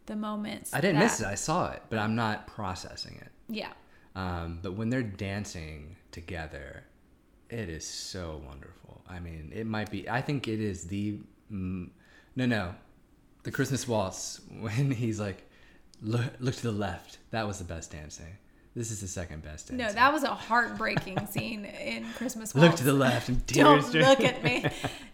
the 0.07 0.15
moments. 0.15 0.73
I 0.73 0.81
didn't 0.81 1.01
that- 1.01 1.07
miss 1.07 1.21
it. 1.21 1.27
I 1.27 1.35
saw 1.35 1.73
it, 1.73 1.83
but 1.91 1.99
I'm 1.99 2.15
not 2.15 2.47
processing 2.47 3.19
it. 3.21 3.33
Yeah. 3.49 3.73
Um, 4.17 4.61
but 4.63 4.73
when 4.73 4.89
they're 4.89 5.03
dancing 5.03 5.95
together, 6.11 6.85
it 7.51 7.69
is 7.69 7.87
so 7.87 8.41
wonderful. 8.47 9.03
I 9.07 9.21
mean, 9.21 9.53
it 9.55 9.67
might 9.67 9.91
be. 9.91 10.09
I 10.09 10.23
think 10.23 10.49
it 10.49 10.61
is 10.61 10.85
the. 10.85 11.21
Mm, 11.53 11.91
no, 12.35 12.47
no, 12.47 12.75
the 13.45 13.53
Christmas 13.53 13.87
waltz 13.87 14.41
when 14.61 14.91
he's 14.91 15.21
like, 15.21 15.49
look, 16.03 16.25
look 16.41 16.55
to 16.57 16.63
the 16.63 16.73
left. 16.73 17.19
That 17.31 17.47
was 17.47 17.59
the 17.59 17.65
best 17.65 17.93
dancing. 17.93 18.39
This 18.75 18.91
is 18.91 19.01
the 19.01 19.09
second 19.09 19.43
best 19.43 19.69
dancing. 19.69 19.87
No, 19.87 19.93
that 19.93 20.13
was 20.13 20.23
a 20.23 20.35
heartbreaking 20.35 21.27
scene 21.31 21.65
in 21.65 22.05
Christmas. 22.15 22.55
Look 22.55 22.75
to 22.77 22.85
the 22.85 22.93
left 22.93 23.29
and 23.31 23.47
tears. 23.47 23.91
Don't 23.91 24.03
look 24.03 24.21
at 24.21 24.43
me. 24.43 24.67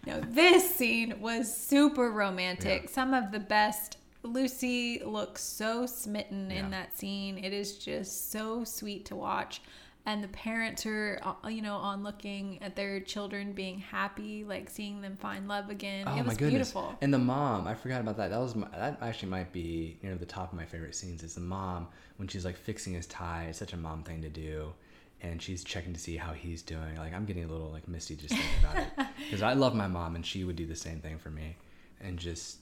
No, 0.06 0.20
this 0.20 0.74
scene 0.74 1.20
was 1.20 1.54
super 1.54 2.10
romantic. 2.10 2.84
Yeah. 2.84 2.90
Some 2.90 3.14
of 3.14 3.30
the 3.32 3.40
best. 3.40 3.98
Lucy 4.22 5.02
looks 5.04 5.42
so 5.42 5.86
smitten 5.86 6.50
Yeah. 6.50 6.64
in 6.64 6.70
that 6.70 6.96
scene. 6.96 7.38
It 7.38 7.52
is 7.52 7.78
just 7.78 8.30
so 8.30 8.64
sweet 8.64 9.04
to 9.06 9.16
watch. 9.16 9.60
And 10.04 10.22
the 10.22 10.28
parents 10.28 10.84
are, 10.84 11.20
uh, 11.22 11.46
you 11.48 11.62
know, 11.62 11.76
on 11.76 12.02
looking 12.02 12.60
at 12.60 12.74
their 12.74 12.98
children 12.98 13.52
being 13.52 13.78
happy, 13.78 14.42
like 14.42 14.68
seeing 14.68 15.00
them 15.00 15.16
find 15.16 15.46
love 15.46 15.70
again. 15.70 16.06
Oh 16.08 16.14
it 16.16 16.18
was 16.18 16.26
my 16.26 16.34
goodness! 16.34 16.72
beautiful. 16.72 16.98
And 17.00 17.14
the 17.14 17.20
mom, 17.20 17.68
I 17.68 17.74
forgot 17.74 18.00
about 18.00 18.16
that. 18.16 18.30
That 18.30 18.40
was 18.40 18.56
my, 18.56 18.66
that 18.76 18.98
actually 19.00 19.28
might 19.28 19.52
be 19.52 19.98
you 20.02 20.10
know 20.10 20.16
the 20.16 20.26
top 20.26 20.52
of 20.52 20.58
my 20.58 20.64
favorite 20.64 20.96
scenes 20.96 21.22
is 21.22 21.34
the 21.36 21.40
mom 21.40 21.86
when 22.16 22.26
she's 22.26 22.44
like 22.44 22.56
fixing 22.56 22.94
his 22.94 23.06
tie. 23.06 23.46
It's 23.48 23.58
such 23.60 23.74
a 23.74 23.76
mom 23.76 24.02
thing 24.02 24.22
to 24.22 24.28
do, 24.28 24.72
and 25.20 25.40
she's 25.40 25.62
checking 25.62 25.92
to 25.92 26.00
see 26.00 26.16
how 26.16 26.32
he's 26.32 26.62
doing. 26.62 26.96
Like 26.96 27.14
I'm 27.14 27.24
getting 27.24 27.44
a 27.44 27.48
little 27.48 27.70
like 27.70 27.86
misty 27.86 28.16
just 28.16 28.34
thinking 28.34 28.50
about 28.60 28.76
it 28.78 29.06
because 29.18 29.42
I 29.42 29.52
love 29.52 29.72
my 29.72 29.86
mom 29.86 30.16
and 30.16 30.26
she 30.26 30.42
would 30.42 30.56
do 30.56 30.66
the 30.66 30.74
same 30.74 30.98
thing 30.98 31.16
for 31.18 31.30
me, 31.30 31.54
and 32.00 32.18
just 32.18 32.56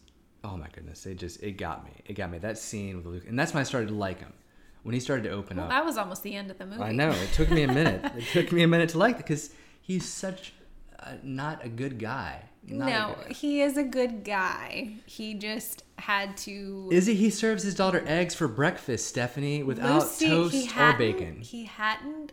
oh 0.45 0.57
my 0.57 0.69
goodness, 0.73 1.07
it 1.07 1.17
just 1.17 1.43
it 1.43 1.53
got 1.53 1.85
me. 1.85 1.91
It 2.07 2.15
got 2.15 2.31
me 2.31 2.39
that 2.39 2.59
scene 2.59 2.97
with 2.97 3.07
Luke, 3.07 3.25
and 3.29 3.39
that's 3.39 3.53
when 3.55 3.61
I 3.61 3.65
started 3.65 3.89
to 3.89 3.95
like 3.95 4.21
him 4.21 4.33
when 4.83 4.95
he 4.95 5.01
started 5.01 5.25
to 5.25 5.31
open 5.31 5.57
Well, 5.59 5.67
up. 5.67 5.71
that 5.71 5.85
was 5.85 5.99
almost 5.99 6.23
the 6.23 6.35
end 6.35 6.51
of 6.51 6.59
the 6.59 6.67
movie. 6.67 6.83
I 6.83 6.93
know 6.93 7.11
it 7.11 7.33
took 7.33 7.51
me 7.51 7.63
a 7.63 7.69
minute. 7.69 8.03
it 8.17 8.25
took 8.33 8.51
me 8.53 8.63
a 8.63 8.69
minute 8.69 8.91
to 8.91 8.99
like 8.99 9.17
it 9.17 9.19
because 9.19 9.51
he's 9.81 10.07
such 10.09 10.55
a, 10.99 11.17
not 11.23 11.65
a 11.65 11.69
good 11.69 11.99
guy. 11.99 12.45
Not 12.67 12.89
no, 12.89 13.15
good 13.17 13.29
guy. 13.29 13.35
he 13.35 13.61
is 13.63 13.77
a 13.77 13.83
good 13.83 14.25
guy. 14.25 14.93
He 15.07 15.35
just 15.35 15.85
had 15.99 16.37
to. 16.39 16.89
Is 16.93 17.07
he? 17.07 17.15
He 17.15 17.31
serves 17.31 17.63
his 17.63 17.75
daughter 17.75 18.03
eggs 18.07 18.35
for 18.35 18.49
breakfast, 18.49 19.07
Stephanie, 19.07 19.63
without 19.63 20.03
Lucy, 20.03 20.29
toast 20.29 20.77
or 20.79 20.93
bacon. 20.95 21.41
He 21.41 21.65
hadn't 21.65 22.33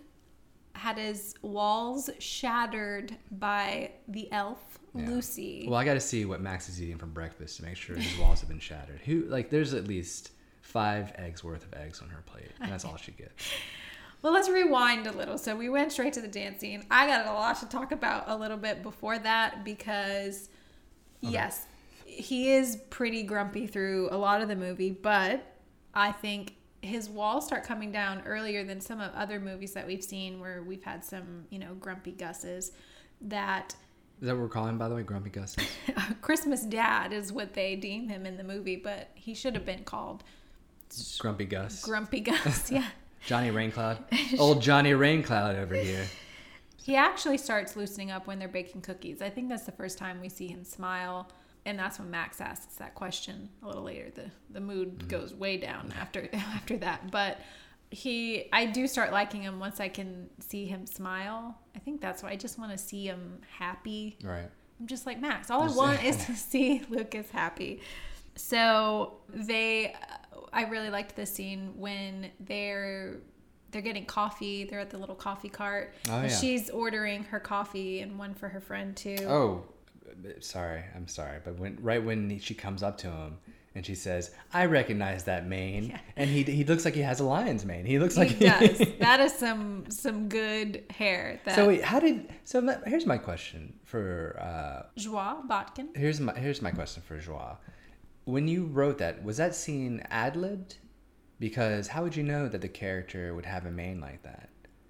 had 0.74 0.98
his 0.98 1.34
walls 1.42 2.10
shattered 2.20 3.18
by 3.32 3.92
the 4.08 4.32
elf 4.32 4.77
Yeah. 5.00 5.10
Lucy. 5.10 5.66
Well, 5.68 5.80
I 5.80 5.86
got 5.86 5.94
to 5.96 6.00
see 6.00 6.26
what 6.26 6.42
Max 6.42 6.70
is 6.70 6.82
eating 6.82 6.98
for 6.98 7.06
breakfast 7.06 7.58
to 7.58 7.64
make 7.64 7.76
sure 7.78 7.96
his 7.96 8.18
walls 8.18 8.40
have 8.42 8.50
been 8.50 8.60
shattered. 8.60 9.00
Who 9.06 9.26
like? 9.26 9.50
There's 9.50 9.74
at 9.74 9.88
least 9.88 10.32
five 10.62 11.12
eggs 11.16 11.44
worth 11.44 11.64
of 11.64 11.74
eggs 11.80 12.02
on 12.02 12.10
her 12.10 12.24
plate, 12.26 12.52
and 12.60 12.72
that's 12.72 12.86
all 12.86 12.98
she 12.98 13.12
gets. 13.12 13.34
Well, 14.24 14.34
let's 14.34 14.50
rewind 14.50 15.06
a 15.06 15.12
little. 15.12 15.38
So 15.38 15.56
we 15.56 15.70
went 15.70 15.92
straight 15.92 16.14
to 16.14 16.22
the 16.22 16.28
dance 16.28 16.60
scene. 16.60 16.84
I 16.90 17.06
got 17.06 17.28
a 17.28 17.32
lot 17.34 17.60
to 17.60 17.68
talk 17.68 17.92
about 17.92 18.24
a 18.28 18.36
little 18.36 18.58
bit 18.58 18.82
before 18.82 19.20
that 19.20 19.64
because, 19.64 20.50
yes, 21.22 21.68
he 22.04 22.52
is 22.52 22.78
pretty 22.90 23.22
grumpy 23.22 23.68
through 23.68 24.10
a 24.12 24.18
lot 24.18 24.42
of 24.42 24.48
the 24.48 24.56
movie, 24.56 24.90
but 24.90 25.46
I 25.94 26.12
think 26.12 26.56
his 26.82 27.10
walls 27.10 27.46
start 27.46 27.64
coming 27.64 27.92
down 27.92 28.24
earlier 28.26 28.64
than 28.64 28.82
some 28.82 29.00
of 29.02 29.14
other 29.14 29.40
movies 29.40 29.74
that 29.74 29.86
we've 29.86 30.04
seen 30.04 30.40
where 30.40 30.64
we've 30.64 30.84
had 30.84 31.06
some, 31.06 31.46
you 31.50 31.60
know, 31.60 31.76
grumpy 31.76 32.12
Gus's. 32.12 32.72
That 33.22 33.76
Is 34.20 34.28
that 34.28 34.34
what 34.34 34.42
we're 34.42 34.50
calling, 34.50 34.78
by 34.78 34.90
the 34.90 34.96
way, 34.96 35.04
Grumpy 35.04 35.30
Gus? 35.30 35.56
Christmas 36.22 36.64
dad 36.64 37.14
is 37.14 37.32
what 37.32 37.54
they 37.54 37.76
deem 37.76 38.10
him 38.10 38.26
in 38.26 38.38
the 38.38 38.44
movie, 38.44 38.76
but 38.76 39.12
he 39.14 39.36
should 39.36 39.54
have 39.54 39.66
been 39.66 39.84
called 39.84 40.24
Grumpy 41.20 41.46
Gus. 41.46 41.84
Grumpy 41.84 42.20
Gus. 42.22 42.72
Yeah. 42.72 42.88
Johnny 43.26 43.52
Raincloud. 43.52 44.00
Old 44.40 44.62
Johnny 44.62 44.92
Raincloud 44.92 45.56
over 45.60 45.76
here. 45.76 46.06
He 46.84 46.96
actually 46.96 47.38
starts 47.38 47.76
loosening 47.76 48.10
up 48.10 48.26
when 48.26 48.40
they're 48.40 48.48
baking 48.48 48.82
cookies. 48.82 49.22
I 49.22 49.30
think 49.30 49.50
that's 49.50 49.66
the 49.66 49.72
first 49.72 49.98
time 49.98 50.20
we 50.22 50.30
see 50.30 50.48
him 50.48 50.64
smile. 50.64 51.30
And 51.66 51.78
that's 51.78 52.00
when 52.00 52.10
Max 52.10 52.40
asks 52.40 52.76
that 52.76 52.96
question 52.96 53.50
a 53.62 53.68
little 53.68 53.84
later. 53.84 54.10
The 54.10 54.32
the 54.52 54.62
mood 54.62 55.00
mm. 55.00 55.08
goes 55.10 55.34
way 55.34 55.58
down 55.58 55.94
after 56.00 56.30
after 56.34 56.78
that. 56.78 57.12
But 57.12 57.40
he 57.90 58.50
I 58.52 58.66
do 58.66 58.88
start 58.88 59.12
liking 59.12 59.42
him 59.42 59.60
once 59.60 59.80
I 59.80 59.88
can 59.88 60.30
see 60.40 60.66
him 60.66 60.86
smile. 60.86 61.58
I 61.76 61.80
think 61.80 62.02
that's 62.02 62.22
why 62.22 62.32
I 62.32 62.36
just 62.36 62.60
want 62.60 62.72
to 62.72 62.78
see 62.78 63.06
him 63.06 63.40
happy. 63.58 64.18
Right. 64.24 64.50
I'm 64.80 64.88
just 64.88 65.06
like 65.06 65.20
Max. 65.20 65.50
All 65.50 65.62
I 65.62 65.70
want 65.70 66.04
is 66.06 66.26
to 66.26 66.36
see 66.36 66.84
Lucas 66.90 67.30
happy. 67.30 67.82
So 68.36 69.14
they, 69.30 69.96
I 70.54 70.64
really 70.66 70.90
liked 70.90 71.16
this 71.16 71.34
scene 71.34 71.74
when 71.76 72.30
they're 72.40 73.18
they're 73.72 73.82
getting 73.82 74.06
coffee. 74.06 74.64
They're 74.66 74.80
at 74.80 74.90
the 74.90 74.98
little 74.98 75.16
coffee 75.16 75.50
cart. 75.50 75.96
Oh, 76.10 76.20
and 76.20 76.30
yeah. 76.30 76.38
She's 76.38 76.70
ordering 76.70 77.24
her 77.26 77.40
coffee 77.40 78.02
and 78.02 78.18
one 78.18 78.34
for 78.34 78.48
her 78.50 78.62
friend 78.62 78.96
too. 78.96 79.18
Oh, 79.28 79.64
sorry. 80.40 80.84
I'm 80.96 81.08
sorry. 81.08 81.40
But 81.44 81.58
when 81.58 81.78
right 81.82 82.04
when 82.04 82.40
she 82.40 82.54
comes 82.54 82.84
up 82.84 82.98
to 83.00 83.08
him 83.10 83.38
and 83.78 83.86
she 83.86 83.94
says, 83.96 84.32
"I 84.52 84.66
recognize 84.66 85.26
that 85.26 85.48
mane," 85.48 85.98
and 86.18 86.30
he 86.30 86.44
he 86.44 86.64
looks 86.64 86.84
like 86.84 86.96
he 86.96 87.02
has 87.02 87.20
a 87.20 87.24
lion's 87.24 87.64
mane. 87.64 87.86
He 87.86 88.00
looks 88.00 88.18
like 88.18 88.30
he 88.30 88.46
does. 88.46 88.80
that 89.00 89.20
is 89.20 89.34
some 89.34 89.90
some 89.90 90.28
good 90.28 90.84
hair. 90.90 91.40
That 91.46 91.56
So 91.56 91.68
wait, 91.68 91.84
how 91.84 92.00
did? 92.00 92.28
So 92.44 92.68
here's 92.86 93.06
my 93.06 93.20
question 93.20 93.74
for. 93.86 94.38
Uh, 94.42 94.88
Joie 94.98 95.44
Botkin. 95.48 95.96
here's 95.96 96.20
my 96.20 96.34
here's 96.34 96.62
my 96.62 96.72
question 96.72 97.04
for 97.04 97.20
Joie. 97.20 97.58
When 98.26 98.48
you 98.48 98.66
wrote 98.66 98.98
that, 98.98 99.24
was 99.24 99.38
that 99.38 99.56
scene 99.56 100.02
ad 100.10 100.36
libbed? 100.36 100.78
Because 101.40 101.88
how 101.88 102.02
would 102.02 102.16
you 102.16 102.24
know 102.24 102.48
that 102.50 102.62
the 102.62 102.68
character 102.68 103.36
would 103.36 103.46
have 103.46 103.68
a 103.68 103.72
mane 103.72 104.02
like 104.02 104.24
that? 104.24 104.50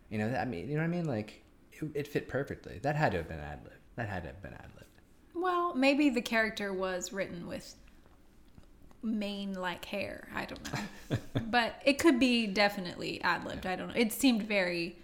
You 0.09 0.17
know, 0.19 0.33
I 0.33 0.45
mean, 0.45 0.69
you 0.69 0.75
know 0.75 0.81
what 0.81 0.87
I 0.87 0.97
mean? 0.97 1.05
Like, 1.05 1.43
it, 1.73 1.91
it 1.93 2.07
fit 2.07 2.29
perfectly. 2.29 2.79
That 2.81 2.95
had 2.95 3.11
to 3.11 3.17
have 3.17 3.27
been 3.27 3.41
ad 3.41 3.59
libbed. 3.65 3.75
That 3.97 4.07
had 4.07 4.23
to 4.23 4.29
have 4.29 4.41
been 4.41 4.53
ad 4.53 4.71
libbed. 4.75 4.87
Well, 5.35 5.75
maybe 5.75 6.09
the 6.09 6.21
character 6.21 6.73
was 6.73 7.11
written 7.11 7.47
with 7.47 7.75
mane 9.03 9.53
like 9.53 9.85
hair. 9.85 10.27
I 10.33 10.45
don't 10.45 10.73
know. 10.73 11.17
but 11.49 11.81
it 11.85 11.99
could 11.99 12.19
be 12.19 12.47
definitely 12.47 13.21
ad 13.21 13.45
libbed. 13.45 13.65
I 13.65 13.75
don't 13.75 13.87
know. 13.89 13.93
It 13.95 14.11
seemed 14.11 14.43
very 14.43 14.97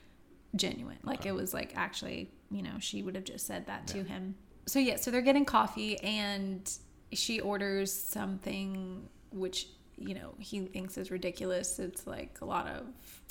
genuine. 0.56 0.98
Like 1.04 1.26
it 1.26 1.34
was 1.34 1.54
like 1.54 1.74
actually, 1.76 2.32
you 2.52 2.62
know, 2.62 2.74
she 2.80 3.04
would 3.04 3.16
have 3.16 3.24
just 3.24 3.46
said 3.48 3.68
that 3.68 3.88
to 3.88 4.04
him. 4.04 4.36
So 4.66 4.80
yeah, 4.80 4.96
so 4.98 5.12
they're 5.12 5.22
getting 5.22 5.46
coffee 5.46 5.98
and 6.00 6.72
she 7.12 7.40
orders 7.40 7.92
something 7.92 9.08
which, 9.32 9.68
you 9.98 10.16
know, 10.16 10.34
he 10.40 10.62
thinks 10.62 10.98
is 10.98 11.12
ridiculous. 11.12 11.80
It's 11.80 12.08
like 12.08 12.38
a 12.42 12.46
lot 12.46 12.68
of 12.68 12.86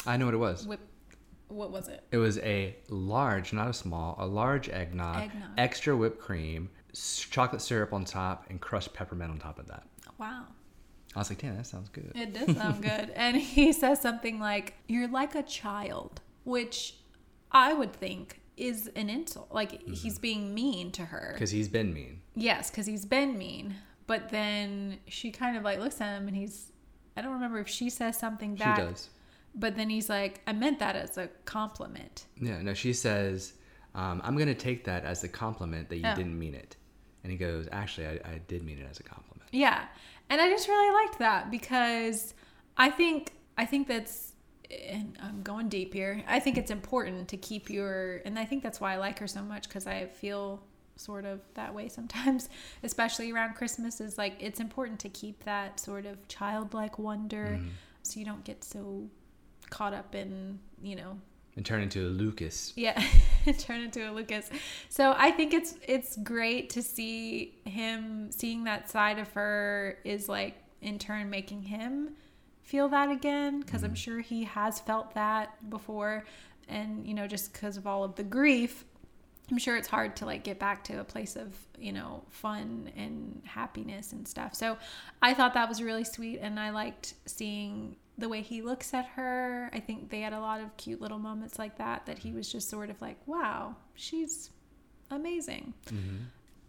I 0.07 0.17
know 0.17 0.27
what 0.27 0.35
it 0.35 0.39
was. 0.39 0.67
whip 0.67 0.81
what 1.49 1.71
was 1.71 1.89
it? 1.89 2.03
It 2.11 2.17
was 2.17 2.39
a 2.39 2.75
large, 2.89 3.53
not 3.53 3.69
a 3.69 3.73
small, 3.75 4.17
a 4.19 4.27
large 4.27 4.71
eggnog, 4.71 5.25
Eggnog. 5.25 5.51
extra 5.59 5.95
whipped 5.95 6.19
cream, 6.19 6.71
chocolate 6.95 7.61
syrup 7.61 7.93
on 7.93 8.07
top, 8.07 8.47
and 8.49 8.59
crushed 8.61 8.95
peppermint 8.95 9.31
on 9.31 9.39
top 9.39 9.59
of 9.59 9.69
that. 9.69 9.87
Wow. 10.23 10.45
I 11.15 11.19
was 11.19 11.29
like, 11.31 11.41
damn, 11.43 11.57
that 11.57 11.67
sounds 11.67 11.89
good. 11.91 12.13
It 12.15 12.33
does 12.33 12.57
sound 12.57 12.83
good. 12.91 13.11
And 13.17 13.37
he 13.37 13.73
says 13.83 14.01
something 14.01 14.39
like, 14.39 14.75
You're 14.89 15.09
like 15.09 15.35
a 15.35 15.43
child, 15.43 16.21
which 16.45 16.95
I 17.51 17.73
would 17.75 17.93
think 17.93 18.41
is 18.57 18.89
an 18.97 19.11
insult. 19.11 19.53
Like 19.53 19.83
he's 19.89 20.19
being 20.19 20.55
mean 20.55 20.91
to 20.93 21.05
her. 21.07 21.31
Because 21.35 21.51
he's 21.51 21.69
been 21.69 21.93
mean. 21.93 22.21
Yes, 22.35 22.71
because 22.71 22.87
he's 22.87 23.05
been 23.05 23.37
mean. 23.37 23.75
But 24.07 24.31
then 24.31 24.99
she 25.09 25.31
kind 25.31 25.57
of 25.57 25.65
like 25.65 25.79
looks 25.81 26.01
at 26.01 26.17
him 26.17 26.29
and 26.29 26.37
he's, 26.37 26.73
I 27.17 27.21
don't 27.23 27.33
remember 27.33 27.59
if 27.59 27.69
she 27.69 27.91
says 27.91 28.19
something 28.19 28.55
bad. 28.55 28.77
She 28.77 28.83
does. 28.83 29.11
But 29.55 29.77
then 29.77 29.91
he's 29.91 30.09
like, 30.09 30.41
I 30.47 30.53
meant 30.53 30.79
that 30.79 30.97
as 30.97 31.19
a 31.19 31.29
compliment. 31.45 32.25
Yeah, 32.41 32.63
no, 32.63 32.73
she 32.75 32.93
says, 32.95 33.53
um, 33.95 34.23
I'm 34.25 34.35
going 34.37 34.49
to 34.49 34.55
take 34.55 34.85
that 34.85 35.05
as 35.05 35.25
a 35.25 35.29
compliment 35.29 35.89
that 35.91 35.97
you 35.99 36.07
Oh. 36.07 36.15
didn't 36.17 36.39
mean 36.39 36.55
it. 36.55 36.77
And 37.23 37.33
he 37.33 37.39
goes, 37.39 37.69
actually, 37.73 38.07
I, 38.07 38.13
I 38.25 38.41
did 38.49 38.65
mean 38.65 38.79
it 38.79 38.87
as 38.91 39.01
a 39.01 39.03
compliment. 39.03 39.49
Yeah. 39.53 39.85
And 40.29 40.41
I 40.41 40.49
just 40.49 40.69
really 40.69 40.93
liked 41.05 41.19
that 41.19 41.51
because 41.51 42.35
I 42.77 42.91
think 42.91 43.33
I 43.57 43.67
think 43.67 43.87
that's 43.87 44.33
and 44.71 45.17
I'm 45.23 45.43
going 45.43 45.69
deep 45.69 45.93
here. 45.93 46.25
I 46.27 46.41
think 46.41 46.57
it's 46.57 46.71
important 46.71 47.29
to 47.29 47.37
keep 47.37 47.69
your 47.69 48.23
and 48.25 48.39
I 48.39 48.45
think 48.45 48.63
that's 48.63 48.81
why 48.81 48.95
I 48.95 48.97
like 48.97 49.19
her 49.19 49.27
so 49.27 49.43
much 49.43 49.69
cuz 49.69 49.87
I 49.87 50.07
feel 50.07 50.63
sort 50.97 51.25
of 51.25 51.41
that 51.55 51.75
way 51.75 51.89
sometimes, 51.89 52.49
especially 52.83 53.31
around 53.33 53.55
Christmas 53.55 54.01
is 54.01 54.17
like 54.17 54.37
it's 54.41 54.61
important 54.61 54.99
to 55.01 55.09
keep 55.09 55.45
that 55.45 55.79
sort 55.79 56.07
of 56.07 56.27
childlike 56.29 56.99
wonder 56.99 57.59
mm-hmm. 57.59 57.69
so 58.03 58.19
you 58.19 58.27
don't 58.27 58.45
get 58.45 58.65
so 58.65 59.09
caught 59.71 59.95
up 59.95 60.15
in, 60.15 60.59
you 60.83 60.97
know, 60.97 61.19
And 61.57 61.67
turn 61.67 61.83
into 61.83 62.07
a 62.07 62.09
Lucas. 62.09 62.73
yeah, 62.77 63.03
turn 63.59 63.83
into 63.83 64.09
a 64.09 64.11
Lucas. 64.11 64.51
So 64.89 65.15
I 65.17 65.31
think 65.31 65.53
it's 65.53 65.75
it's 65.87 66.17
great 66.17 66.71
to 66.71 66.83
see 66.83 67.55
him 67.65 68.31
seeing 68.31 68.65
that 68.65 68.91
side 68.91 69.19
of 69.19 69.31
her 69.33 69.99
is 70.05 70.29
like 70.29 70.57
in 70.81 70.99
turn 70.99 71.29
making 71.29 71.63
him 71.63 72.15
feel 72.63 72.89
that 72.89 73.11
again 73.11 73.61
because 73.61 73.83
I'm 73.83 73.91
mm-hmm. 73.91 73.97
sure 73.97 74.21
he 74.21 74.45
has 74.45 74.81
felt 74.81 75.15
that 75.15 75.69
before 75.69 76.25
and 76.69 77.07
you 77.07 77.13
know 77.13 77.27
just 77.27 77.53
because 77.53 77.77
of 77.77 77.87
all 77.87 78.03
of 78.03 78.15
the 78.15 78.23
grief 78.23 78.85
I'm 79.53 79.59
sure 79.59 79.77
it's 79.77 79.89
hard 79.89 80.17
to 80.17 80.27
like 80.27 80.45
get 80.45 80.59
back 80.59 80.83
to 80.85 81.01
a 81.01 81.05
place 81.05 81.37
of, 81.37 81.55
you 81.79 81.93
know, 81.93 82.23
fun 82.31 82.91
and 82.97 83.43
happiness 83.45 84.13
and 84.13 84.27
stuff. 84.27 84.55
So 84.55 84.79
I 85.21 85.35
thought 85.35 85.53
that 85.55 85.69
was 85.69 85.83
really 85.83 86.05
sweet 86.05 86.39
and 86.39 86.59
I 86.59 86.71
liked 86.71 87.13
seeing 87.27 87.97
the 88.19 88.29
way 88.29 88.43
he 88.43 88.63
looks 88.63 88.93
at 88.95 89.07
her. 89.07 89.71
I 89.73 89.81
think 89.81 90.11
they 90.11 90.21
had 90.21 90.33
a 90.33 90.41
lot 90.41 90.61
of 90.61 90.77
cute 90.77 91.01
little 91.01 91.19
moments 91.19 91.59
like 91.59 91.79
that 91.79 92.07
that 92.07 92.19
he 92.19 92.33
was 92.33 92.51
just 92.51 92.69
sort 92.69 92.91
of 92.91 93.01
like, 93.01 93.17
wow, 93.27 93.77
she's 93.95 94.51
amazing. 95.11 95.75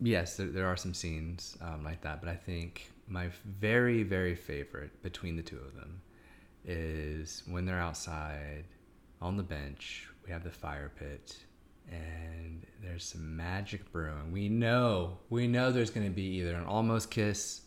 Yes, 0.01 0.37
there, 0.37 0.47
there 0.47 0.67
are 0.67 0.77
some 0.77 0.93
scenes 0.93 1.57
um, 1.61 1.83
like 1.83 2.01
that, 2.01 2.21
but 2.21 2.29
I 2.29 2.35
think 2.35 2.91
my 3.07 3.29
very, 3.45 4.03
very 4.03 4.35
favorite 4.35 5.01
between 5.03 5.35
the 5.35 5.43
two 5.43 5.57
of 5.57 5.75
them 5.75 6.01
is 6.65 7.43
when 7.47 7.65
they're 7.65 7.79
outside 7.79 8.65
on 9.21 9.37
the 9.37 9.43
bench. 9.43 10.07
We 10.25 10.31
have 10.31 10.43
the 10.43 10.51
fire 10.51 10.91
pit, 10.97 11.35
and 11.91 12.65
there's 12.81 13.03
some 13.03 13.35
magic 13.35 13.91
brewing. 13.91 14.31
We 14.31 14.47
know, 14.49 15.17
we 15.29 15.47
know 15.47 15.71
there's 15.71 15.89
going 15.89 16.07
to 16.07 16.13
be 16.13 16.37
either 16.37 16.55
an 16.55 16.65
almost 16.65 17.11
kiss 17.11 17.61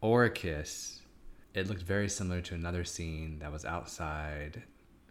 or 0.00 0.24
a 0.24 0.30
kiss. 0.30 1.00
It 1.54 1.68
looked 1.68 1.82
very 1.82 2.08
similar 2.08 2.40
to 2.42 2.54
another 2.54 2.84
scene 2.84 3.38
that 3.38 3.52
was 3.52 3.64
outside 3.64 4.62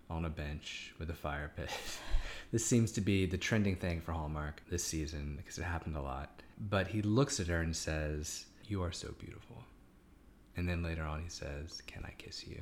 on 0.10 0.26
a 0.26 0.30
bench 0.30 0.94
with 1.00 1.10
a 1.10 1.14
fire 1.14 1.52
pit. 1.56 1.70
this 2.52 2.66
seems 2.66 2.92
to 2.94 3.02
be 3.02 3.26
the 3.26 3.38
trending 3.38 3.78
thing 3.78 4.02
for 4.02 4.12
Hallmark 4.12 4.62
this 4.70 4.84
season 4.84 5.36
because 5.38 5.58
it 5.58 5.64
happened 5.64 5.96
a 5.96 6.02
lot. 6.02 6.42
But 6.60 6.88
he 6.88 7.02
looks 7.02 7.40
at 7.40 7.48
her 7.48 7.62
and 7.62 7.74
says, 7.74 8.46
You 8.68 8.84
are 8.84 8.92
so 8.92 9.14
beautiful. 9.20 9.64
And 10.58 10.68
then 10.68 10.84
later 10.84 11.04
on, 11.04 11.22
he 11.22 11.30
says, 11.30 11.82
Can 11.88 12.04
I 12.06 12.14
kiss 12.18 12.46
you? 12.46 12.62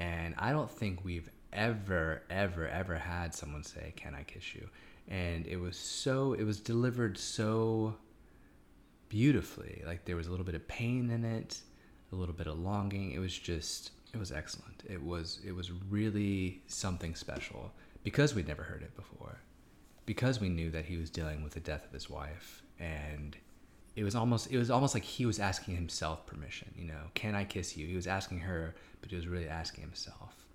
And 0.00 0.34
I 0.36 0.50
don't 0.50 0.70
think 0.70 1.04
we've 1.04 1.30
ever, 1.52 2.22
ever, 2.28 2.68
ever 2.68 2.96
had 2.96 3.34
someone 3.34 3.62
say, 3.62 3.92
Can 3.94 4.16
I 4.16 4.24
kiss 4.24 4.52
you? 4.52 4.68
And 5.06 5.46
it 5.46 5.58
was 5.58 5.76
so, 5.76 6.32
it 6.32 6.42
was 6.42 6.60
delivered 6.60 7.16
so 7.16 7.94
beautifully. 9.08 9.84
Like 9.86 10.04
there 10.04 10.16
was 10.16 10.26
a 10.26 10.30
little 10.30 10.44
bit 10.44 10.56
of 10.56 10.66
pain 10.66 11.10
in 11.10 11.24
it, 11.24 11.60
a 12.12 12.14
little 12.14 12.34
bit 12.34 12.46
of 12.46 12.58
longing. 12.58 13.12
It 13.12 13.18
was 13.18 13.36
just, 13.36 13.90
it 14.12 14.18
was 14.18 14.32
excellent. 14.32 14.82
It 14.88 15.02
was, 15.02 15.40
it 15.46 15.52
was 15.52 15.70
really 15.72 16.62
something 16.66 17.14
special 17.14 17.72
because 18.04 18.34
we'd 18.34 18.48
never 18.48 18.62
heard 18.62 18.82
it 18.82 18.94
before, 18.96 19.40
because 20.04 20.40
we 20.40 20.48
knew 20.48 20.70
that 20.70 20.84
he 20.84 20.96
was 20.96 21.10
dealing 21.10 21.42
with 21.42 21.54
the 21.54 21.60
death 21.60 21.84
of 21.84 21.92
his 21.92 22.08
wife, 22.08 22.62
and 22.78 23.36
it 23.96 24.04
was 24.04 24.14
almost, 24.14 24.52
it 24.52 24.58
was 24.58 24.70
almost 24.70 24.94
like 24.94 25.02
he 25.02 25.26
was 25.26 25.40
asking 25.40 25.74
himself 25.74 26.26
permission. 26.26 26.72
You 26.76 26.86
know, 26.86 27.10
can 27.14 27.34
I 27.34 27.44
kiss 27.44 27.76
you? 27.76 27.86
He 27.86 27.96
was 27.96 28.06
asking 28.06 28.40
her, 28.40 28.74
but 29.00 29.10
he 29.10 29.16
was 29.16 29.26
really 29.26 29.48
asking 29.48 29.82
himself, 29.82 30.46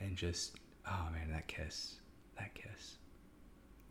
and 0.00 0.16
just, 0.16 0.56
oh 0.86 1.08
man, 1.12 1.30
that 1.32 1.48
kiss, 1.48 1.96
that 2.38 2.54
kiss. 2.54 2.96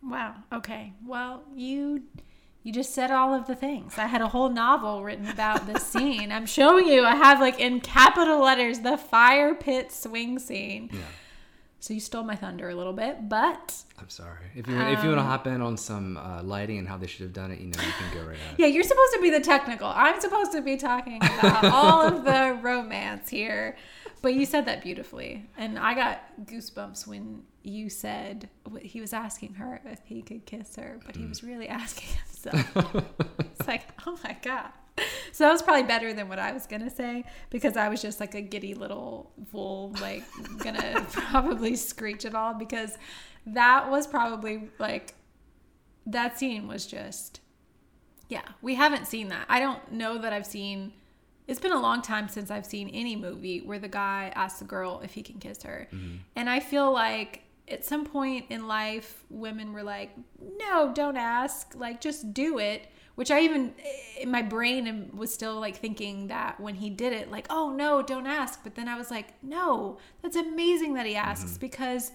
Wow. 0.02 0.36
Okay. 0.54 0.94
Well, 1.06 1.44
you 1.54 2.04
you 2.64 2.74
just 2.74 2.94
said 2.94 3.10
all 3.12 3.34
of 3.34 3.48
the 3.48 3.56
things. 3.56 3.98
I 3.98 4.06
had 4.08 4.22
a 4.22 4.28
whole 4.28 4.50
novel 4.50 5.04
written 5.04 5.28
about 5.28 5.66
this 5.66 5.84
scene. 5.84 6.32
I'm 6.32 6.46
showing 6.46 6.88
you. 6.88 7.06
I 7.06 7.16
have 7.16 7.40
like 7.40 7.60
in 7.60 7.80
capital 7.80 8.42
letters 8.42 8.80
the 8.80 8.98
fire 8.98 9.56
pit 9.56 9.92
swing 9.92 10.40
scene. 10.40 10.90
Yeah. 10.92 11.00
So 11.82 11.94
you 11.94 12.02
stole 12.02 12.24
my 12.24 12.36
thunder 12.36 12.68
a 12.70 12.76
little 12.76 12.92
bit, 12.92 13.30
but 13.30 13.74
I'm 13.98 14.10
sorry. 14.10 14.48
If 14.54 14.68
you 14.68 14.78
if 14.78 15.02
you 15.02 15.10
want 15.10 15.20
to 15.20 15.24
hop 15.24 15.48
in 15.48 15.62
on 15.62 15.78
some 15.78 16.18
uh, 16.18 16.44
lighting 16.44 16.78
and 16.78 16.86
how 16.86 16.98
they 16.98 17.08
should 17.08 17.22
have 17.22 17.34
done 17.34 17.52
it, 17.52 17.60
you 17.62 17.68
know, 17.68 17.82
you 17.82 17.94
can 17.98 18.14
go 18.14 18.28
right 18.28 18.36
ahead. 18.36 18.56
yeah, 18.58 18.68
you're 18.68 18.84
supposed 18.84 19.14
to 19.14 19.22
be 19.22 19.30
the 19.30 19.40
technical. 19.40 19.88
I'm 19.88 20.20
supposed 20.20 20.52
to 20.52 20.62
be 20.62 20.76
talking 20.76 21.22
about 21.40 21.64
all 21.64 22.02
of 22.06 22.26
the 22.26 22.60
romance 22.62 23.30
here. 23.30 23.78
But 24.22 24.34
you 24.34 24.46
said 24.46 24.66
that 24.66 24.84
beautifully. 24.84 25.50
And 25.58 25.80
I 25.80 25.94
got 25.94 26.22
goosebumps 26.46 27.08
when 27.08 27.44
you 27.64 27.90
said 27.90 28.50
he 28.82 29.02
was 29.02 29.14
asking 29.14 29.56
her 29.56 29.82
if 29.86 30.00
he 30.06 30.22
could 30.22 30.46
kiss 30.46 30.76
her, 30.76 31.00
but 31.06 31.16
he 31.16 31.24
hmm. 31.24 31.30
was 31.30 31.44
really 31.44 31.68
asking 31.70 32.10
himself. 32.18 32.96
it's 33.40 33.68
like, 33.68 33.84
oh 34.06 34.18
my 34.24 34.38
God. 34.42 34.70
So 35.32 35.46
that 35.46 35.52
was 35.52 35.62
probably 35.62 35.84
better 35.84 36.14
than 36.14 36.28
what 36.28 36.40
I 36.40 36.52
was 36.52 36.66
going 36.66 36.82
to 36.82 36.90
say 36.90 37.24
because 37.50 37.78
I 37.78 37.88
was 37.88 38.02
just 38.02 38.20
like 38.20 38.36
a 38.36 38.42
giddy 38.42 38.74
little 38.74 39.32
fool, 39.50 39.94
like, 40.02 40.24
gonna 40.58 41.06
probably 41.12 41.76
screech 41.78 42.26
it 42.26 42.36
all 42.36 42.54
because 42.54 42.98
that 43.46 43.90
was 43.90 44.08
probably 44.08 44.70
like, 44.78 45.16
that 46.06 46.38
scene 46.38 46.68
was 46.68 46.86
just, 46.86 47.40
yeah, 48.28 48.42
we 48.62 48.76
haven't 48.76 49.08
seen 49.08 49.30
that. 49.30 49.46
I 49.48 49.62
don't 49.62 49.92
know 49.94 50.18
that 50.18 50.34
I've 50.34 50.46
seen 50.46 50.92
it's 51.50 51.60
been 51.60 51.72
a 51.72 51.82
long 51.82 52.04
time 52.04 52.30
since 52.30 52.52
I've 52.52 52.66
seen 52.66 52.90
any 52.90 53.16
movie 53.16 53.62
where 53.62 53.80
the 53.80 53.88
guy 53.88 54.32
asks 54.36 54.60
the 54.60 54.66
girl 54.66 55.02
if 55.04 55.16
he 55.16 55.24
can 55.24 55.40
kiss 55.40 55.64
her. 55.64 55.88
Mm-hmm. 55.92 56.18
And 56.36 56.48
I 56.48 56.60
feel 56.60 56.92
like 56.92 57.42
at 57.72 57.86
some 57.86 58.06
point 58.06 58.46
in 58.50 58.68
life, 58.68 59.24
women 59.30 59.74
were 59.74 59.84
like, 59.84 60.12
no, 60.58 60.92
don't 60.94 61.18
ask. 61.18 61.74
Like, 61.76 62.02
just 62.02 62.34
do 62.34 62.60
it. 62.60 62.88
Which 63.16 63.32
I 63.32 63.42
even, 63.42 63.74
in 64.20 64.32
my 64.32 64.42
brain, 64.42 65.12
was 65.14 65.34
still 65.34 65.60
like 65.60 65.76
thinking 65.76 66.28
that 66.28 66.60
when 66.60 66.76
he 66.76 66.90
did 66.90 67.12
it, 67.12 67.30
like, 67.30 67.48
oh 67.50 67.70
no, 67.72 68.02
don't 68.02 68.26
ask. 68.28 68.64
But 68.64 68.76
then 68.76 68.88
I 68.88 68.98
was 68.98 69.12
like, 69.12 69.34
no, 69.44 69.98
that's 70.22 70.38
amazing 70.38 70.94
that 70.94 71.06
he 71.06 71.16
asks 71.16 71.58
because 71.58 72.12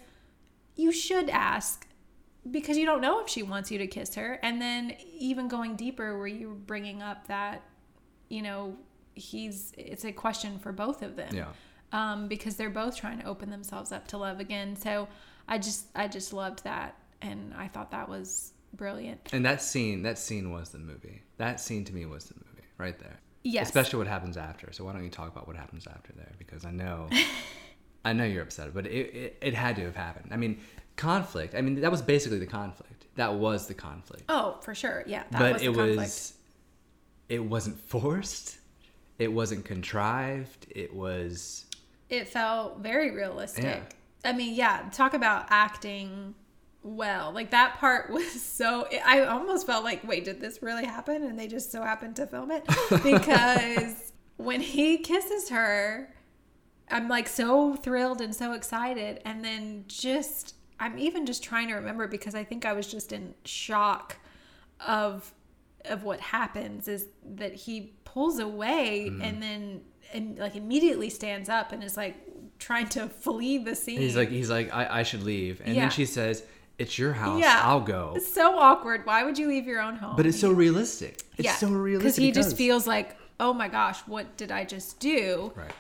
you 0.76 0.92
should 0.92 1.28
ask 1.28 1.86
because 2.50 2.76
you 2.78 2.86
don't 2.86 3.00
know 3.02 3.20
if 3.20 3.28
she 3.28 3.42
wants 3.42 3.70
you 3.70 3.78
to 3.78 3.86
kiss 3.86 4.14
her. 4.14 4.38
And 4.42 4.60
then 4.62 4.94
even 5.18 5.46
going 5.46 5.76
deeper, 5.76 6.16
where 6.18 6.26
you 6.26 6.48
were 6.48 6.54
bringing 6.54 7.02
up 7.02 7.26
that, 7.28 7.62
you 8.28 8.40
know, 8.40 8.76
he's 9.14 9.72
it's 9.78 10.04
a 10.04 10.12
question 10.12 10.58
for 10.58 10.72
both 10.72 11.00
of 11.02 11.14
them 11.16 11.32
Yeah. 11.34 11.48
um, 11.92 12.26
because 12.28 12.56
they're 12.56 12.68
both 12.70 12.96
trying 12.96 13.20
to 13.20 13.24
open 13.26 13.48
themselves 13.50 13.92
up 13.92 14.08
to 14.08 14.18
love 14.18 14.40
again 14.40 14.74
so 14.74 15.06
i 15.48 15.58
just 15.58 15.86
i 15.94 16.06
just 16.08 16.32
loved 16.32 16.64
that 16.64 16.96
and 17.22 17.52
i 17.56 17.66
thought 17.68 17.90
that 17.90 18.08
was 18.08 18.52
brilliant 18.74 19.30
And 19.32 19.44
that 19.46 19.62
scene, 19.62 20.02
that 20.02 20.18
scene 20.18 20.50
was 20.50 20.70
the 20.70 20.78
movie. 20.78 21.22
That 21.36 21.60
scene 21.60 21.84
to 21.84 21.94
me 21.94 22.06
was 22.06 22.24
the 22.24 22.34
movie, 22.34 22.66
right 22.76 22.98
there. 22.98 23.20
yes 23.44 23.66
Especially 23.68 23.98
what 23.98 24.08
happens 24.08 24.36
after. 24.36 24.72
So 24.72 24.84
why 24.84 24.92
don't 24.92 25.04
you 25.04 25.10
talk 25.10 25.30
about 25.30 25.46
what 25.46 25.56
happens 25.56 25.86
after 25.86 26.12
there? 26.12 26.32
Because 26.38 26.64
I 26.64 26.72
know, 26.72 27.08
I 28.04 28.12
know 28.12 28.24
you're 28.24 28.42
upset, 28.42 28.74
but 28.74 28.86
it, 28.86 29.14
it 29.14 29.38
it 29.40 29.54
had 29.54 29.76
to 29.76 29.82
have 29.82 29.94
happened. 29.94 30.30
I 30.32 30.36
mean, 30.36 30.58
conflict. 30.96 31.54
I 31.54 31.60
mean, 31.60 31.80
that 31.82 31.90
was 31.92 32.02
basically 32.02 32.40
the 32.40 32.46
conflict. 32.48 33.06
That 33.14 33.34
was 33.34 33.68
the 33.68 33.74
conflict. 33.74 34.24
oh 34.28 34.58
for 34.60 34.74
sure 34.74 35.04
yeah 35.06 35.22
that 35.30 35.38
but 35.38 35.52
was 35.52 35.62
the 35.62 35.68
it 35.70 35.74
conflict. 35.74 35.98
was, 35.98 36.32
it 37.28 37.44
wasn't 37.44 37.78
forced. 37.78 38.58
It 39.20 39.32
wasn't 39.32 39.64
contrived. 39.64 40.66
It 40.70 40.92
was. 40.92 41.66
it 42.10 42.26
felt 42.28 42.80
very 42.80 43.12
realistic 43.12 43.64
Yeah. 43.64 43.80
I 44.24 44.32
mean 44.32 44.54
yeah 44.54 44.88
talk 44.92 45.14
about 45.14 45.46
acting 45.50 46.34
well. 46.86 47.32
Like 47.32 47.50
that 47.52 47.78
part 47.78 48.10
was 48.16 48.42
so 48.42 48.86
i 49.06 49.22
almost 49.22 49.66
felt 49.66 49.84
like 49.84 50.06
wait 50.06 50.24
did 50.24 50.40
this 50.40 50.62
really 50.62 50.84
happen? 50.84 51.22
And 51.22 51.38
they 51.38 51.46
just 51.48 51.72
so 51.72 51.80
happened 51.82 52.16
to 52.16 52.26
film 52.26 52.50
it. 52.50 52.64
Because 53.02 54.12
when 54.36 54.60
he 54.60 54.98
kisses 54.98 55.48
her 55.48 56.12
i'm 56.90 57.08
like 57.08 57.26
so 57.26 57.74
thrilled 57.76 58.20
and 58.20 58.34
so 58.34 58.52
excited. 58.52 59.20
And 59.24 59.42
then 59.44 59.84
just 59.88 60.56
i'm 60.78 60.98
even 60.98 61.24
just 61.24 61.42
trying 61.42 61.68
to 61.68 61.74
remember 61.74 62.06
because 62.06 62.34
i 62.34 62.44
think 62.44 62.66
i 62.66 62.72
was 62.74 62.86
just 62.86 63.12
in 63.12 63.34
shock 63.46 64.16
of 64.86 65.32
of 65.86 66.02
what 66.02 66.20
happens 66.20 66.88
is 66.88 67.06
that 67.24 67.54
he 67.54 67.92
pulls 68.04 68.38
away 68.38 69.06
Mm-hmm. 69.08 69.22
and 69.22 69.42
then 69.42 69.80
and 70.12 70.38
like 70.38 70.54
immediately 70.56 71.08
stands 71.10 71.48
up 71.48 71.72
and 71.72 71.82
is 71.82 71.96
like 71.96 72.16
trying 72.64 72.88
to 72.88 73.08
flee 73.08 73.58
the 73.58 73.74
scene. 73.74 73.98
He's 74.00 74.16
like, 74.16 74.30
he's 74.30 74.50
like, 74.50 74.72
I, 74.74 75.00
I 75.00 75.02
should 75.02 75.22
leave, 75.22 75.60
and 75.64 75.74
Yeah. 75.74 75.82
then 75.82 75.90
she 75.90 76.06
says, 76.06 76.42
"It's 76.78 76.98
your 76.98 77.12
house. 77.12 77.40
Yeah. 77.40 77.60
I'll 77.62 77.80
go." 77.80 78.12
It's 78.16 78.32
so 78.32 78.58
awkward. 78.58 79.04
Why 79.06 79.22
would 79.24 79.38
you 79.38 79.48
leave 79.48 79.66
your 79.66 79.80
own 79.82 79.96
home? 79.96 80.16
But 80.16 80.26
it's 80.26 80.40
so 80.40 80.50
realistic. 80.50 81.22
It's 81.36 81.58
so 81.58 81.68
realistic 81.68 82.00
because 82.02 82.16
he 82.16 82.30
just 82.32 82.56
feels 82.56 82.86
like, 82.86 83.16
oh 83.38 83.52
my 83.52 83.68
gosh, 83.68 84.00
what 84.06 84.36
did 84.36 84.50
I 84.50 84.64
just 84.64 84.98
do? 85.00 85.52
right. 85.56 85.72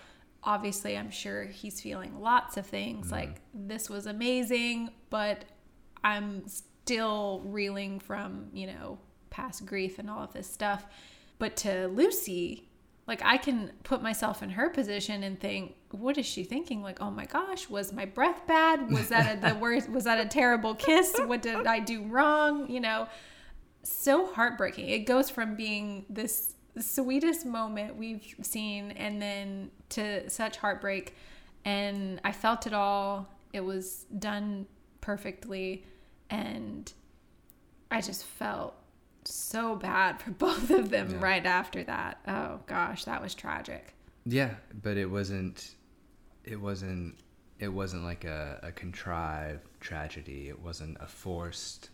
obviously 0.46 0.94
i'm 0.98 1.10
sure 1.10 1.44
he's 1.44 1.80
feeling 1.80 2.12
lots 2.20 2.58
of 2.58 2.66
things 2.66 3.06
Mm-hmm. 3.06 3.14
like 3.14 3.40
this 3.54 3.88
was 3.88 4.04
amazing 4.04 4.90
but 5.08 5.38
i'm 6.04 6.46
still 6.46 7.40
reeling 7.46 7.98
from 7.98 8.48
you 8.52 8.66
know 8.66 8.98
past 9.30 9.64
grief 9.64 9.98
and 9.98 10.10
all 10.10 10.22
of 10.22 10.32
this 10.34 10.46
stuff 10.58 10.84
but 11.38 11.56
to 11.64 11.88
lucy 11.88 12.68
like 13.06 13.22
i 13.24 13.36
can 13.36 13.70
put 13.82 14.02
myself 14.02 14.42
in 14.42 14.50
her 14.50 14.70
position 14.70 15.22
and 15.22 15.40
think 15.40 15.74
what 15.90 16.18
is 16.18 16.26
she 16.26 16.44
thinking 16.44 16.82
like 16.82 17.00
oh 17.00 17.10
my 17.10 17.26
gosh 17.26 17.68
was 17.68 17.92
my 17.92 18.04
breath 18.04 18.46
bad 18.46 18.90
was 18.90 19.08
that 19.08 19.38
a, 19.38 19.48
the 19.48 19.54
worst 19.60 19.88
was 19.88 20.04
that 20.04 20.18
a 20.18 20.26
terrible 20.26 20.74
kiss 20.74 21.18
what 21.26 21.42
did 21.42 21.66
i 21.66 21.78
do 21.78 22.02
wrong 22.04 22.68
you 22.70 22.80
know 22.80 23.06
so 23.84 24.26
heartbreaking. 24.32 24.88
It 24.88 25.00
goes 25.00 25.30
from 25.30 25.54
being 25.54 26.06
this 26.08 26.54
sweetest 26.80 27.46
moment 27.46 27.96
we've 27.96 28.34
seen 28.42 28.90
and 28.92 29.22
then 29.22 29.70
to 29.90 30.28
such 30.28 30.56
heartbreak. 30.56 31.14
And 31.64 32.20
I 32.24 32.32
felt 32.32 32.66
it 32.66 32.72
all. 32.72 33.28
It 33.52 33.60
was 33.60 34.06
done 34.18 34.66
perfectly. 35.00 35.84
And 36.30 36.92
I 37.90 38.00
just 38.00 38.24
felt 38.24 38.74
so 39.30 39.76
bad 39.76 40.20
for 40.20 40.30
both 40.46 40.70
of 40.70 40.90
them 40.90 41.10
Yeah. 41.12 41.18
right 41.20 41.44
after 41.46 41.82
that. 41.84 42.18
Oh 42.26 42.60
gosh, 42.66 43.04
that 43.04 43.22
was 43.22 43.34
tragic. 43.34 43.94
Yeah, 44.26 44.54
but 44.82 44.96
it 44.96 45.06
wasn't. 45.10 45.74
It 46.44 46.60
wasn't. 46.60 47.16
It 47.58 47.68
wasn't 47.68 48.04
like 48.04 48.24
a, 48.24 48.58
a 48.62 48.72
contrived 48.72 49.60
tragedy. 49.80 50.48
It 50.48 50.60
wasn't 50.60 50.96
a 51.00 51.06
forced 51.06 51.90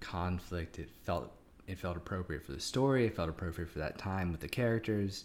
conflict. 0.00 0.78
It 0.78 0.90
felt 1.04 1.32
it 1.66 1.78
felt 1.78 1.96
appropriate 1.96 2.44
for 2.44 2.52
the 2.52 2.60
story. 2.60 3.06
It 3.06 3.16
felt 3.16 3.28
appropriate 3.28 3.70
for 3.70 3.78
that 3.80 3.98
time 3.98 4.30
with 4.32 4.40
the 4.40 4.48
characters. 4.48 5.24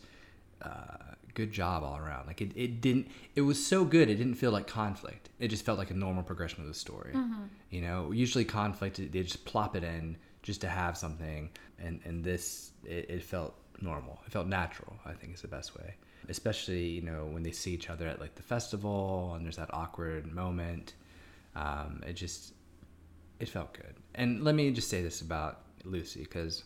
Uh, 0.62 1.16
good 1.34 1.52
job 1.52 1.84
all 1.84 1.98
around. 1.98 2.28
Like 2.28 2.42
it, 2.42 2.52
it 2.56 2.82
didn't. 2.82 3.08
It 3.36 3.42
was 3.42 3.64
so 3.66 3.84
good. 3.86 4.10
It 4.10 4.16
didn't 4.16 4.36
feel 4.36 4.52
like 4.52 4.68
conflict. 4.68 5.30
It 5.40 5.48
just 5.48 5.66
felt 5.66 5.78
like 5.80 5.90
a 5.92 5.96
normal 5.96 6.24
progression 6.24 6.62
of 6.62 6.68
the 6.68 6.74
story. 6.74 7.16
You 7.70 7.82
know, 7.82 8.12
usually 8.12 8.46
conflict 8.46 8.98
they 8.98 9.24
just 9.24 9.46
plop 9.46 9.76
it 9.76 9.84
in 9.84 10.18
just 10.44 10.62
to 10.62 10.70
have 10.70 10.98
something, 10.98 11.50
and 11.80 12.00
and 12.06 12.24
this 12.24 12.72
it, 12.86 13.10
it 13.10 13.24
felt 13.24 13.56
normal. 13.82 14.20
It 14.26 14.32
felt 14.32 14.48
natural. 14.48 14.96
I 15.06 15.14
think 15.14 15.34
is 15.34 15.42
the 15.42 15.48
best 15.48 15.76
way. 15.78 15.96
Especially 16.30 16.86
you 16.88 17.02
know 17.02 17.26
when 17.26 17.44
they 17.44 17.52
see 17.52 17.74
each 17.74 17.90
other 17.90 18.08
at 18.08 18.20
like 18.20 18.36
the 18.36 18.44
festival 18.44 19.34
and 19.36 19.46
there's 19.46 19.58
that 19.58 19.74
awkward 19.74 20.32
moment. 20.32 20.94
Um, 21.56 22.02
it 22.06 22.14
just 22.14 22.54
it 23.40 23.50
felt 23.50 23.74
good. 23.74 23.96
And 24.16 24.44
let 24.44 24.56
me 24.56 24.72
just 24.72 24.90
say 24.90 25.02
this 25.02 25.22
about 25.22 25.62
Lucy 25.84 26.22
because 26.22 26.64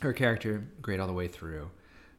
her 0.00 0.12
character 0.12 0.66
great 0.82 1.00
all 1.00 1.06
the 1.06 1.12
way 1.12 1.28
through. 1.28 1.70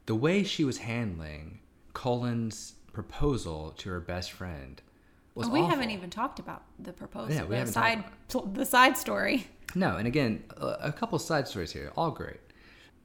The 0.05 0.15
way 0.15 0.43
she 0.43 0.63
was 0.63 0.77
handling 0.77 1.59
Colin's 1.93 2.75
proposal 2.93 3.73
to 3.77 3.89
her 3.89 3.99
best 3.99 4.31
friend 4.31 4.81
was 5.37 5.49
we 5.49 5.59
awful. 5.59 5.69
haven't 5.69 5.91
even 5.91 6.09
talked 6.09 6.39
about 6.39 6.63
the 6.79 6.93
proposal. 6.93 7.33
Yeah, 7.35 7.43
we 7.43 7.49
the 7.49 7.57
haven't 7.57 7.73
side 7.73 8.03
talked 8.27 8.53
the 8.53 8.65
side 8.65 8.97
story. 8.97 9.47
No, 9.75 9.97
and 9.97 10.07
again, 10.07 10.43
a, 10.57 10.77
a 10.83 10.91
couple 10.91 11.19
side 11.19 11.47
stories 11.47 11.71
here, 11.71 11.91
all 11.95 12.11
great. 12.11 12.39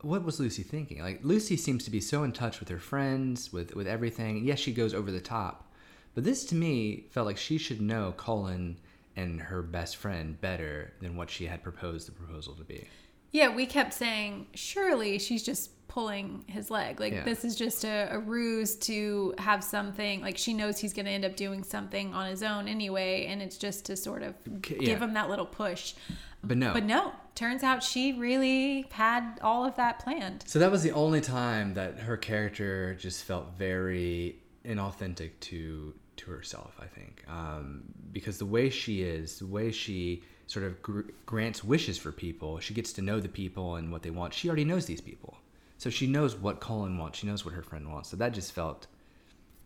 What 0.00 0.24
was 0.24 0.40
Lucy 0.40 0.62
thinking? 0.62 1.00
Like 1.02 1.20
Lucy 1.22 1.56
seems 1.56 1.84
to 1.84 1.90
be 1.90 2.00
so 2.00 2.24
in 2.24 2.32
touch 2.32 2.60
with 2.60 2.68
her 2.68 2.78
friends, 2.78 3.52
with 3.52 3.74
with 3.74 3.86
everything. 3.86 4.44
Yes, 4.44 4.58
she 4.58 4.72
goes 4.72 4.94
over 4.94 5.10
the 5.10 5.20
top, 5.20 5.72
but 6.14 6.24
this 6.24 6.44
to 6.46 6.54
me 6.54 7.06
felt 7.10 7.26
like 7.26 7.38
she 7.38 7.58
should 7.58 7.80
know 7.80 8.12
Colin 8.16 8.78
and 9.14 9.40
her 9.40 9.62
best 9.62 9.96
friend 9.96 10.40
better 10.40 10.92
than 11.00 11.16
what 11.16 11.30
she 11.30 11.46
had 11.46 11.62
proposed 11.62 12.08
the 12.08 12.12
proposal 12.12 12.54
to 12.54 12.64
be. 12.64 12.88
Yeah, 13.30 13.54
we 13.54 13.66
kept 13.66 13.94
saying, 13.94 14.46
surely 14.54 15.18
she's 15.18 15.42
just 15.42 15.70
pulling 15.92 16.42
his 16.48 16.70
leg. 16.70 16.98
Like, 17.00 17.12
Yeah. 17.12 17.24
this 17.24 17.44
is 17.44 17.54
just 17.54 17.84
a, 17.84 18.08
a 18.10 18.18
ruse 18.18 18.76
to 18.76 19.34
have 19.38 19.62
something. 19.62 20.22
Like, 20.22 20.38
she 20.38 20.54
knows 20.54 20.78
he's 20.78 20.94
going 20.94 21.04
to 21.04 21.12
end 21.12 21.24
up 21.26 21.36
doing 21.36 21.62
something 21.62 22.14
on 22.14 22.26
his 22.30 22.42
own 22.42 22.66
anyway, 22.66 23.26
and 23.26 23.42
it's 23.42 23.58
just 23.58 23.84
to 23.86 23.96
sort 23.96 24.22
of 24.22 24.34
K- 24.62 24.78
give 24.78 25.02
him 25.02 25.12
that 25.14 25.28
little 25.28 25.44
push. 25.44 25.92
But 26.42 26.56
no, 26.56 26.72
But 26.72 26.84
no, 26.84 27.12
turns 27.34 27.62
out 27.62 27.82
she 27.82 28.14
really 28.14 28.86
had 28.90 29.38
all 29.42 29.64
of 29.66 29.76
that 29.76 29.98
planned. 29.98 30.44
So 30.46 30.58
that 30.60 30.70
was 30.70 30.82
the 30.82 30.92
only 30.92 31.20
time 31.20 31.74
that 31.74 31.98
her 32.00 32.16
character 32.16 32.94
just 32.94 33.24
felt 33.24 33.56
very 33.58 34.36
inauthentic 34.64 35.32
to 35.40 35.94
to 36.16 36.30
herself. 36.30 36.72
I 36.80 36.86
think 36.86 37.22
um, 37.28 37.82
because 38.12 38.38
the 38.38 38.46
way 38.46 38.70
she 38.70 39.02
is, 39.02 39.38
the 39.38 39.46
way 39.46 39.70
she 39.72 40.22
sort 40.46 40.64
of 40.66 40.80
gr- 40.82 41.10
grants 41.26 41.62
wishes 41.64 41.96
for 41.98 42.12
people, 42.12 42.60
she 42.60 42.74
gets 42.74 42.92
to 42.94 43.02
know 43.02 43.20
the 43.20 43.28
people 43.28 43.76
and 43.76 43.90
what 43.92 44.02
they 44.02 44.10
want. 44.10 44.34
She 44.34 44.48
already 44.48 44.64
knows 44.64 44.84
these 44.86 45.00
people, 45.00 45.38
so 45.82 45.90
she 45.90 46.06
knows 46.06 46.36
what 46.36 46.60
Colin 46.60 46.96
wants. 46.96 47.18
She 47.18 47.26
knows 47.26 47.44
what 47.44 47.54
her 47.54 47.62
friend 47.62 47.90
wants. 47.90 48.08
So 48.08 48.16
that 48.18 48.32
just 48.32 48.52
felt 48.52 48.86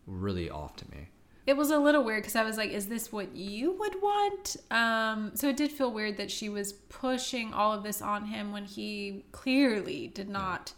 really 0.07 0.49
off 0.49 0.75
to 0.77 0.89
me. 0.89 1.09
It 1.45 1.55
was 1.55 1.69
a 1.69 1.77
little 1.77 2.03
weird 2.03 2.23
because 2.23 2.35
I 2.35 2.43
was 2.43 2.57
like, 2.57 2.71
is 2.71 2.87
this 2.87 3.11
what 3.11 3.35
you 3.35 3.73
would 3.73 4.01
want? 4.01 4.55
Um, 4.71 5.33
so 5.35 5.49
it 5.49 5.57
did 5.57 5.69
feel 5.69 5.91
weird 5.93 6.17
that 6.17 6.31
she 6.31 6.49
was 6.49 6.73
pushing 6.73 7.53
all 7.53 7.71
of 7.71 7.83
this 7.83 8.01
on 8.01 8.25
him 8.25 8.51
when 8.51 8.65
he 8.65 9.25
clearly 9.31 10.07
did 10.07 10.27
not 10.27 10.73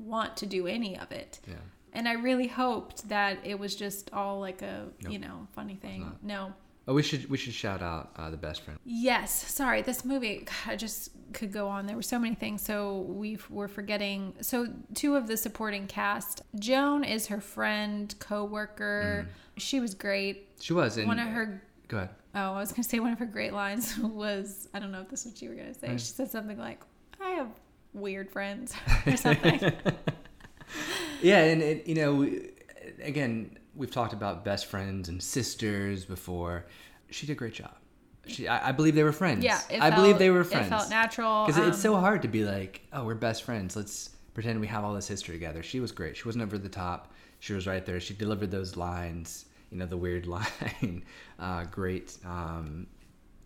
want 0.00 0.36
to 0.38 0.46
do 0.46 0.66
any 0.66 0.98
of 0.98 1.12
it. 1.12 1.38
Yeah. 1.46 1.54
And 1.92 2.08
I 2.08 2.14
really 2.14 2.48
hoped 2.48 3.08
that 3.08 3.38
it 3.44 3.60
was 3.60 3.76
just 3.76 4.12
all 4.12 4.40
like 4.40 4.62
a, 4.62 4.88
you 5.08 5.20
know, 5.20 5.46
funny 5.52 5.76
thing. 5.76 6.10
No. 6.24 6.54
Oh, 6.88 6.94
we 6.94 7.02
should 7.02 7.30
we 7.30 7.38
should 7.38 7.54
shout 7.54 7.80
out 7.80 8.10
uh, 8.16 8.30
the 8.30 8.36
best 8.36 8.62
friend. 8.62 8.78
Yes, 8.84 9.52
sorry. 9.52 9.82
This 9.82 10.04
movie, 10.04 10.38
God, 10.46 10.72
I 10.72 10.76
just 10.76 11.10
could 11.32 11.52
go 11.52 11.68
on. 11.68 11.86
There 11.86 11.94
were 11.94 12.02
so 12.02 12.18
many 12.18 12.34
things, 12.34 12.62
so 12.62 13.00
we 13.08 13.38
were 13.50 13.68
forgetting. 13.68 14.34
So 14.40 14.66
two 14.94 15.14
of 15.14 15.28
the 15.28 15.36
supporting 15.36 15.86
cast. 15.86 16.42
Joan 16.58 17.04
is 17.04 17.28
her 17.28 17.40
friend, 17.40 18.12
co-worker. 18.18 19.28
She 19.58 19.78
was 19.78 19.94
great. 19.94 20.48
She 20.60 20.72
was 20.72 20.96
One 20.98 21.18
of 21.20 21.28
her 21.28 21.62
Go 21.88 21.98
ahead. 21.98 22.10
Oh, 22.34 22.54
I 22.54 22.58
was 22.60 22.72
going 22.72 22.82
to 22.82 22.88
say 22.88 22.98
one 22.98 23.12
of 23.12 23.18
her 23.18 23.26
great 23.26 23.52
lines 23.52 23.96
was 24.02 24.68
I 24.74 24.78
don't 24.78 24.90
know 24.90 25.02
if 25.02 25.08
this 25.08 25.26
is 25.26 25.32
what 25.32 25.42
you 25.42 25.50
were 25.50 25.54
going 25.54 25.72
to 25.72 25.78
say. 25.78 25.92
She 25.92 25.98
said 26.12 26.30
something 26.30 26.58
like, 26.58 26.80
I 27.20 27.30
have 27.30 27.48
weird 27.92 28.30
friends 28.30 28.74
or 29.06 29.16
something. 29.16 29.60
yeah 31.20 31.44
and 31.44 31.62
it, 31.62 31.86
you 31.86 31.94
know 31.94 32.26
again 33.02 33.58
we've 33.74 33.90
talked 33.90 34.12
about 34.12 34.44
best 34.44 34.66
friends 34.66 35.08
and 35.08 35.22
sisters 35.22 36.04
before. 36.04 36.66
She 37.10 37.26
did 37.26 37.32
a 37.32 37.36
great 37.36 37.54
job. 37.54 37.74
She 38.26 38.46
i, 38.46 38.68
I 38.68 38.72
believe 38.72 38.94
they 38.94 39.02
were 39.02 39.12
friends. 39.12 39.44
Yeah. 39.44 39.60
I 39.80 39.90
believe 39.90 40.18
they 40.18 40.30
were 40.30 40.44
friends 40.44 40.66
It 40.66 40.70
felt 40.70 40.90
natural. 40.90 41.46
because 41.46 41.66
it's 41.66 41.76
um, 41.76 41.82
so 41.82 41.96
hard 41.96 42.22
to 42.22 42.28
be 42.28 42.44
like 42.44 42.82
oh 42.92 43.04
we're 43.04 43.14
best 43.14 43.42
friends. 43.42 43.76
Let's 43.76 44.10
pretend 44.34 44.60
we 44.60 44.68
have 44.68 44.84
all 44.84 44.94
this 44.94 45.08
history 45.08 45.34
together. 45.34 45.62
She 45.62 45.80
was 45.80 45.92
great. 45.92 46.16
She 46.16 46.24
wasn't 46.24 46.42
over 46.42 46.56
the 46.56 46.68
top. 46.68 47.12
She 47.40 47.52
was 47.52 47.66
right 47.66 47.84
there. 47.84 47.98
She 47.98 48.14
delivered 48.14 48.50
those 48.50 48.76
lines 48.76 49.46
you 49.70 49.78
know 49.78 49.86
the 49.86 49.96
weird 49.96 50.26
line. 50.36 51.02
Uh, 51.38 51.64
great 51.64 52.16
um, 52.24 52.86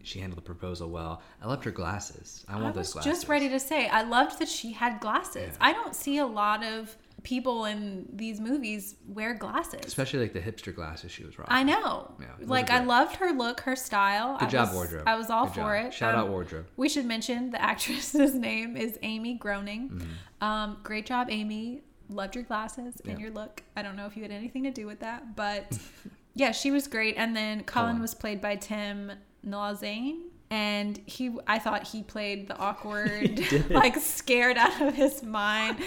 she 0.03 0.21
handled 0.21 0.39
the 0.39 0.43
proposal 0.43 0.89
well. 0.89 1.23
I 1.43 1.49
loved 1.49 1.65
her 1.65 1.71
glasses. 1.71 2.45
I 2.49 2.55
want 2.55 2.69
I 2.69 2.79
those 2.79 2.93
glasses 2.93 3.13
just 3.13 3.29
ready 3.29 3.49
to 3.49 3.59
say, 3.59 3.89
I 3.89 4.03
loved 4.03 4.39
that 4.39 4.49
she 4.49 4.73
had 4.73 5.01
glasses. 5.01 5.53
Yeah. 5.53 5.67
I 5.67 5.73
don't 5.73 5.97
see 5.97 6.19
a 6.19 6.27
lot 6.27 6.65
of 6.65 6.97
people 7.27 7.65
in 7.65 8.07
these 8.13 8.39
movies 8.41 8.95
wear 9.09 9.35
glasses. 9.35 9.81
especially 9.85 10.21
like 10.21 10.33
the 10.33 10.39
hipster 10.41 10.73
glasses 10.73 11.11
she 11.11 11.25
was 11.25 11.37
rocking 11.37 11.53
I 11.53 11.65
know. 11.65 12.15
Yeah, 12.21 12.27
like 12.47 12.71
I 12.71 12.85
loved 12.85 13.17
her 13.17 13.33
look, 13.33 13.59
her 13.63 13.75
style. 13.75 14.39
Good 14.39 14.47
I 14.47 14.51
job, 14.51 14.69
was, 14.69 14.77
wardrobe. 14.77 15.03
I 15.09 15.17
was 15.17 15.29
all 15.29 15.47
Good 15.47 15.55
for 15.55 15.77
job. 15.77 15.87
it. 15.87 15.93
Shout 15.93 16.15
Um, 16.15 16.21
out 16.21 16.29
wardrobe. 16.29 16.67
We 16.77 16.89
should 16.89 17.05
mention 17.05 17.51
the 17.51 17.61
actress's 17.71 18.33
name 18.35 18.77
is 18.77 18.97
Amy 19.03 19.35
Groening. 19.35 19.91
Mm-hmm. 19.91 20.45
Um, 20.45 20.79
great 20.85 21.05
job, 21.05 21.27
Amy. 21.29 21.83
Loved 22.09 22.37
your 22.37 22.45
glasses 22.45 22.95
and 23.05 23.19
your 23.21 23.33
look. 23.33 23.65
I 23.77 23.83
don't 23.83 23.97
know 23.97 24.07
if 24.07 24.17
you 24.17 24.23
had 24.23 24.31
anything 24.31 24.63
to 24.63 24.71
do 24.71 24.87
with 24.87 25.01
that, 25.01 25.35
but 25.35 25.77
yeah, 26.35 26.53
she 26.53 26.71
was 26.71 26.87
great. 26.87 27.17
And 27.17 27.35
then 27.35 27.65
Colin 27.65 27.89
Colin. 27.89 28.01
was 28.03 28.15
played 28.15 28.41
by 28.41 28.55
Tim 28.55 29.11
Nalazane. 29.45 30.21
And 30.51 31.01
he, 31.07 31.37
I 31.47 31.59
thought 31.59 31.87
he 31.87 32.03
played 32.03 32.49
the 32.49 32.57
awkward, 32.57 33.41
like 33.71 33.97
scared 33.97 34.57
out 34.57 34.81
of 34.81 34.95
his 34.95 35.23
mind. 35.23 35.79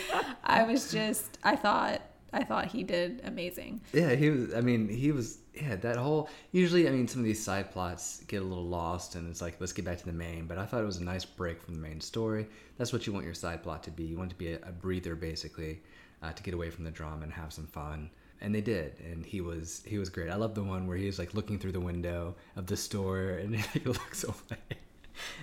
I 0.44 0.64
was 0.64 0.92
just, 0.92 1.38
I 1.44 1.56
thought, 1.56 2.02
I 2.32 2.44
thought 2.44 2.68
he 2.68 2.84
did 2.84 3.22
amazing. 3.26 3.82
Yeah, 3.94 4.16
he 4.16 4.30
was. 4.30 4.54
I 4.54 4.62
mean, 4.62 4.88
he 4.88 5.12
was. 5.12 5.40
Yeah, 5.54 5.76
that 5.78 5.98
whole. 5.98 6.30
Usually, 6.52 6.88
I 6.88 6.92
mean, 6.92 7.08
some 7.08 7.22
of 7.22 7.26
these 7.26 7.44
side 7.44 7.72
plots 7.72 8.24
get 8.28 8.42
a 8.42 8.46
little 8.46 8.66
lost, 8.66 9.16
and 9.16 9.30
it's 9.30 9.42
like, 9.42 9.56
let's 9.60 9.74
get 9.74 9.86
back 9.86 9.98
to 9.98 10.06
the 10.06 10.14
main. 10.14 10.46
But 10.46 10.58
I 10.58 10.66
thought 10.66 10.82
it 10.82 10.86
was 10.86 10.98
a 10.98 11.04
nice 11.04 11.26
break 11.26 11.62
from 11.62 11.76
the 11.76 11.82
main 11.82 12.00
story. 12.02 12.48
That's 12.78 12.94
what 12.94 13.08
you 13.08 13.14
want 13.14 13.26
your 13.26 13.34
side 13.34 13.64
plot 13.64 13.84
to 13.84 13.92
be. 13.92 14.04
You 14.04 14.18
want 14.18 14.32
it 14.32 14.36
to 14.36 14.40
be 14.40 14.54
a, 14.54 14.58
a 14.58 14.72
breather, 14.72 15.16
basically, 15.16 15.82
uh, 16.22 16.32
to 16.32 16.44
get 16.44 16.54
away 16.54 16.70
from 16.70 16.84
the 16.84 16.92
drama 16.92 17.24
and 17.24 17.34
have 17.34 17.52
some 17.52 17.68
fun. 17.68 18.10
And 18.42 18.56
they 18.56 18.62
did, 18.62 18.94
and 19.12 19.26
he 19.26 19.42
was 19.42 19.84
he 19.86 19.98
was 19.98 20.10
great. 20.10 20.30
I 20.30 20.36
love 20.36 20.56
the 20.56 20.64
one 20.64 20.88
where 20.88 20.96
he 20.98 21.06
was 21.06 21.20
like 21.20 21.34
looking 21.34 21.60
through 21.60 21.74
the 21.74 21.80
window 21.82 22.36
of 22.56 22.68
the 22.68 22.78
store, 22.78 23.32
and 23.44 23.56
he 23.56 23.80
looks 23.82 24.24
away. 24.24 24.36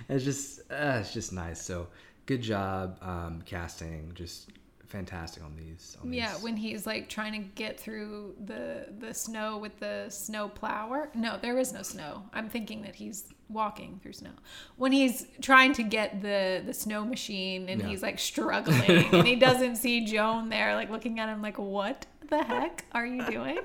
It's 0.09 0.23
just, 0.23 0.61
uh, 0.71 0.97
it's 1.01 1.13
just 1.13 1.31
nice. 1.31 1.61
So, 1.61 1.87
good 2.25 2.41
job 2.41 2.97
um, 3.03 3.43
casting. 3.45 4.11
Just 4.15 4.49
fantastic 4.87 5.43
on 5.43 5.55
these. 5.55 5.95
On 6.01 6.11
Yeah, 6.11 6.33
these. 6.33 6.41
when 6.43 6.57
he's 6.57 6.87
like 6.87 7.09
trying 7.09 7.33
to 7.33 7.47
get 7.53 7.79
through 7.79 8.33
the 8.43 8.87
the 8.97 9.13
snow 9.13 9.59
with 9.59 9.79
the 9.79 10.09
snow 10.09 10.49
plower. 10.49 11.09
No, 11.13 11.37
there 11.39 11.59
is 11.59 11.73
no 11.73 11.83
snow. 11.83 12.23
I'm 12.33 12.49
thinking 12.49 12.81
that 12.83 12.95
he's 12.95 13.25
walking 13.49 13.99
through 14.01 14.13
snow. 14.13 14.31
When 14.77 14.91
he's 14.91 15.27
trying 15.41 15.73
to 15.73 15.83
get 15.83 16.21
the 16.23 16.63
the 16.65 16.73
snow 16.73 17.05
machine 17.05 17.69
and 17.69 17.79
Yeah. 17.81 17.87
he's 17.87 18.01
like 18.01 18.17
struggling 18.17 18.81
and 19.13 19.27
he 19.27 19.35
doesn't 19.35 19.75
see 19.75 20.05
Joan 20.05 20.49
there 20.49 20.73
like 20.73 20.89
looking 20.89 21.19
at 21.19 21.29
him 21.29 21.43
like 21.43 21.59
what 21.59 22.07
the 22.29 22.43
heck 22.43 22.85
are 22.91 23.05
you 23.05 23.25
doing? 23.25 23.59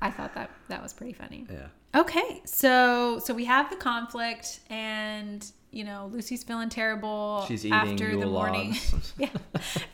I 0.00 0.10
thought 0.10 0.34
that 0.34 0.50
that 0.68 0.82
was 0.82 0.92
pretty 0.92 1.12
funny. 1.12 1.46
yeah. 1.50 1.66
Okay, 1.94 2.40
so 2.44 3.18
so 3.18 3.34
we 3.34 3.44
have 3.46 3.68
the 3.70 3.76
conflict, 3.76 4.60
and 4.70 5.44
you 5.70 5.84
know 5.84 6.08
Lucy's 6.12 6.44
feeling 6.44 6.68
terrible 6.68 7.44
She's 7.48 7.66
eating 7.66 7.78
after 7.78 8.16
the 8.16 8.26
morning. 8.26 8.76
yeah, 9.18 9.28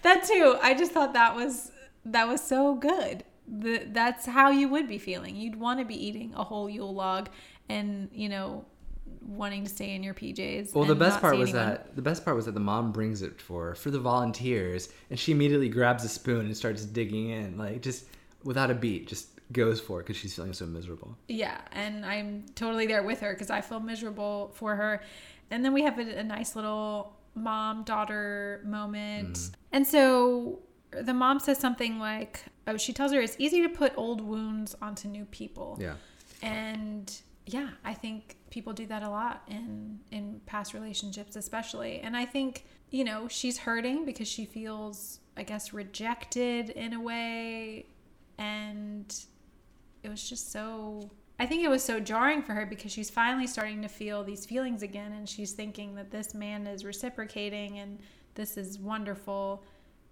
that 0.03 0.25
too. 0.25 0.59
I 0.63 0.75
just 0.75 0.93
thought 0.93 1.15
that 1.15 1.35
was 1.35 1.73
that 2.05 2.29
was 2.29 2.41
so 2.41 2.75
good. 2.75 3.25
The, 3.49 3.87
that's 3.93 4.27
how 4.27 4.51
you 4.51 4.69
would 4.69 4.89
be 4.89 4.99
feeling. 4.99 5.37
You'd 5.37 5.57
want 5.57 5.79
to 5.79 5.85
be 5.85 5.95
eating 5.95 6.35
a 6.35 6.45
whole 6.45 6.69
Yule 6.69 6.95
log, 6.95 7.31
and 7.69 8.09
you 8.13 8.29
know, 8.29 8.65
wanting 9.21 9.65
to 9.65 9.71
stay 9.71 9.95
in 9.95 10.03
your 10.03 10.15
PJs. 10.15 10.75
Well, 10.75 10.85
the 10.85 10.95
best 10.95 11.21
part 11.21 11.37
was 11.37 11.51
anyone. 11.51 11.69
that 11.71 11.97
the 11.97 12.03
best 12.03 12.25
part 12.25 12.37
was 12.37 12.47
that 12.47 12.55
the 12.55 12.61
mom 12.61 12.93
brings 12.93 13.23
it 13.23 13.41
for 13.41 13.75
for 13.75 13.91
the 13.91 13.99
volunteers, 14.01 14.89
and 15.11 15.19
she 15.19 15.33
immediately 15.33 15.69
grabs 15.69 16.05
a 16.05 16.09
spoon 16.09 16.47
and 16.47 16.57
starts 16.57 16.85
digging 16.85 17.31
in, 17.31 17.59
like 17.59 17.83
just 17.83 18.07
without 18.45 18.71
a 18.71 18.75
beat, 18.75 19.09
just 19.09 19.29
goes 19.53 19.81
for 19.81 20.01
it 20.01 20.05
because 20.05 20.17
she's 20.17 20.35
feeling 20.35 20.53
so 20.53 20.67
miserable. 20.67 21.17
Yeah, 21.29 21.61
and 21.73 22.05
I'm 22.05 22.45
totally 22.55 22.87
there 22.87 23.03
with 23.03 23.21
her 23.21 23.33
because 23.33 23.51
I 23.51 23.61
feel 23.61 23.81
miserable 23.81 24.53
for 24.55 24.77
her. 24.77 25.03
And 25.51 25.65
then 25.65 25.73
we 25.73 25.83
have 25.83 25.99
a, 25.99 26.19
a 26.19 26.25
nice 26.25 26.57
little 26.57 27.17
mom 27.35 27.85
daughter 27.85 28.61
moment. 28.65 29.35
Mm-hmm. 29.35 29.55
And 29.73 29.87
so 29.87 30.61
the 30.91 31.15
mom 31.15 31.39
says 31.39 31.59
something 31.59 31.99
like, 31.99 32.45
oh, 32.67 32.77
she 32.77 32.93
tells 32.93 33.13
her 33.13 33.21
it's 33.21 33.37
easy 33.39 33.63
to 33.63 33.69
put 33.69 33.93
old 33.97 34.21
wounds 34.21 34.75
onto 34.83 35.09
new 35.09 35.25
people. 35.27 35.79
Yeah, 35.81 35.95
And 36.43 37.15
yeah, 37.47 37.69
I 37.85 37.95
think 37.95 38.37
people 38.51 38.73
do 38.73 38.87
that 38.87 39.05
a 39.05 39.09
lot 39.09 39.43
in 39.49 40.01
in 40.11 40.41
past 40.47 40.75
relationships, 40.75 41.37
especially. 41.37 42.01
And 42.01 42.17
I 42.17 42.25
think 42.25 42.67
you 42.91 43.05
know 43.05 43.29
she's 43.29 43.59
hurting 43.59 44.05
because 44.05 44.27
she 44.27 44.45
feels, 44.45 45.21
I 45.37 45.45
guess, 45.45 45.73
rejected 45.73 46.71
in 46.71 46.93
a 46.93 47.01
way, 47.01 47.87
and 48.37 49.15
it 50.03 50.09
was 50.09 50.29
just 50.29 50.51
so. 50.51 51.11
I 51.39 51.47
think 51.47 51.63
it 51.63 51.69
was 51.69 51.85
so 51.85 52.01
jarring 52.01 52.43
for 52.43 52.55
her 52.55 52.65
because 52.65 52.91
she's 52.91 53.11
finally 53.11 53.47
starting 53.47 53.83
to 53.83 53.89
feel 53.89 54.25
these 54.25 54.45
feelings 54.45 54.83
again, 54.83 55.13
and 55.13 55.29
she's 55.29 55.53
thinking 55.53 55.95
that 55.95 56.11
this 56.11 56.35
man 56.35 56.67
is 56.67 56.85
reciprocating 56.85 57.79
and 57.79 57.99
this 58.35 58.57
is 58.57 58.79
wonderful, 58.79 59.63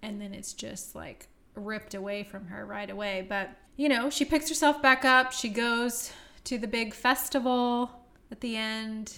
and 0.03 0.21
then 0.21 0.35
it's 0.35 0.53
just 0.53 0.95
like 0.95 1.29
ripped 1.55 1.95
away 1.95 2.23
from 2.23 2.47
her 2.47 2.65
right 2.65 2.91
away. 2.91 3.27
But 3.29 3.51
you 3.77 3.89
know, 3.89 4.09
she 4.09 4.25
picks 4.25 4.49
herself 4.49 4.81
back 4.81 5.05
up. 5.05 5.33
She 5.33 5.49
goes 5.49 6.13
to 6.45 6.59
the 6.59 6.67
big 6.69 6.95
festival 6.95 7.91
at 8.31 8.41
the 8.41 8.57
end, 8.57 9.13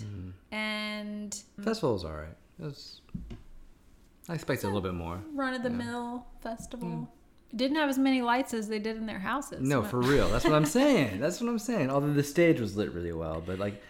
and 0.53 1.43
Festival's 1.63 2.05
all 2.05 2.13
right. 2.13 2.35
It 2.61 2.65
was, 2.65 3.01
I 4.29 4.35
expected 4.35 4.67
a 4.67 4.69
little 4.69 4.81
bit 4.83 4.95
more. 4.95 5.21
run 5.35 5.55
of 5.55 5.63
the 5.63 5.71
mill 5.71 6.27
festival. 6.43 7.09
It 7.53 7.57
didn't 7.59 7.77
have 7.77 7.89
as 7.89 7.99
many 7.99 8.23
lights 8.23 8.53
as 8.55 8.69
they 8.69 8.79
did 8.79 8.97
in 8.97 9.07
their 9.07 9.19
houses. 9.21 9.61
No, 9.67 9.81
but- 9.83 9.91
for 9.91 10.01
real. 10.01 10.29
That's 10.29 10.45
what 10.45 10.55
I'm 10.55 10.65
saying. 10.67 11.21
That's 11.21 11.41
what 11.41 11.49
I'm 11.49 11.59
saying. 11.59 11.91
Although 11.91 12.13
the 12.13 12.23
stage 12.25 12.61
was 12.61 12.77
lit 12.77 12.93
really 12.93 13.13
well, 13.13 13.43
but 13.45 13.59
like 13.59 13.81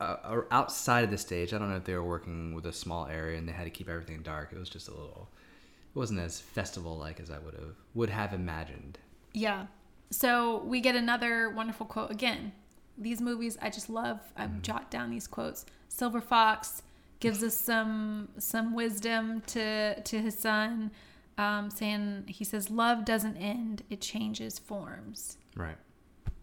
uh, 0.00 0.16
uh, 0.24 0.40
outside 0.50 1.04
of 1.04 1.10
the 1.10 1.18
stage, 1.18 1.54
I 1.54 1.58
don't 1.58 1.70
know 1.70 1.76
if 1.76 1.84
they 1.84 1.94
were 1.94 2.02
working 2.04 2.52
with 2.54 2.66
a 2.66 2.72
small 2.72 3.06
area 3.06 3.38
and 3.38 3.48
they 3.48 3.52
had 3.52 3.64
to 3.64 3.70
keep 3.70 3.88
everything 3.88 4.22
dark. 4.22 4.52
It 4.52 4.58
was 4.58 4.68
just 4.68 4.88
a 4.88 4.90
little. 4.90 5.28
It 5.94 5.98
wasn't 5.98 6.18
as 6.20 6.40
festival 6.40 6.98
like 6.98 7.20
as 7.20 7.30
I 7.30 7.38
would 7.38 7.54
have 7.54 7.76
would 7.94 8.10
have 8.10 8.32
imagined. 8.34 8.98
Yeah. 9.32 9.66
So 10.10 10.62
we 10.64 10.80
get 10.80 10.94
another 10.94 11.50
wonderful 11.50 11.86
quote 11.86 12.10
again. 12.10 12.52
These 12.96 13.20
movies 13.20 13.58
I 13.60 13.70
just 13.70 13.90
love. 13.90 14.20
I 14.36 14.46
jot 14.62 14.90
down 14.90 15.10
these 15.10 15.26
quotes. 15.26 15.66
Silver 15.88 16.20
Fox 16.20 16.82
gives 17.20 17.42
us 17.42 17.56
some 17.56 18.28
some 18.38 18.74
wisdom 18.74 19.42
to 19.48 20.00
to 20.00 20.18
his 20.20 20.38
son, 20.38 20.90
um, 21.38 21.70
saying 21.70 22.24
he 22.28 22.44
says 22.44 22.70
love 22.70 23.04
doesn't 23.04 23.36
end; 23.36 23.82
it 23.90 24.00
changes 24.00 24.58
forms. 24.58 25.38
Right. 25.56 25.76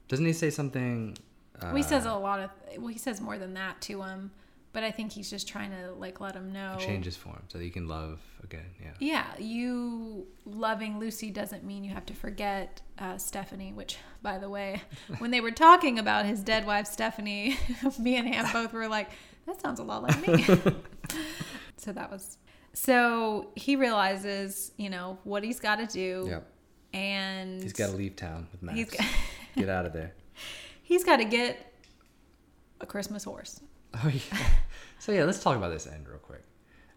Doesn't 0.07 0.25
he 0.25 0.33
say 0.33 0.49
something? 0.49 1.17
Uh, 1.55 1.67
well, 1.67 1.75
he 1.75 1.83
says 1.83 2.05
a 2.05 2.13
lot 2.13 2.39
of. 2.39 2.49
Well, 2.77 2.87
he 2.87 2.99
says 2.99 3.21
more 3.21 3.37
than 3.37 3.53
that 3.53 3.79
to 3.81 4.01
him, 4.01 4.31
but 4.73 4.83
I 4.83 4.91
think 4.91 5.11
he's 5.11 5.29
just 5.29 5.47
trying 5.47 5.71
to 5.71 5.91
like 5.93 6.19
let 6.21 6.35
him 6.35 6.51
know. 6.53 6.75
changes 6.79 7.15
form 7.17 7.43
so 7.49 7.57
that 7.57 7.65
you 7.65 7.71
can 7.71 7.87
love 7.87 8.19
again. 8.43 8.65
Yeah. 8.81 8.91
Yeah, 8.99 9.25
you 9.43 10.27
loving 10.45 10.99
Lucy 10.99 11.29
doesn't 11.29 11.63
mean 11.63 11.83
you 11.83 11.91
have 11.91 12.05
to 12.07 12.13
forget 12.13 12.81
uh, 12.99 13.17
Stephanie, 13.17 13.73
which, 13.73 13.97
by 14.21 14.37
the 14.37 14.49
way, 14.49 14.81
when 15.19 15.31
they 15.31 15.41
were 15.41 15.51
talking 15.51 15.99
about 15.99 16.25
his 16.25 16.41
dead 16.41 16.65
wife, 16.65 16.87
Stephanie, 16.87 17.57
me 17.99 18.15
and 18.17 18.27
Ham 18.33 18.47
both 18.53 18.73
were 18.73 18.87
like, 18.87 19.09
that 19.45 19.59
sounds 19.61 19.79
a 19.79 19.83
lot 19.83 20.03
like 20.03 20.27
me. 20.27 20.43
so 21.77 21.91
that 21.91 22.09
was. 22.11 22.37
So 22.73 23.49
he 23.55 23.75
realizes, 23.75 24.71
you 24.77 24.89
know, 24.89 25.17
what 25.25 25.43
he's 25.43 25.59
got 25.59 25.77
to 25.77 25.85
do. 25.87 26.25
Yep. 26.29 26.47
And 26.93 27.61
He's 27.63 27.73
got 27.73 27.89
to 27.89 27.95
leave 27.97 28.15
town 28.15 28.47
with 28.51 28.61
Max. 28.61 28.77
He's 28.77 28.89
got- 28.89 29.05
Get 29.57 29.67
out 29.69 29.85
of 29.85 29.91
there. 29.93 30.13
he's 30.83 31.03
got 31.03 31.17
to 31.17 31.25
get 31.25 31.73
a 32.79 32.85
Christmas 32.85 33.23
horse. 33.25 33.59
Oh 33.93 34.07
yeah. 34.07 34.37
So 34.99 35.11
yeah, 35.11 35.23
let's 35.25 35.41
talk 35.43 35.57
about 35.57 35.71
this 35.71 35.87
end 35.87 36.07
real 36.07 36.19
quick. 36.19 36.43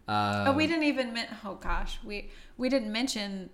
Um, 0.07 0.49
Oh, 0.49 0.53
we 0.53 0.66
didn't 0.66 0.82
even. 0.84 1.12
Men- 1.14 1.28
oh 1.45 1.55
gosh, 1.55 1.99
we 2.05 2.30
we 2.59 2.68
didn't 2.68 2.92
mention. 2.92 3.49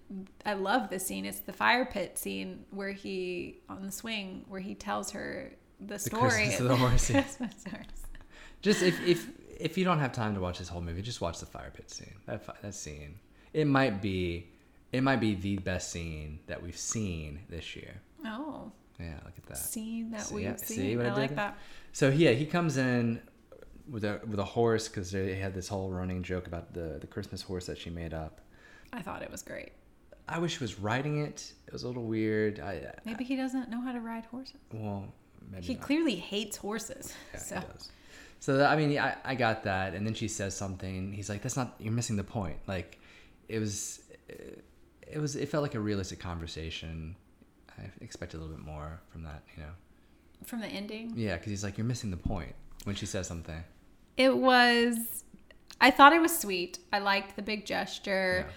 I 0.44 0.54
love 0.54 0.90
this 0.90 1.06
scene. 1.06 1.24
It's 1.24 1.40
the 1.40 1.52
fire 1.52 1.84
pit 1.86 2.18
scene 2.18 2.64
where 2.70 2.90
he 2.92 3.60
on 3.68 3.82
the 3.86 3.92
swing 3.92 4.44
where 4.48 4.60
he 4.60 4.74
tells 4.74 5.12
her 5.12 5.52
the 5.80 5.98
story. 5.98 6.54
The 6.58 6.76
horse, 6.76 7.08
yeah. 7.10 7.22
Christmas 7.22 7.54
horse. 7.70 8.06
Just 8.62 8.82
if 8.82 9.00
if 9.06 9.28
if 9.60 9.78
you 9.78 9.84
don't 9.84 10.00
have 10.00 10.12
time 10.12 10.34
to 10.34 10.40
watch 10.40 10.58
this 10.58 10.68
whole 10.68 10.82
movie, 10.82 11.02
just 11.02 11.20
watch 11.20 11.38
the 11.38 11.46
fire 11.46 11.70
pit 11.72 11.90
scene. 11.90 12.14
That 12.26 12.44
that 12.62 12.74
scene, 12.74 13.20
it 13.54 13.66
might 13.66 14.02
be, 14.02 14.48
it 14.92 15.02
might 15.02 15.20
be 15.20 15.34
the 15.36 15.56
best 15.58 15.90
scene 15.92 16.40
that 16.48 16.60
we've 16.62 16.76
seen 16.76 17.40
this 17.48 17.76
year. 17.76 18.00
Oh, 18.26 18.72
Yeah, 18.98 19.14
look 19.24 19.34
at 19.38 19.46
that. 19.46 19.56
scene 19.56 20.10
that 20.10 20.22
See, 20.22 20.34
we've 20.34 20.44
yeah, 20.44 20.56
seen. 20.56 20.76
see 20.76 20.96
what 20.96 21.06
I 21.06 21.08
I, 21.10 21.12
like 21.14 21.28
did? 21.30 21.38
that. 21.38 21.58
So 21.92 22.08
yeah, 22.10 22.32
he 22.32 22.44
comes 22.44 22.76
in 22.76 23.20
with 23.90 24.04
a 24.04 24.20
with 24.26 24.38
a 24.38 24.44
horse 24.44 24.88
because 24.88 25.10
they 25.10 25.34
had 25.36 25.54
this 25.54 25.68
whole 25.68 25.90
running 25.90 26.22
joke 26.22 26.46
about 26.46 26.72
the 26.74 26.98
the 27.00 27.06
Christmas 27.06 27.42
horse 27.42 27.66
that 27.66 27.78
she 27.78 27.90
made 27.90 28.14
up. 28.14 28.40
I 28.92 29.02
thought 29.02 29.22
it 29.22 29.30
was 29.30 29.42
great. 29.42 29.72
I 30.28 30.38
wish 30.38 30.58
he 30.58 30.64
was 30.64 30.78
riding 30.78 31.18
it. 31.24 31.52
It 31.66 31.72
was 31.72 31.82
a 31.82 31.88
little 31.88 32.04
weird. 32.04 32.60
I 32.60 32.92
Maybe 33.04 33.24
he 33.24 33.36
doesn't 33.36 33.68
know 33.68 33.80
how 33.80 33.92
to 33.92 34.00
ride 34.00 34.24
horses. 34.26 34.56
well 34.72 35.12
maybe 35.50 35.66
He 35.66 35.74
not. 35.74 35.82
clearly 35.82 36.14
hates 36.16 36.56
horses. 36.56 37.12
Yeah, 37.34 37.40
so 37.40 37.54
he 37.56 37.60
does. 37.72 37.90
So 38.42 38.56
that, 38.58 38.70
I 38.70 38.76
mean, 38.76 38.98
I, 38.98 39.16
I 39.22 39.34
got 39.34 39.64
that, 39.64 39.92
and 39.94 40.06
then 40.06 40.14
she 40.14 40.26
says 40.28 40.56
something. 40.56 41.12
He's 41.12 41.28
like, 41.28 41.42
"That's 41.42 41.56
not. 41.58 41.74
You're 41.78 41.92
missing 41.92 42.16
the 42.16 42.24
point." 42.24 42.56
Like, 42.66 42.98
it 43.48 43.58
was, 43.58 44.00
it 45.06 45.18
was. 45.18 45.36
It 45.36 45.50
felt 45.50 45.60
like 45.62 45.74
a 45.74 45.80
realistic 45.80 46.20
conversation. 46.20 47.16
I 47.78 47.90
expected 48.00 48.38
a 48.38 48.40
little 48.40 48.56
bit 48.56 48.64
more 48.64 48.98
from 49.12 49.24
that, 49.24 49.42
you 49.56 49.62
know. 49.62 49.68
from 50.46 50.60
the 50.60 50.68
ending, 50.68 51.12
Yeah, 51.16 51.36
because 51.36 51.50
he's 51.50 51.62
like, 51.62 51.76
"You're 51.76 51.84
missing 51.86 52.10
the 52.10 52.16
point" 52.16 52.54
when 52.84 52.94
she 52.96 53.04
says 53.04 53.26
something. 53.26 53.62
It 54.24 54.36
was. 54.36 55.24
I 55.80 55.90
thought 55.90 56.12
it 56.12 56.20
was 56.20 56.36
sweet. 56.38 56.78
I 56.92 56.98
liked 56.98 57.36
the 57.36 57.42
big 57.42 57.64
gesture. 57.66 58.46
Yeah. 58.48 58.52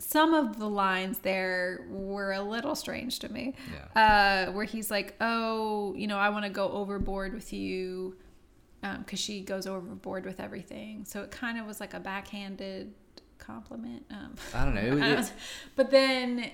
some 0.00 0.32
of 0.34 0.58
the 0.58 0.68
lines 0.68 1.18
there 1.20 1.84
were 1.90 2.32
a 2.32 2.40
little 2.42 2.74
strange 2.76 3.18
to 3.20 3.28
me. 3.28 3.54
Yeah. 3.72 4.46
Uh, 4.48 4.52
where 4.52 4.64
he's 4.64 4.90
like, 4.90 5.14
"Oh, 5.20 5.94
you 5.96 6.06
know, 6.06 6.18
I 6.18 6.28
want 6.30 6.44
to 6.44 6.50
go 6.50 6.70
overboard 6.70 7.34
with 7.34 7.52
you," 7.52 8.16
because 8.80 9.18
she 9.20 9.40
goes 9.40 9.66
overboard 9.66 10.24
with 10.24 10.38
everything. 10.40 11.04
So 11.04 11.22
it 11.22 11.30
kind 11.30 11.58
of 11.58 11.66
was 11.66 11.80
like 11.80 11.94
a 11.94 12.00
backhanded 12.00 12.94
compliment. 13.38 14.04
Um, 14.10 14.34
I 14.54 14.64
don't 14.64 14.74
know. 14.74 14.80
It 14.82 14.94
was- 14.94 15.02
I 15.02 15.14
was- 15.14 15.32
but 15.76 15.90
then, 15.90 16.50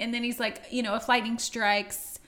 and 0.00 0.12
then 0.14 0.22
he's 0.24 0.40
like, 0.40 0.62
you 0.70 0.82
know, 0.82 0.94
if 0.96 1.08
lightning 1.08 1.38
strikes 1.38 2.18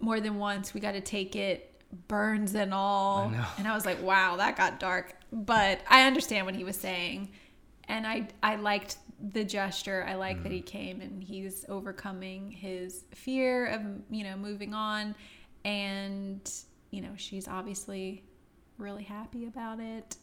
more 0.00 0.20
than 0.20 0.36
once, 0.38 0.72
we 0.74 0.80
got 0.80 0.92
to 0.92 1.00
take 1.00 1.36
it, 1.36 1.75
burns 2.08 2.54
and 2.54 2.72
all. 2.74 3.32
I. 3.34 3.46
And 3.58 3.66
I 3.68 3.74
was 3.74 3.84
like, 3.86 4.02
wow, 4.02 4.36
that 4.36 4.56
got 4.56 4.80
dark. 4.80 5.14
But 5.32 5.80
I 5.88 6.06
understand 6.06 6.46
what 6.46 6.54
he 6.54 6.64
was 6.64 6.76
saying, 6.76 7.30
and 7.88 8.06
I 8.06 8.28
I 8.42 8.56
liked 8.56 8.98
the 9.32 9.44
gesture. 9.44 10.04
I 10.08 10.14
like 10.14 10.42
that 10.42 10.52
he 10.52 10.60
Mm. 10.60 10.66
came 10.66 11.00
and 11.00 11.22
he's 11.22 11.64
overcoming 11.68 12.50
his 12.50 13.04
fear 13.14 13.66
of 13.66 13.80
you 14.10 14.24
know 14.24 14.36
moving 14.36 14.72
on, 14.74 15.14
and 15.64 16.50
you 16.90 17.02
know 17.02 17.10
she's 17.16 17.48
obviously 17.48 18.22
really 18.78 19.02
happy 19.04 19.46
about 19.46 19.80
it. 19.80 20.16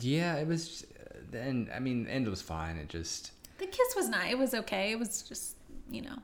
Yeah, 0.00 0.36
it 0.36 0.46
was. 0.46 0.86
The 1.30 1.40
end. 1.42 1.70
I 1.74 1.78
mean, 1.80 2.04
the 2.04 2.10
end 2.10 2.28
was 2.28 2.40
fine. 2.40 2.76
It 2.76 2.88
just. 2.88 3.32
The 3.58 3.66
kiss 3.66 3.94
was 3.96 4.08
nice. 4.08 4.30
It 4.32 4.38
was 4.38 4.54
okay. 4.54 4.92
It 4.92 4.98
was 4.98 5.22
just 5.22 5.56
you 5.90 6.02
know 6.02 6.16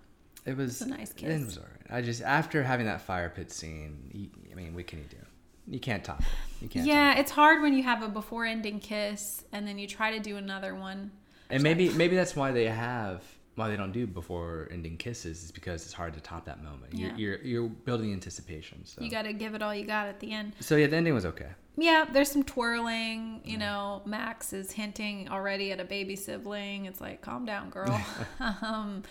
It 0.47 0.57
was 0.57 0.81
a 0.83 0.89
nice 0.89 1.11
The 1.13 1.25
end 1.27 1.47
kiss. 1.47 1.57
was 1.57 1.59
alright. 1.59 1.81
I 1.91 2.01
just 2.01 2.23
after 2.23 2.63
having 2.63 2.87
that 2.87 3.01
fire 3.01 3.29
pit 3.29 3.51
scene. 3.51 4.11
I 4.55 4.57
mean, 4.61 4.75
what 4.75 4.87
can 4.87 5.01
you 5.01 5.07
do? 5.07 5.17
You 5.67 5.81
can't 5.81 6.05
top 6.05 6.21
it. 6.21 6.27
You 6.61 6.69
can't. 6.69 6.87
Yeah, 6.87 7.19
it's 7.19 7.31
hard 7.31 7.63
when 7.63 7.75
you 7.75 7.83
have 7.83 8.03
a 8.03 8.09
before 8.09 8.45
ending 8.45 8.81
kiss 8.81 9.45
and 9.53 9.67
then 9.67 9.79
you 9.79 9.87
try 9.87 10.11
to 10.13 10.21
do 10.21 10.37
another 10.37 10.75
one. 10.75 11.11
And 11.51 11.63
maybe 11.63 11.89
maybe 11.91 12.17
that's 12.17 12.37
why 12.37 12.53
they 12.53 12.67
have 12.67 13.23
why 13.57 13.69
they 13.69 13.77
don't 13.77 13.93
do 13.93 14.07
before 14.07 14.69
ending 14.73 14.97
kisses 14.97 15.45
is 15.45 15.53
because 15.53 15.85
it's 15.85 15.93
hard 15.93 16.13
to 16.15 16.21
top 16.21 16.45
that 16.47 16.63
moment. 16.63 16.93
Yeah. 16.93 17.15
You're, 17.17 17.17
you're 17.17 17.43
you're 17.43 17.69
building 17.69 18.13
anticipation. 18.13 18.85
So 18.85 19.03
You 19.03 19.11
got 19.11 19.23
to 19.23 19.33
give 19.33 19.55
it 19.55 19.63
all 19.63 19.75
you 19.75 19.85
got 19.85 20.09
at 20.09 20.21
the 20.21 20.33
end. 20.33 20.55
so 20.61 20.77
yeah, 20.77 20.87
the 20.87 20.97
ending 20.97 21.15
was 21.15 21.25
okay. 21.27 21.51
Yeah, 21.77 22.05
there's 22.13 22.31
some 22.31 22.45
twirling. 22.45 23.41
You 23.45 23.59
know, 23.59 24.03
Max 24.05 24.53
is 24.53 24.71
hinting 24.71 25.29
already 25.29 25.73
at 25.73 25.81
a 25.81 25.85
baby 25.85 26.15
sibling. 26.15 26.87
It's 26.87 27.01
like, 27.01 27.21
calm 27.21 27.45
down, 27.45 27.71
girl. 27.71 28.01
um, 28.41 29.03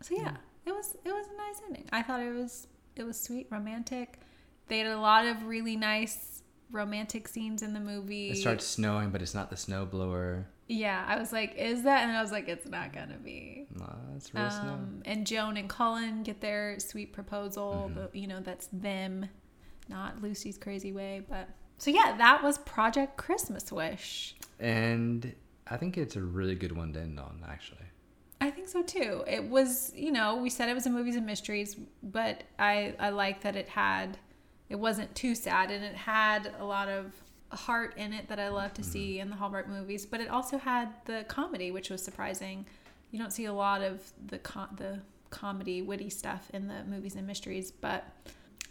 so 0.00 0.16
yeah, 0.16 0.36
it 0.66 0.72
was 0.72 0.96
it 1.04 1.12
was 1.12 1.26
a 1.26 1.36
nice 1.36 1.60
ending. 1.66 1.88
I 1.92 2.02
thought 2.02 2.20
it 2.20 2.32
was 2.32 2.66
it 2.96 3.04
was 3.04 3.20
sweet, 3.20 3.46
romantic. 3.50 4.18
They 4.68 4.78
had 4.78 4.88
a 4.88 5.00
lot 5.00 5.26
of 5.26 5.44
really 5.44 5.76
nice 5.76 6.42
romantic 6.70 7.28
scenes 7.28 7.62
in 7.62 7.72
the 7.72 7.80
movie. 7.80 8.30
It 8.30 8.36
starts 8.36 8.66
snowing, 8.66 9.10
but 9.10 9.22
it's 9.22 9.34
not 9.34 9.50
the 9.50 9.56
snow 9.56 9.86
blower. 9.86 10.46
yeah, 10.68 11.02
I 11.08 11.18
was 11.18 11.32
like, 11.32 11.54
is 11.56 11.84
that? 11.84 12.02
And 12.02 12.16
I 12.16 12.20
was 12.20 12.30
like, 12.30 12.48
it's 12.48 12.66
not 12.68 12.92
gonna 12.92 13.16
be. 13.16 13.66
No, 13.74 13.90
it's 14.16 14.34
real 14.34 14.50
snow. 14.50 14.74
Um, 14.74 15.02
and 15.06 15.26
Joan 15.26 15.56
and 15.56 15.68
Colin 15.68 16.22
get 16.22 16.40
their 16.40 16.78
sweet 16.78 17.12
proposal. 17.12 17.86
Mm-hmm. 17.90 17.94
The, 17.94 18.10
you 18.12 18.26
know, 18.26 18.40
that's 18.40 18.68
them, 18.72 19.26
not 19.88 20.20
Lucy's 20.22 20.58
crazy 20.58 20.92
way. 20.92 21.22
But 21.28 21.48
so 21.78 21.90
yeah, 21.90 22.16
that 22.18 22.42
was 22.42 22.58
Project 22.58 23.16
Christmas 23.16 23.72
Wish. 23.72 24.36
And 24.60 25.34
I 25.70 25.76
think 25.78 25.96
it's 25.96 26.16
a 26.16 26.20
really 26.20 26.54
good 26.54 26.76
one 26.76 26.92
to 26.92 27.00
end 27.00 27.18
on, 27.18 27.42
actually. 27.48 27.78
I 28.40 28.50
think 28.50 28.68
so 28.68 28.82
too. 28.82 29.24
It 29.26 29.44
was, 29.44 29.92
you 29.96 30.12
know, 30.12 30.36
we 30.36 30.50
said 30.50 30.68
it 30.68 30.74
was 30.74 30.86
a 30.86 30.90
movies 30.90 31.16
and 31.16 31.24
mysteries, 31.24 31.76
but 32.02 32.44
I 32.58 32.94
I 32.98 33.08
like 33.08 33.40
that 33.40 33.56
it 33.56 33.68
had, 33.68 34.18
it 34.68 34.76
wasn't 34.76 35.14
too 35.14 35.34
sad, 35.34 35.70
and 35.70 35.84
it 35.84 35.94
had 35.94 36.52
a 36.58 36.64
lot 36.64 36.88
of 36.88 37.12
heart 37.50 37.94
in 37.96 38.12
it 38.12 38.28
that 38.28 38.38
I 38.38 38.48
love 38.48 38.74
to 38.74 38.82
mm-hmm. 38.82 38.90
see 38.90 39.20
in 39.20 39.30
the 39.30 39.36
Hallmark 39.36 39.68
movies. 39.68 40.04
But 40.04 40.20
it 40.20 40.28
also 40.28 40.58
had 40.58 40.92
the 41.06 41.24
comedy, 41.28 41.70
which 41.70 41.90
was 41.90 42.02
surprising. 42.02 42.66
You 43.10 43.18
don't 43.18 43.32
see 43.32 43.46
a 43.46 43.52
lot 43.52 43.80
of 43.80 44.02
the 44.26 44.38
com- 44.38 44.74
the 44.76 45.00
comedy, 45.30 45.82
witty 45.82 46.10
stuff 46.10 46.50
in 46.52 46.68
the 46.68 46.84
movies 46.84 47.14
and 47.14 47.26
mysteries, 47.26 47.70
but 47.70 48.04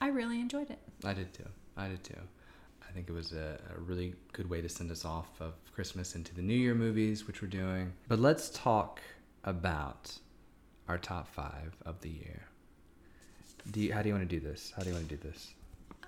I 0.01 0.07
really 0.07 0.39
enjoyed 0.39 0.69
it. 0.69 0.79
I 1.03 1.13
did 1.13 1.33
too. 1.33 1.47
I 1.75 1.87
did 1.87 2.03
too. 2.03 2.19
I 2.87 2.91
think 2.91 3.09
it 3.09 3.13
was 3.13 3.33
a, 3.33 3.59
a 3.75 3.79
really 3.79 4.15
good 4.33 4.49
way 4.49 4.61
to 4.61 4.69
send 4.69 4.91
us 4.91 5.05
off 5.05 5.29
of 5.39 5.53
Christmas 5.73 6.15
into 6.15 6.33
the 6.33 6.41
New 6.41 6.55
Year 6.55 6.73
movies, 6.73 7.27
which 7.27 7.41
we're 7.41 7.47
doing. 7.47 7.93
But 8.07 8.19
let's 8.19 8.49
talk 8.49 9.01
about 9.43 10.17
our 10.87 10.97
top 10.97 11.27
five 11.27 11.75
of 11.85 11.99
the 12.01 12.09
year. 12.09 12.43
Do 13.71 13.81
you, 13.81 13.93
how 13.93 14.01
do 14.01 14.09
you 14.09 14.15
want 14.15 14.27
to 14.27 14.39
do 14.39 14.43
this? 14.43 14.71
How 14.75 14.83
do 14.83 14.89
you 14.89 14.95
want 14.95 15.09
to 15.09 15.15
do 15.15 15.21
this? 15.21 15.53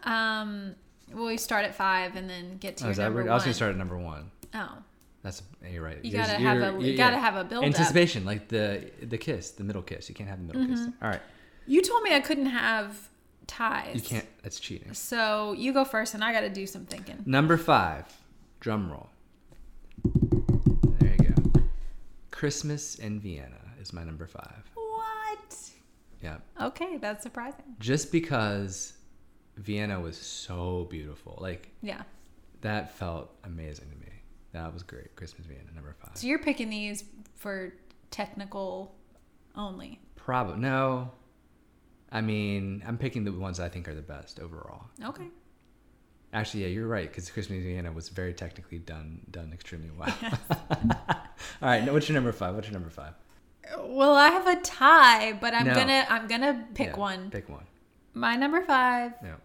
Um, 0.03 0.75
well, 1.13 1.25
we 1.27 1.37
start 1.37 1.65
at 1.65 1.75
five 1.75 2.15
and 2.15 2.29
then 2.29 2.57
get 2.57 2.77
to 2.77 2.85
Oh, 2.85 2.87
your 2.89 2.97
number 2.97 3.19
weird? 3.21 3.29
I 3.31 3.33
was 3.35 3.43
gonna 3.43 3.53
start 3.53 3.71
at 3.71 3.77
number 3.77 3.97
one. 3.97 4.31
Oh, 4.53 4.77
That's 5.23 5.41
you're 5.69 5.83
right. 5.83 6.03
you 6.03 6.11
gotta 6.11 6.39
you're- 6.41 6.43
have 6.43 6.75
a 6.75 6.83
you- 6.85 6.95
gotta 6.97 7.15
yeah. 7.15 7.21
have 7.21 7.35
a 7.35 7.43
build 7.43 7.63
up. 7.63 7.67
anticipation, 7.67 8.25
like 8.25 8.47
the 8.47 8.91
the 9.01 9.17
kiss, 9.17 9.51
the 9.51 9.63
middle 9.63 9.81
kiss. 9.81 10.07
You 10.09 10.15
can't 10.15 10.29
have 10.29 10.39
the 10.39 10.45
middle 10.53 10.67
kiss. 10.67 10.79
Mm-hmm. 10.81 11.03
All 11.03 11.09
right, 11.11 11.21
You 11.67 11.81
told 11.81 12.03
me 12.03 12.13
I 12.15 12.19
couldn't 12.19 12.47
have 12.47 13.09
ties. 13.47 13.95
you 13.95 14.01
can't. 14.01 14.25
That's 14.43 14.59
cheating. 14.59 14.93
So 14.93 15.53
you 15.53 15.73
go 15.73 15.83
first, 15.83 16.13
and 16.13 16.23
I 16.23 16.31
got 16.31 16.41
to 16.41 16.49
do 16.49 16.65
some 16.67 16.85
thinking. 16.85 17.23
Number 17.25 17.57
five, 17.57 18.05
drum 18.59 18.91
roll. 18.91 19.09
There 20.99 21.15
you 21.19 21.33
go. 21.33 21.61
Christmas 22.31 22.95
in 22.95 23.19
Vienna 23.19 23.57
is 23.81 23.91
my 23.93 24.03
number 24.03 24.27
five. 24.27 24.63
What? 24.75 25.55
Yeah, 26.21 26.37
Okay, 26.61 26.97
that's 26.97 27.23
surprising. 27.23 27.63
just 27.79 28.11
because 28.11 28.93
Vienna 29.59 29.99
was 29.99 30.17
so 30.17 30.87
beautiful. 30.89 31.37
Like 31.41 31.69
Yeah. 31.81 32.03
that 32.61 32.97
felt 32.97 33.29
amazing 33.43 33.89
to 33.91 33.95
me. 33.97 34.11
That 34.53 34.73
was 34.73 34.83
great. 34.83 35.15
Christmas 35.15 35.45
Vienna, 35.47 35.71
number 35.75 35.93
five. 35.99 36.17
So 36.17 36.27
you're 36.27 36.39
picking 36.39 36.69
these 36.69 37.03
for 37.35 37.73
technical 38.09 38.95
only. 39.55 39.99
Probably 40.15 40.57
no. 40.59 41.11
I 42.11 42.21
mean, 42.21 42.83
I'm 42.87 42.97
picking 42.97 43.23
the 43.23 43.31
ones 43.31 43.59
I 43.59 43.69
think 43.69 43.87
are 43.87 43.93
the 43.93 44.01
best 44.01 44.39
overall. 44.39 44.85
Okay. 45.03 45.27
Actually, 46.33 46.61
yeah, 46.63 46.69
you're 46.69 46.87
right 46.87 47.07
because 47.09 47.29
Christmas 47.29 47.63
Vienna 47.63 47.91
was 47.91 48.09
very 48.09 48.33
technically 48.33 48.77
done 48.79 49.21
done 49.31 49.51
extremely 49.53 49.89
well. 49.97 50.15
All 50.71 51.69
right, 51.69 51.83
now 51.83 51.93
what's 51.93 52.07
your 52.07 52.13
number 52.15 52.31
five? 52.31 52.55
What's 52.55 52.67
your 52.67 52.73
number 52.73 52.89
five? 52.89 53.13
Well, 53.79 54.13
I 54.15 54.29
have 54.29 54.47
a 54.47 54.55
tie, 54.61 55.33
but 55.33 55.53
I'm 55.53 55.67
No. 55.67 55.73
gonna 55.75 56.05
I'm 56.09 56.27
gonna 56.27 56.67
pick 56.73 56.87
Yeah, 56.87 56.97
one. 56.97 57.29
Pick 57.31 57.49
one. 57.49 57.65
My 58.13 58.35
number 58.35 58.61
five 58.61 59.13
Yeah. 59.23 59.35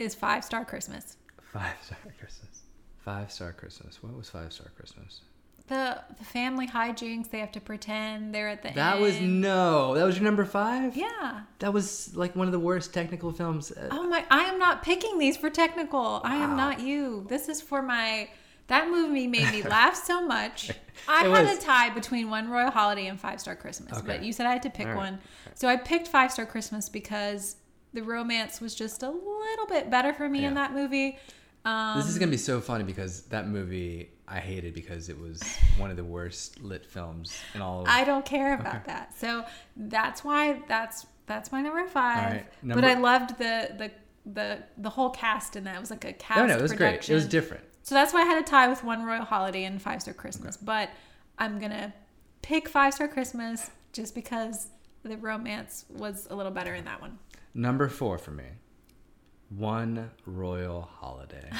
Is 0.00 0.14
Five 0.14 0.44
Star 0.44 0.64
Christmas. 0.64 1.16
Five 1.52 1.74
star 1.82 1.98
Christmas. 2.18 2.62
Five 3.04 3.32
star 3.32 3.52
Christmas. 3.52 4.02
What 4.02 4.16
was 4.16 4.30
five 4.30 4.52
star 4.52 4.68
Christmas? 4.76 5.22
The 5.66 6.00
the 6.18 6.24
family 6.24 6.66
hijinks. 6.66 7.30
They 7.30 7.38
have 7.38 7.52
to 7.52 7.60
pretend 7.60 8.34
they're 8.34 8.48
at 8.48 8.62
the 8.62 8.70
That 8.70 8.94
end. 8.94 9.02
was 9.02 9.20
no. 9.20 9.94
That 9.94 10.04
was 10.04 10.16
your 10.16 10.24
number 10.24 10.44
five. 10.44 10.96
yeah. 10.96 11.42
That 11.60 11.72
was 11.72 12.14
like 12.16 12.34
one 12.36 12.46
of 12.46 12.52
the 12.52 12.58
worst 12.60 12.92
technical 12.94 13.32
films. 13.32 13.70
uh, 13.72 13.88
Oh 13.90 14.04
my! 14.08 14.24
I 14.30 14.42
am 14.44 14.58
not 14.58 14.82
picking 14.82 15.18
these 15.18 15.36
for 15.36 15.50
technical. 15.50 16.20
I 16.24 16.36
am 16.36 16.56
not 16.56 16.80
you. 16.80 17.26
This 17.28 17.48
is 17.48 17.60
for 17.60 17.82
my. 17.82 18.28
That 18.68 18.88
movie 18.88 19.26
made 19.26 19.50
me 19.50 19.62
laugh 19.76 19.96
so 19.96 20.24
much. 20.24 20.70
I 21.08 21.26
It 21.26 21.30
had 21.30 21.46
was. 21.48 21.58
a 21.58 21.60
tie 21.60 21.90
between 21.90 22.30
One 22.30 22.48
Royal 22.48 22.70
Holiday 22.70 23.06
and 23.08 23.18
Five 23.18 23.40
Star 23.40 23.56
Christmas, 23.56 24.00
but 24.02 24.22
you 24.22 24.32
said 24.32 24.46
I 24.46 24.52
had 24.52 24.62
to 24.62 24.70
pick 24.70 24.86
right. 24.86 24.96
one, 24.96 25.18
so 25.54 25.66
I 25.66 25.76
picked 25.76 26.06
Five 26.06 26.30
Star 26.30 26.46
Christmas 26.46 26.88
because 26.88 27.56
the 27.92 28.02
romance 28.02 28.60
was 28.60 28.74
just 28.74 29.02
a 29.02 29.10
little 29.10 29.66
bit 29.68 29.90
better 29.90 30.12
for 30.12 30.28
me 30.28 30.44
in 30.44 30.54
that 30.54 30.72
movie. 30.72 31.18
Um, 31.64 31.98
This 31.98 32.08
is 32.08 32.18
gonna 32.18 32.30
be 32.30 32.36
so 32.36 32.60
funny 32.60 32.84
because 32.84 33.22
that 33.24 33.48
movie 33.48 34.10
I 34.26 34.38
hated 34.38 34.74
because 34.74 35.08
it 35.08 35.18
was 35.18 35.42
one 35.76 35.90
of 35.90 35.96
the 35.96 36.04
worst 36.04 36.60
lit 36.62 36.86
films 36.86 37.36
in 37.54 37.60
all 37.60 37.82
of. 37.82 37.88
I 37.88 38.04
don't 38.04 38.24
care 38.24 38.54
about 38.54 38.84
that. 38.86 39.16
So 39.18 39.44
that's 39.76 40.22
why 40.24 40.62
that's 40.68 41.06
that's 41.26 41.52
my 41.52 41.60
number 41.62 41.86
five. 41.86 42.32
right, 42.32 42.46
but 42.62 42.84
I 42.84 42.94
loved 42.94 43.38
the 43.38 43.74
the 43.76 43.90
the 44.32 44.58
the 44.78 44.90
whole 44.90 45.10
cast 45.10 45.56
in 45.56 45.64
that. 45.64 45.76
It 45.76 45.80
was 45.80 45.90
like 45.90 46.04
a 46.04 46.12
cast. 46.12 46.38
no, 46.38 46.46
no, 46.46 46.56
it 46.58 46.62
was 46.62 46.72
great. 46.72 47.08
It 47.08 47.14
was 47.14 47.26
different. 47.26 47.64
So 47.82 47.94
that's 47.94 48.12
why 48.14 48.20
I 48.22 48.24
had 48.24 48.40
a 48.42 48.46
tie 48.46 48.68
with 48.68 48.84
One 48.84 49.04
Royal 49.04 49.24
Holiday 49.24 49.64
and 49.64 49.80
Five 49.82 50.00
Star 50.02 50.14
Christmas. 50.14 50.56
But 50.56 50.90
I'm 51.38 51.58
gonna 51.58 51.92
pick 52.42 52.68
Five 52.68 52.94
Star 52.94 53.08
Christmas 53.08 53.70
just 53.92 54.14
because 54.14 54.68
the 55.02 55.16
romance 55.16 55.86
was 55.88 56.26
a 56.30 56.36
little 56.36 56.52
better 56.52 56.74
in 56.74 56.84
that 56.84 57.00
one. 57.00 57.18
Number 57.54 57.88
four 57.88 58.18
for 58.18 58.30
me, 58.30 58.44
One 59.48 60.10
Royal 60.24 60.82
Holiday. 60.82 61.50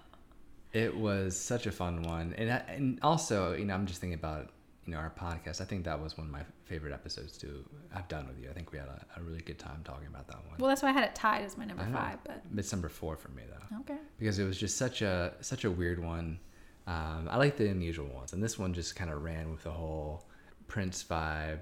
it 0.72 0.96
was 0.96 1.38
such 1.38 1.66
a 1.66 1.72
fun 1.72 2.02
one, 2.02 2.34
and 2.36 2.50
I, 2.52 2.56
and 2.68 2.98
also 3.02 3.54
you 3.54 3.64
know 3.64 3.74
I'm 3.74 3.86
just 3.86 4.00
thinking 4.00 4.18
about 4.18 4.50
you 4.86 4.92
know 4.92 4.98
our 4.98 5.10
podcast. 5.10 5.60
I 5.60 5.64
think 5.64 5.84
that 5.84 6.00
was 6.00 6.16
one 6.18 6.26
of 6.26 6.32
my 6.32 6.42
favorite 6.64 6.92
episodes 6.92 7.38
to 7.38 7.64
have 7.92 8.08
done 8.08 8.26
with 8.26 8.40
you. 8.42 8.50
I 8.50 8.52
think 8.52 8.72
we 8.72 8.78
had 8.78 8.88
a, 8.88 9.04
a 9.18 9.22
really 9.22 9.40
good 9.40 9.58
time 9.58 9.82
talking 9.84 10.08
about 10.08 10.26
that 10.28 10.36
one. 10.48 10.56
Well, 10.58 10.68
that's 10.68 10.82
why 10.82 10.88
I 10.88 10.92
had 10.92 11.04
it 11.04 11.14
tied 11.14 11.42
as 11.44 11.56
my 11.56 11.64
number 11.64 11.86
five. 11.92 12.18
But 12.24 12.42
It's 12.56 12.72
number 12.72 12.88
four 12.88 13.16
for 13.16 13.28
me 13.28 13.42
though. 13.48 13.78
okay, 13.80 14.00
because 14.18 14.38
it 14.38 14.44
was 14.44 14.58
just 14.58 14.76
such 14.76 15.02
a 15.02 15.34
such 15.40 15.64
a 15.64 15.70
weird 15.70 16.02
one. 16.02 16.40
Um, 16.86 17.28
I 17.30 17.36
like 17.36 17.56
the 17.56 17.68
unusual 17.68 18.08
ones, 18.08 18.32
and 18.32 18.42
this 18.42 18.58
one 18.58 18.74
just 18.74 18.96
kind 18.96 19.12
of 19.12 19.22
ran 19.22 19.50
with 19.52 19.62
the 19.62 19.70
whole 19.70 20.26
Prince 20.66 21.04
vibe. 21.04 21.60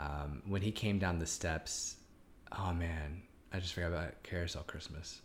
Um, 0.00 0.42
when 0.48 0.60
he 0.62 0.72
came 0.72 0.98
down 0.98 1.20
the 1.20 1.26
steps, 1.26 1.96
oh 2.58 2.72
man, 2.72 3.22
I 3.52 3.60
just 3.60 3.74
forgot 3.74 3.88
about 3.88 4.22
Carousel 4.22 4.62
Christmas. 4.66 5.20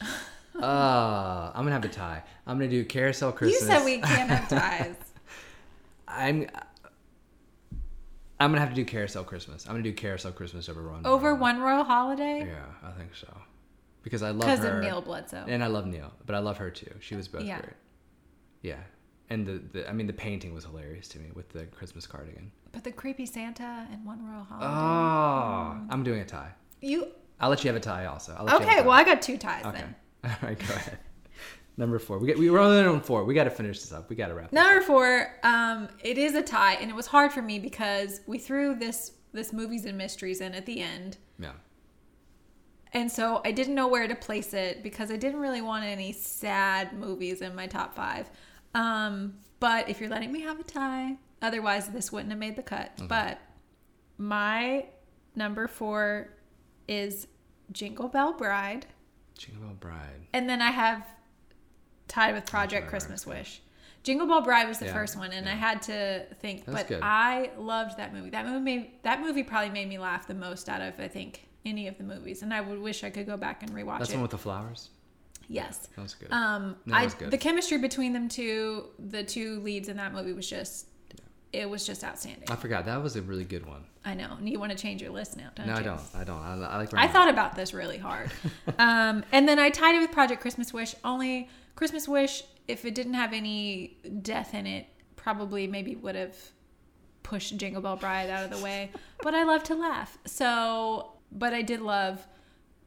uh, 0.02 1.50
I'm 1.54 1.64
gonna 1.64 1.72
have 1.72 1.82
to 1.82 1.88
tie. 1.88 2.22
I'm 2.46 2.58
gonna 2.58 2.70
do 2.70 2.84
Carousel 2.84 3.32
Christmas. 3.32 3.60
you 3.62 3.66
said 3.68 3.84
we 3.84 3.98
can't 3.98 4.30
have 4.30 4.48
ties. 4.48 4.96
I'm. 6.08 6.48
I'm 8.38 8.50
gonna 8.50 8.60
have 8.60 8.68
to 8.70 8.74
do 8.74 8.84
Carousel 8.84 9.24
Christmas. 9.24 9.64
I'm 9.66 9.72
gonna 9.72 9.82
do 9.82 9.92
Carousel 9.92 10.32
Christmas 10.32 10.68
over 10.68 10.88
One. 10.90 11.06
Over 11.06 11.28
Royal. 11.30 11.38
One 11.40 11.60
Royal 11.60 11.84
Holiday 11.84 12.46
Yeah, 12.46 12.88
I 12.88 12.90
think 12.92 13.14
so. 13.14 13.28
Because 14.02 14.22
I 14.22 14.30
love 14.30 14.40
because 14.40 14.64
of 14.64 14.80
Neal 14.80 15.00
Bledsoe. 15.00 15.44
And 15.48 15.64
I 15.64 15.66
love 15.68 15.86
Neal, 15.86 16.12
but 16.26 16.36
I 16.36 16.38
love 16.40 16.58
her 16.58 16.70
too. 16.70 16.94
She 17.00 17.16
was 17.16 17.28
both 17.28 17.42
Yeah. 17.42 17.60
great. 17.60 17.72
Yeah. 18.62 18.76
And 19.30 19.46
the, 19.46 19.62
the 19.72 19.88
I 19.88 19.92
mean 19.92 20.06
the 20.06 20.12
painting 20.12 20.54
was 20.54 20.64
hilarious 20.64 21.08
to 21.08 21.18
me 21.18 21.30
with 21.34 21.48
the 21.48 21.64
Christmas 21.64 22.06
cardigan. 22.06 22.52
But 22.76 22.84
the 22.84 22.92
creepy 22.92 23.24
Santa 23.24 23.88
and 23.90 24.04
One 24.04 24.22
Royal 24.22 24.44
Holiday. 24.44 24.66
Oh, 24.66 25.86
I'm 25.88 26.04
doing 26.04 26.20
a 26.20 26.26
tie. 26.26 26.50
you 26.82 27.06
I'll 27.40 27.48
let 27.48 27.64
you 27.64 27.68
have 27.68 27.76
a 27.76 27.80
tie 27.80 28.04
also. 28.04 28.36
I'll 28.38 28.44
let 28.44 28.56
okay? 28.56 28.66
tie. 28.66 28.80
Well, 28.82 28.90
I 28.90 29.02
got 29.02 29.22
two 29.22 29.38
ties 29.38 29.64
okay. 29.64 29.78
then. 29.78 29.94
All 30.24 30.48
right, 30.48 30.58
go 30.58 30.74
ahead. 30.74 30.98
Number 31.78 31.98
four. 31.98 32.18
We 32.18 32.26
get 32.26 32.38
we 32.38 32.50
were 32.50 32.58
only 32.58 32.78
on 32.84 33.00
four. 33.00 33.24
We 33.24 33.32
got 33.32 33.44
to 33.44 33.50
finish 33.50 33.80
this 33.80 33.92
up. 33.94 34.10
We 34.10 34.16
got 34.16 34.26
to 34.26 34.34
wrap. 34.34 34.50
This 34.50 34.60
Number 34.60 34.82
four, 34.82 35.38
um, 35.42 35.88
it 36.04 36.18
is 36.18 36.34
a 36.34 36.42
tie, 36.42 36.74
and 36.74 36.90
it 36.90 36.94
was 36.94 37.06
hard 37.06 37.32
for 37.32 37.40
me 37.40 37.58
because 37.58 38.20
we 38.26 38.36
threw 38.36 38.74
this 38.74 39.12
this 39.32 39.54
movies 39.54 39.86
and 39.86 39.96
mysteries 39.96 40.42
in 40.42 40.52
at 40.54 40.66
the 40.66 40.82
end, 40.82 41.16
Yeah. 41.38 41.52
and 42.92 43.10
so 43.10 43.40
I 43.44 43.52
didn't 43.52 43.74
know 43.74 43.88
where 43.88 44.06
to 44.06 44.14
place 44.14 44.52
it 44.52 44.82
because 44.82 45.10
I 45.10 45.16
didn't 45.16 45.40
really 45.40 45.62
want 45.62 45.84
any 45.84 46.12
sad 46.12 46.92
movies 46.92 47.40
in 47.40 47.54
my 47.54 47.66
top 47.66 47.94
five. 47.94 48.28
Um, 48.74 49.34
but 49.60 49.88
if 49.88 49.98
you're 50.00 50.10
letting 50.10 50.30
me 50.32 50.42
have 50.42 50.60
a 50.60 50.62
tie, 50.62 51.16
otherwise 51.42 51.88
this 51.88 52.10
wouldn't 52.12 52.30
have 52.30 52.38
made 52.38 52.56
the 52.56 52.62
cut. 52.62 52.92
But 53.08 53.38
my 54.18 54.86
number 55.34 55.68
four 55.68 56.28
is 56.88 57.26
Jingle 57.72 58.08
Bell 58.08 58.32
Bride, 58.32 58.86
Jingle 59.36 59.62
Bell 59.66 59.76
Bride. 59.78 60.26
and 60.32 60.48
then 60.48 60.62
I 60.62 60.70
have 60.70 61.06
tied 62.08 62.34
with 62.34 62.46
Project 62.46 62.88
Christmas. 62.88 63.26
Wish. 63.26 63.60
Jingle 64.02 64.26
Bell 64.28 64.40
Bride 64.40 64.68
was 64.68 64.78
the 64.78 64.86
Yeah, 64.86 64.92
first 64.92 65.16
one, 65.18 65.32
and 65.32 65.48
I 65.48 65.54
had 65.56 65.82
to 65.82 66.24
think. 66.40 66.64
That's 66.64 66.78
but 66.82 66.88
good. 66.88 67.00
I 67.02 67.50
loved 67.58 67.96
that 67.98 68.14
movie. 68.14 68.30
That 68.30 68.46
movie 68.46 68.60
made 68.60 68.90
that 69.02 69.20
movie 69.20 69.42
probably 69.42 69.70
made 69.70 69.88
me 69.88 69.98
laugh 69.98 70.28
the 70.28 70.34
most 70.34 70.68
out 70.68 70.80
of 70.80 70.94
I 71.00 71.08
think 71.08 71.48
any 71.64 71.88
of 71.88 71.98
the 71.98 72.04
movies, 72.04 72.42
and 72.42 72.54
I 72.54 72.60
would 72.60 72.80
wish 72.80 73.02
I 73.02 73.10
could 73.10 73.26
go 73.26 73.36
back 73.36 73.64
and 73.64 73.72
rewatch 73.72 73.98
That's 73.98 74.10
it. 74.10 74.12
the 74.12 74.18
one 74.18 74.22
with 74.22 74.30
the 74.30 74.38
flowers. 74.38 74.90
yes. 75.48 75.88
That 75.96 76.02
was 76.02 76.14
good. 76.14 76.30
Um, 76.30 76.76
That 76.86 76.94
I 76.94 77.04
was 77.04 77.14
good. 77.14 77.32
the 77.32 77.38
chemistry 77.38 77.78
between 77.78 78.12
them 78.12 78.28
two, 78.28 78.86
the 79.00 79.24
two 79.24 79.58
leads 79.60 79.88
in 79.88 79.96
that 79.96 80.12
movie 80.14 80.32
was 80.32 80.48
just, 80.48 80.86
it 81.52 81.68
was 81.68 81.86
just 81.86 82.04
outstanding. 82.04 82.50
I 82.50 82.56
forgot. 82.56 82.86
That 82.86 83.02
was 83.02 83.16
a 83.16 83.22
really 83.22 83.44
good 83.44 83.66
one. 83.66 83.84
I 84.04 84.14
know, 84.14 84.36
and 84.38 84.48
you 84.48 84.58
want 84.58 84.72
to 84.72 84.78
change 84.78 85.02
your 85.02 85.10
list 85.10 85.36
now, 85.36 85.50
don't 85.54 85.66
no, 85.66 85.74
you? 85.74 85.80
I 85.80 85.82
don't. 85.82 86.00
I 86.14 86.24
don't. 86.24 86.38
I, 86.38 86.52
I 86.54 86.76
like. 86.76 86.94
I 86.94 87.08
thought 87.08 87.28
about 87.28 87.54
this 87.56 87.74
really 87.74 87.98
hard. 87.98 88.30
um, 88.78 89.24
and 89.32 89.48
then 89.48 89.58
I 89.58 89.70
tied 89.70 89.94
it 89.94 90.00
with 90.00 90.12
Project 90.12 90.40
Christmas 90.40 90.72
Wish. 90.72 90.94
Only 91.04 91.48
Christmas 91.74 92.06
Wish, 92.06 92.44
if 92.68 92.84
it 92.84 92.94
didn't 92.94 93.14
have 93.14 93.32
any 93.32 93.98
death 94.22 94.54
in 94.54 94.66
it, 94.66 94.86
probably 95.16 95.66
maybe 95.66 95.96
would 95.96 96.14
have 96.14 96.36
pushed 97.22 97.56
Jingle 97.56 97.82
Bell 97.82 97.96
Bride 97.96 98.30
out 98.30 98.44
of 98.44 98.50
the 98.50 98.62
way. 98.62 98.90
But 99.22 99.34
I 99.34 99.44
love 99.44 99.64
to 99.64 99.74
laugh. 99.74 100.18
So, 100.26 101.12
but 101.32 101.54
I 101.54 101.62
did 101.62 101.80
love 101.80 102.24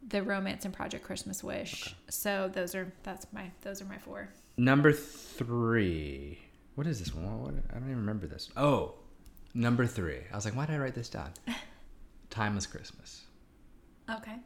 the 0.08 0.24
romance 0.24 0.64
in 0.64 0.72
Project 0.72 1.04
Christmas 1.04 1.44
Wish. 1.44 1.94
So 2.08 2.50
those 2.54 2.76
are 2.76 2.94
that's 3.04 3.26
my 3.34 3.52
those 3.62 3.82
are 3.82 3.86
my 3.86 3.98
four. 3.98 4.30
Number 4.58 4.94
three. 4.94 6.40
What 6.80 6.88
is 6.88 7.00
this 7.00 7.14
one? 7.14 7.42
What, 7.42 7.54
I 7.72 7.74
don't 7.74 7.90
even 7.90 7.98
remember 7.98 8.26
this. 8.26 8.50
Oh, 8.56 8.94
number 9.54 9.86
three. 9.86 10.22
I 10.32 10.36
was 10.38 10.46
like, 10.46 10.56
why 10.56 10.66
did 10.66 10.76
I 10.76 10.78
write 10.78 10.96
this 10.96 11.10
down? 11.10 11.34
Timeless 12.30 12.66
Christmas. 12.66 13.24
Okay. 14.10 14.38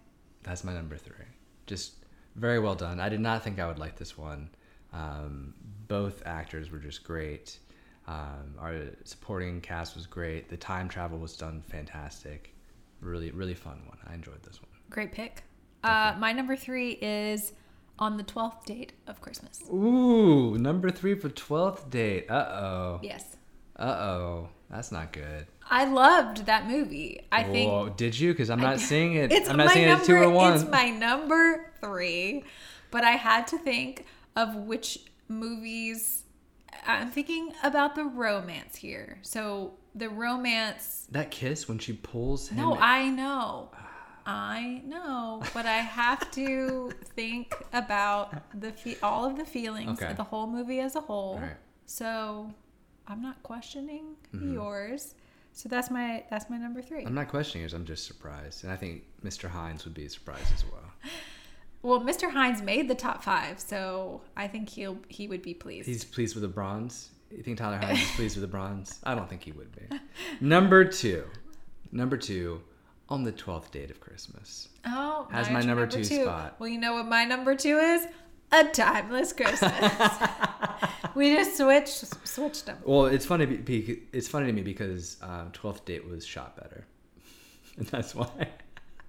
That's 0.42 0.64
my 0.64 0.74
number 0.74 0.98
three. 0.98 1.28
Just 1.68 1.94
very 2.36 2.58
well 2.58 2.74
done. 2.74 3.00
I 3.00 3.08
did 3.08 3.20
not 3.20 3.44
think 3.44 3.60
I 3.60 3.68
would 3.68 3.78
like 3.78 3.98
this 3.98 4.18
one. 4.18 4.50
Um, 4.94 5.54
both 5.88 6.24
actors 6.26 6.72
were 6.72 6.80
just 6.80 7.04
great. 7.04 7.60
Um, 8.08 8.56
our 8.58 8.82
supporting 9.04 9.62
cast 9.62 9.94
was 9.94 10.08
great. 10.08 10.50
The 10.50 10.58
time 10.58 10.90
travel 10.90 11.20
was 11.20 11.38
done 11.38 11.62
fantastic. 11.62 12.56
Really, 13.00 13.30
really 13.30 13.54
fun 13.54 13.80
one. 13.86 14.00
I 14.08 14.16
enjoyed 14.16 14.42
this 14.42 14.60
one. 14.60 14.72
Great 14.90 15.12
pick. 15.12 15.44
Uh, 15.84 16.16
my 16.18 16.34
number 16.34 16.56
three 16.56 16.94
is 16.94 17.54
on 18.00 18.18
the 18.18 18.24
12th 18.24 18.66
date 18.66 18.94
of 19.08 19.22
Christmas. 19.22 19.62
Ooh, 19.72 20.58
number 20.58 20.90
three 20.90 21.16
for 21.16 21.30
twelfth 21.30 21.90
date. 21.90 22.30
Uh 22.30 22.34
oh. 22.34 23.00
Yes. 23.04 23.38
Uh 23.78 23.84
oh. 23.84 24.50
That's 24.70 24.92
not 24.92 25.14
good. 25.14 25.46
I 25.70 25.86
loved 25.86 26.48
that 26.48 26.68
movie. 26.68 27.22
I 27.32 27.44
think 27.44 27.72
Whoa, 27.72 27.90
did 27.90 28.20
you? 28.20 28.34
Because 28.34 28.50
I'm 28.50 28.60
not 28.60 28.80
seeing 28.90 29.14
it. 29.14 29.32
it's 29.32 29.48
I'm 29.48 29.58
not 29.58 29.68
my 29.68 29.74
seeing 29.74 29.88
number, 29.88 30.04
it 30.04 30.08
two 30.08 30.16
or 30.16 30.30
one. 30.30 30.54
It's 30.56 30.66
my 30.66 30.90
number 30.90 31.72
three, 31.80 32.44
but 32.90 33.04
I 33.04 33.12
had 33.12 33.46
to 33.48 33.58
think 33.60 34.06
of 34.36 34.56
which 34.56 35.00
movies. 35.28 36.24
I'm 36.88 37.12
thinking 37.12 37.52
about 37.64 37.96
the 37.96 38.04
romance 38.04 38.76
here. 38.76 39.20
So 39.22 39.76
the 39.94 40.10
romance. 40.10 41.08
that 41.12 41.30
kiss 41.30 41.68
when 41.68 41.78
she 41.78 41.94
pulls 41.94 42.50
him. 42.50 42.58
No, 42.58 42.76
I 42.76 43.10
know. 43.10 43.70
I 44.26 44.82
know, 44.86 45.42
but 45.54 45.66
I 45.66 45.78
have 45.78 46.30
to 46.32 46.92
think 47.16 47.54
about 47.74 48.44
the 48.60 48.72
fe- 48.72 48.98
all 49.04 49.26
of 49.26 49.38
the 49.38 49.46
feelings, 49.46 50.02
Okay. 50.02 50.14
the 50.14 50.24
whole 50.24 50.48
movie 50.48 50.80
as 50.80 50.96
a 50.96 51.02
whole. 51.02 51.40
Right. 51.40 51.58
So 51.86 52.52
I'm 53.08 53.22
not 53.22 53.42
questioning 53.44 54.16
Mm-hmm. 54.34 54.54
yours. 54.54 55.16
So 55.56 55.70
that's 55.70 55.92
my 55.92 56.24
that's 56.32 56.50
my 56.50 56.58
number 56.58 56.82
three. 56.82 57.06
I'm 57.06 57.14
not 57.14 57.28
questioning 57.28 57.62
yours. 57.62 57.74
I'm 57.74 57.86
just 57.86 58.08
surprised, 58.08 58.64
and 58.64 58.72
I 58.74 58.76
think 58.76 59.04
Mr. 59.24 59.50
Hynes 59.50 59.84
would 59.86 59.94
be 59.94 60.08
surprised 60.08 60.52
as 60.54 60.64
well. 60.72 60.82
Well, 61.86 62.00
Mr. 62.00 62.32
Hynes 62.32 62.64
made 62.64 62.88
the 62.88 62.96
top 62.96 63.22
five, 63.22 63.60
so 63.60 64.22
I 64.38 64.48
think 64.48 64.70
he'll 64.70 64.98
he 65.10 65.28
would 65.28 65.42
be 65.42 65.54
pleased. 65.54 65.86
He's 65.86 66.06
pleased 66.06 66.34
with 66.34 66.42
the 66.44 66.48
bronze. 66.48 67.10
You 67.30 67.44
think 67.44 67.58
Tyler 67.58 67.78
Hynes 67.78 68.02
is 68.02 68.12
pleased 68.16 68.38
with 68.38 68.42
the 68.42 68.48
bronze? 68.48 69.00
I 69.04 69.14
don't 69.16 69.28
think 69.30 69.44
he 69.44 69.52
would 69.52 69.70
be. 69.76 70.00
Number 70.40 70.86
two. 70.86 71.26
Number 71.92 72.16
two. 72.16 72.62
On 73.10 73.24
the 73.24 73.32
twelfth 73.32 73.72
date 73.72 73.92
of 73.92 74.00
Christmas. 74.00 74.70
oh, 74.86 75.28
Has 75.32 75.50
my 75.50 75.60
your 75.60 75.68
number 75.68 75.88
two 75.88 76.04
spot. 76.04 76.56
Well, 76.60 76.70
you 76.70 76.80
know 76.80 76.94
what 76.94 77.06
my 77.08 77.26
number 77.26 77.56
two 77.56 77.78
is? 77.78 78.08
A 78.52 78.64
timeless 78.66 79.34
Christmas. 79.34 79.72
we 81.16 81.36
just 81.36 81.58
switched 81.58 82.06
switched 82.28 82.66
them. 82.66 82.78
Well, 82.86 83.06
it's 83.06 83.26
funny. 83.26 83.46
be- 83.46 84.04
It's 84.14 84.28
funny 84.28 84.46
to 84.48 84.54
me 84.54 84.62
because 84.62 85.18
um, 85.22 85.50
Twelfth 85.52 85.86
Date 85.86 86.08
was 86.08 86.26
shot 86.26 86.56
better, 86.56 86.86
and 87.78 87.88
that's 87.88 88.16
why. 88.16 88.30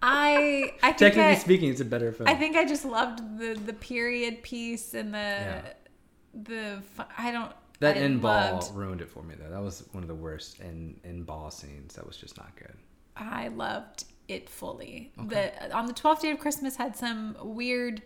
I 0.03 0.73
I 0.83 0.87
think 0.93 0.99
Technically 0.99 1.23
I, 1.23 1.35
speaking, 1.37 1.71
it's 1.71 1.81
a 1.81 1.85
better 1.85 2.13
film. 2.13 2.29
I 2.29 2.35
think 2.35 2.57
I 2.57 2.65
just 2.65 2.85
loved 2.85 3.39
the 3.39 3.55
the 3.55 3.73
period 3.75 4.43
piece 4.43 4.93
and 4.95 5.15
the 5.15 5.19
Yeah. 5.19 5.63
the 6.35 6.83
I 7.17 7.31
don't 7.31 7.53
that 7.81 7.97
I 7.97 8.01
end 8.01 8.23
ball 8.23 8.69
ruined 8.75 9.01
it 9.03 9.09
for 9.09 9.23
me, 9.23 9.35
though. 9.39 9.51
That 9.51 9.63
was 9.63 9.85
one 9.93 10.03
of 10.03 10.09
the 10.09 10.15
worst 10.15 10.61
in 10.61 10.99
in 11.05 11.23
ball 11.23 11.51
scenes. 11.51 11.95
That 11.95 12.07
was 12.07 12.17
just 12.17 12.37
not 12.37 12.55
good. 12.57 12.75
I 13.17 13.49
loved 13.49 14.05
it 14.29 14.49
fully. 14.49 15.13
The 15.29 15.73
on 15.75 15.87
the 15.87 15.93
twelfth 15.93 16.23
day 16.23 16.31
of 16.31 16.39
Christmas 16.39 16.77
had 16.77 16.97
some 16.97 17.37
weird 17.41 18.03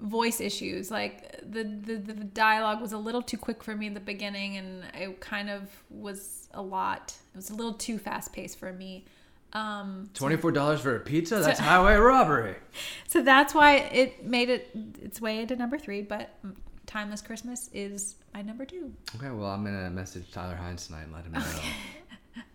voice 0.00 0.40
issues. 0.40 0.90
Like 0.90 1.40
the, 1.42 1.64
the 1.64 1.96
the 1.96 2.24
dialogue 2.24 2.80
was 2.80 2.92
a 2.92 2.98
little 2.98 3.22
too 3.22 3.38
quick 3.38 3.62
for 3.62 3.74
me 3.74 3.86
in 3.86 3.94
the 3.94 4.00
beginning, 4.00 4.56
and 4.56 4.84
it 4.94 5.20
kind 5.20 5.50
of 5.50 5.68
was 5.90 6.48
a 6.52 6.62
lot. 6.62 7.14
It 7.34 7.36
was 7.36 7.50
a 7.50 7.54
little 7.54 7.74
too 7.74 7.98
fast 7.98 8.32
paced 8.32 8.58
for 8.58 8.72
me. 8.72 9.04
Um, 9.52 10.08
Twenty 10.14 10.36
four 10.36 10.50
dollars 10.52 10.80
for 10.80 10.96
a 10.96 11.00
pizza? 11.00 11.36
That's 11.36 11.60
highway 11.60 11.94
robbery. 11.94 12.56
so 13.06 13.22
that's 13.22 13.54
why 13.54 13.76
it 13.76 14.24
made 14.24 14.48
it 14.48 14.70
its 15.00 15.20
way 15.20 15.40
into 15.40 15.56
number 15.56 15.78
three. 15.78 16.02
But 16.02 16.34
Timeless 16.86 17.22
Christmas 17.22 17.70
is 17.72 18.16
my 18.34 18.42
number 18.42 18.64
two. 18.64 18.92
Okay, 19.16 19.30
well, 19.30 19.50
I'm 19.50 19.64
gonna 19.64 19.90
message 19.90 20.30
Tyler 20.30 20.58
Hynes 20.60 20.86
tonight 20.86 21.04
and 21.04 21.12
let 21.12 21.24
him 21.24 21.32
know. 21.32 21.42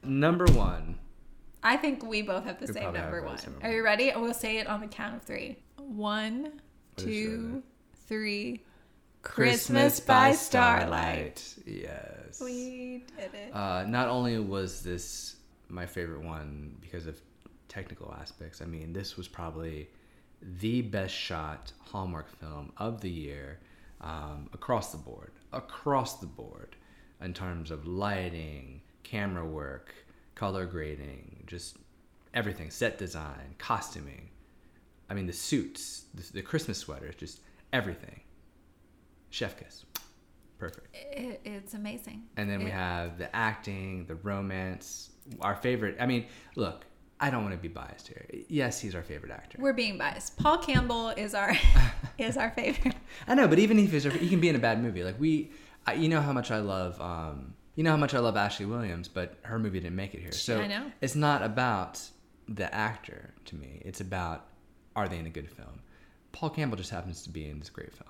Number 0.03 0.45
one. 0.47 0.97
I 1.63 1.77
think 1.77 2.03
we 2.03 2.21
both 2.21 2.45
have 2.45 2.59
the 2.59 2.67
We 2.67 2.73
same 2.73 2.93
number 2.93 3.23
one. 3.23 3.37
same 3.37 3.55
Are 3.61 3.71
you 3.71 3.83
ready? 3.83 4.11
We'll 4.15 4.33
say 4.33 4.57
it 4.57 4.67
on 4.67 4.81
the 4.81 4.87
count 4.87 5.15
of 5.15 5.23
three. 5.23 5.57
One, 5.77 6.61
two, 6.95 7.63
three. 8.07 8.63
Christmas, 9.23 9.99
by 9.99 10.31
Starlight. 10.31 11.43
Yes. 11.65 12.39
We 12.41 13.03
did 13.17 13.33
it. 13.33 13.53
Uh, 13.53 13.83
not 13.85 14.07
only 14.07 14.39
was 14.39 14.81
this 14.81 15.35
my 15.69 15.85
favorite 15.85 16.21
one 16.21 16.77
because 16.79 17.07
of 17.07 17.19
technical 17.67 18.15
aspects, 18.21 18.61
I 18.61 18.65
mean, 18.65 18.93
this 18.93 19.17
was 19.17 19.27
probably 19.27 19.89
the 20.59 20.81
best 20.81 21.13
shot 21.13 21.73
Hallmark 21.79 22.29
film 22.29 22.71
of 22.77 23.01
the 23.01 23.09
year 23.09 23.59
um, 24.01 24.49
across 24.53 24.91
the 24.91 24.97
board. 24.97 25.31
Across 25.51 26.19
the 26.19 26.27
board 26.27 26.75
in 27.21 27.33
terms 27.33 27.71
of 27.71 27.85
lighting, 27.85 28.81
camera 29.03 29.45
work, 29.45 29.93
color 30.37 30.67
grading, 30.67 31.43
just 31.47 31.77
everything 32.33 32.69
set 32.69 32.97
design, 32.97 33.55
costuming. 33.57 34.29
I 35.09 35.15
mean, 35.15 35.25
the 35.25 35.33
suits, 35.33 36.05
the, 36.13 36.33
the 36.33 36.41
Christmas 36.43 36.77
sweaters, 36.77 37.15
just 37.15 37.39
everything. 37.73 38.21
Chef 39.31 39.59
kiss. 39.59 39.83
Perfect. 40.59 40.87
It, 40.93 41.41
it's 41.43 41.73
amazing. 41.73 42.23
And 42.37 42.49
then 42.49 42.63
we 42.63 42.69
have 42.69 43.17
the 43.17 43.35
acting, 43.35 44.05
the 44.05 44.15
romance, 44.15 45.09
our 45.41 45.55
favorite. 45.55 45.97
I 45.99 46.05
mean, 46.05 46.27
look, 46.55 46.85
I 47.19 47.31
don't 47.31 47.41
want 47.41 47.55
to 47.55 47.61
be 47.61 47.67
biased 47.67 48.07
here. 48.07 48.25
Yes, 48.47 48.79
he's 48.79 48.93
our 48.93 49.03
favorite 49.03 49.31
actor. 49.31 49.57
We're 49.59 49.73
being 49.73 49.97
biased. 49.97 50.37
Paul 50.37 50.59
Campbell 50.59 51.09
is 51.09 51.33
our 51.33 51.55
is 52.19 52.37
our 52.37 52.51
favorite. 52.51 52.95
I 53.27 53.33
know, 53.33 53.47
but 53.47 53.57
even 53.57 53.79
if 53.79 53.91
he's, 53.91 54.03
he 54.03 54.29
can 54.29 54.39
be 54.39 54.49
in 54.49 54.55
a 54.55 54.59
bad 54.59 54.81
movie. 54.83 55.03
Like 55.03 55.19
we, 55.19 55.51
I, 55.87 55.93
you 55.93 56.09
know 56.09 56.21
how 56.21 56.31
much 56.31 56.51
I 56.51 56.59
love, 56.59 57.01
um, 57.01 57.55
you 57.77 57.83
know 57.83 57.91
how 57.91 57.97
much 57.97 58.13
I 58.13 58.19
love 58.19 58.35
Ashley 58.35 58.65
Williams, 58.65 59.07
but 59.07 59.35
her 59.43 59.57
movie 59.57 59.79
didn't 59.79 59.95
make 59.95 60.13
it 60.13 60.19
here. 60.19 60.33
So 60.33 60.59
I 60.59 60.67
know. 60.67 60.91
it's 60.99 61.15
not 61.15 61.43
about 61.43 62.01
the 62.49 62.73
actor 62.73 63.33
to 63.45 63.55
me. 63.55 63.81
It's 63.85 64.01
about 64.01 64.47
are 64.95 65.07
they 65.07 65.17
in 65.19 65.25
a 65.27 65.29
good 65.29 65.49
film. 65.49 65.79
Paul 66.31 66.49
Campbell 66.49 66.75
just 66.77 66.89
happens 66.89 67.21
to 67.23 67.29
be 67.29 67.47
in 67.47 67.59
this 67.59 67.69
great 67.69 67.93
film. 67.95 68.09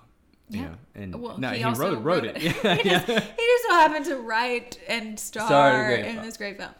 You 0.50 0.60
Yeah. 0.60 0.66
know, 0.68 0.74
and 0.94 1.14
Well, 1.22 1.38
no, 1.38 1.50
he 1.50 1.58
he, 1.62 1.70
wrote, 1.72 2.02
wrote 2.02 2.24
it. 2.24 2.36
it. 2.36 2.42
Yeah, 2.64 2.74
he, 2.76 2.88
just, 2.88 3.06
he 3.06 3.12
just 3.14 3.64
so 3.68 3.74
happened 3.74 4.06
to 4.06 4.16
write 4.16 4.78
and 4.88 5.20
star 5.20 5.92
in 5.92 6.04
in 6.06 6.12
film. 6.14 6.24
this 6.26 6.36
great 6.38 6.56
film. 6.58 6.70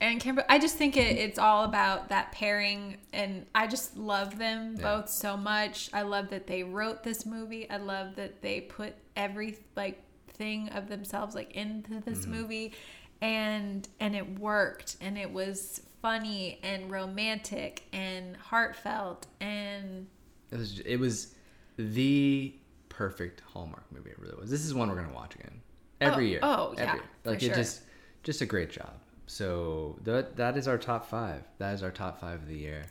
And 0.00 0.20
Campbell, 0.20 0.42
I 0.48 0.58
just 0.58 0.76
think 0.76 0.96
it, 0.96 1.16
it's 1.16 1.38
all 1.38 1.64
about 1.64 2.08
that 2.10 2.32
pairing, 2.32 2.98
and 3.12 3.46
I 3.54 3.66
just 3.66 3.96
love 3.96 4.38
them 4.38 4.76
Yeah. 4.76 4.82
both 4.96 5.08
so 5.08 5.36
much. 5.36 5.88
I 5.94 6.02
love 6.02 6.28
that 6.30 6.46
they 6.46 6.62
wrote 6.62 7.02
this 7.02 7.24
movie. 7.24 7.68
I 7.70 7.76
love 7.78 8.16
that 8.16 8.42
they 8.42 8.60
put 8.62 8.94
every 9.16 9.56
like 9.76 10.00
thing 10.34 10.68
of 10.70 10.88
themselves 10.88 11.34
like 11.34 11.52
into 11.52 12.00
this 12.00 12.20
Mm-hmm. 12.22 12.32
movie, 12.32 12.72
and 13.20 13.88
and 14.00 14.14
it 14.14 14.38
worked, 14.38 14.96
and 15.00 15.16
it 15.16 15.32
was 15.32 15.80
funny 16.02 16.58
and 16.62 16.90
romantic 16.90 17.84
and 17.92 18.36
heartfelt 18.36 19.26
and 19.40 20.06
It 20.50 20.58
was 20.58 20.80
it 20.80 20.96
was 20.98 21.34
the 21.78 22.54
perfect 22.90 23.40
Hallmark 23.52 23.90
movie. 23.90 24.10
It 24.10 24.18
really 24.18 24.36
was. 24.36 24.50
This 24.50 24.64
is 24.64 24.74
one 24.74 24.88
we're 24.90 24.96
gonna 24.96 25.14
watch 25.14 25.34
again 25.34 25.60
every 26.00 26.26
Oh, 26.26 26.28
year. 26.28 26.40
oh, 26.42 26.68
every 26.76 26.84
yeah, 26.84 26.94
year. 26.94 27.02
for 27.22 27.30
like 27.30 27.42
it 27.42 27.46
sure. 27.46 27.54
just 27.54 27.80
just 28.22 28.40
a 28.42 28.46
great 28.46 28.70
job. 28.70 28.92
So 29.26 29.98
that 30.04 30.36
that 30.36 30.56
is 30.58 30.68
our 30.68 30.76
top 30.78 31.08
five. 31.08 31.42
That 31.58 31.72
is 31.74 31.82
our 31.82 31.90
top 31.90 32.20
five 32.20 32.42
of 32.42 32.48
the 32.48 32.56
year. 32.58 32.84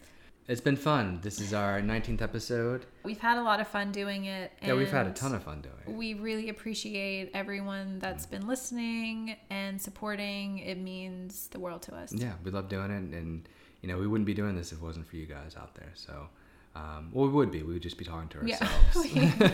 It's 0.46 0.60
been 0.60 0.76
fun. 0.76 1.20
This 1.22 1.40
is 1.40 1.54
our 1.54 1.80
19th 1.82 2.22
episode. 2.22 2.86
we've 3.04 3.20
had 3.20 3.38
a 3.38 3.42
lot 3.44 3.62
of 3.62 3.68
fun 3.68 3.94
doing 3.94 4.26
it. 4.26 4.52
Yeah, 4.62 4.74
we've 4.74 4.92
had 4.92 5.08
a 5.08 5.12
ton 5.12 5.34
of 5.34 5.42
fun 5.44 5.62
doing 5.62 5.76
it. 5.88 5.92
we 5.94 6.16
really 6.16 6.50
appreciate 6.50 7.32
everyone 7.34 8.00
that's 8.00 8.26
been 8.26 8.46
listening 8.46 9.38
and 9.50 9.82
supporting. 9.82 10.60
It 10.60 10.78
means 10.78 11.48
the 11.48 11.60
world 11.60 11.82
to 11.84 11.96
us. 11.96 12.12
Yeah, 12.14 12.34
we 12.44 12.52
love 12.52 12.68
doing 12.68 12.92
it, 12.92 13.18
and 13.18 13.48
you 13.82 13.88
know 13.88 13.98
we 13.98 14.06
wouldn't 14.06 14.26
be 14.26 14.34
doing 14.34 14.56
this 14.56 14.74
if 14.74 14.80
it 14.80 14.84
wasn't 14.84 15.08
for 15.08 15.16
you 15.16 15.26
guys 15.26 15.56
out 15.56 15.76
there. 15.76 15.92
So, 15.94 16.28
um, 16.76 17.10
well, 17.14 17.26
we 17.28 17.32
would 17.34 17.52
be. 17.52 17.64
We 17.64 17.74
would 17.74 17.82
just 17.82 17.98
be 17.98 18.04
talking 18.04 18.28
to 18.30 18.46
Yeah. 18.46 18.60
ourselves. 18.94 19.54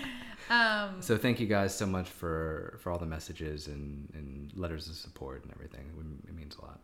um, 0.50 1.02
so 1.02 1.18
thank 1.18 1.38
you 1.38 1.46
guys 1.48 1.76
so 1.76 1.84
much 1.84 2.08
for 2.08 2.78
for 2.80 2.90
all 2.90 2.98
the 2.98 3.04
messages 3.04 3.66
and 3.66 4.08
and 4.14 4.50
letters 4.56 4.88
of 4.88 4.94
support 4.94 5.42
and 5.44 5.52
everything. 5.52 5.84
It 6.26 6.34
means 6.34 6.56
a 6.56 6.62
lot. 6.62 6.80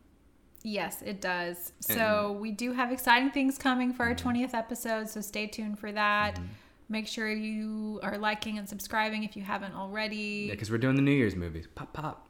Yes, 0.63 1.03
it 1.03 1.21
does. 1.21 1.73
So 1.81 2.33
we 2.41 2.51
do 2.53 2.73
have 2.73 2.93
exciting 2.93 3.31
things 3.31 3.59
coming 3.59 3.93
for 3.93 4.05
our 4.05 4.15
Mm-hmm. 4.15 4.29
20th 4.29 4.55
episode. 4.55 5.09
So 5.09 5.21
stay 5.21 5.47
tuned 5.47 5.79
for 5.79 5.93
that. 5.93 6.39
Make 6.89 7.07
sure 7.09 7.29
you 7.31 7.99
are 8.03 8.17
liking 8.19 8.59
and 8.59 8.69
subscribing 8.69 9.25
if 9.25 9.37
you 9.37 9.43
haven't 9.43 9.75
already. 9.75 10.47
Yeah, 10.49 10.53
because 10.55 10.71
we're 10.71 10.79
doing 10.79 10.97
the 10.97 11.03
New 11.03 11.11
Year's 11.13 11.35
movies. 11.37 11.67
Pop 11.75 11.93
pop. 11.93 12.29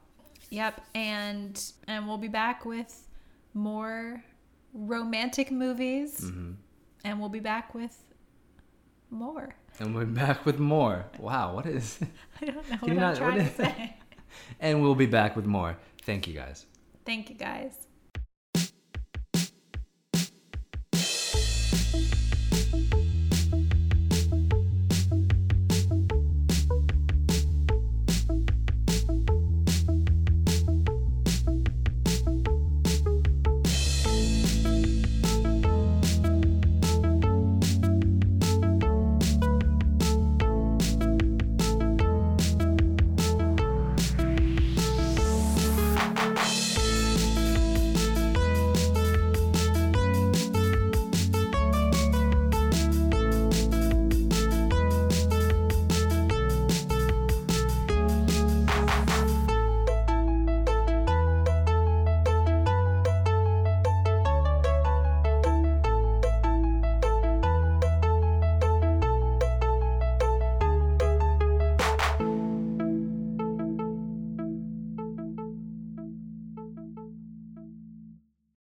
Yep, 0.49 0.81
and 0.95 1.61
and 1.87 2.07
we'll 2.07 2.17
be 2.17 2.27
back 2.27 2.65
with 2.65 3.07
more 3.53 4.23
romantic 4.73 5.51
movies, 5.51 6.21
Mm-hmm. 6.21 6.51
and 7.05 7.19
we'll 7.19 7.29
be 7.29 7.39
back 7.39 7.75
with 7.75 7.97
more. 9.09 9.55
And 9.79 9.93
we're 9.95 10.05
back 10.05 10.45
with 10.45 10.57
more. 10.59 11.05
Wow, 11.19 11.53
what 11.55 11.65
is? 11.65 11.99
I 12.41 12.45
don't 12.45 12.69
know 12.69 12.77
Can 12.77 12.79
what 12.79 12.89
I'm 12.89 12.95
not- 12.95 13.09
what 13.09 13.17
trying 13.17 13.39
to 13.47 13.53
say. 13.55 13.95
and 14.59 14.81
we'll 14.81 14.95
be 14.95 15.05
back 15.05 15.35
with 15.35 15.45
more. 15.45 15.77
Thank 16.03 16.27
you 16.27 16.33
guys. 16.33 16.65
Thank 17.05 17.29
you 17.29 17.35
guys. 17.35 17.86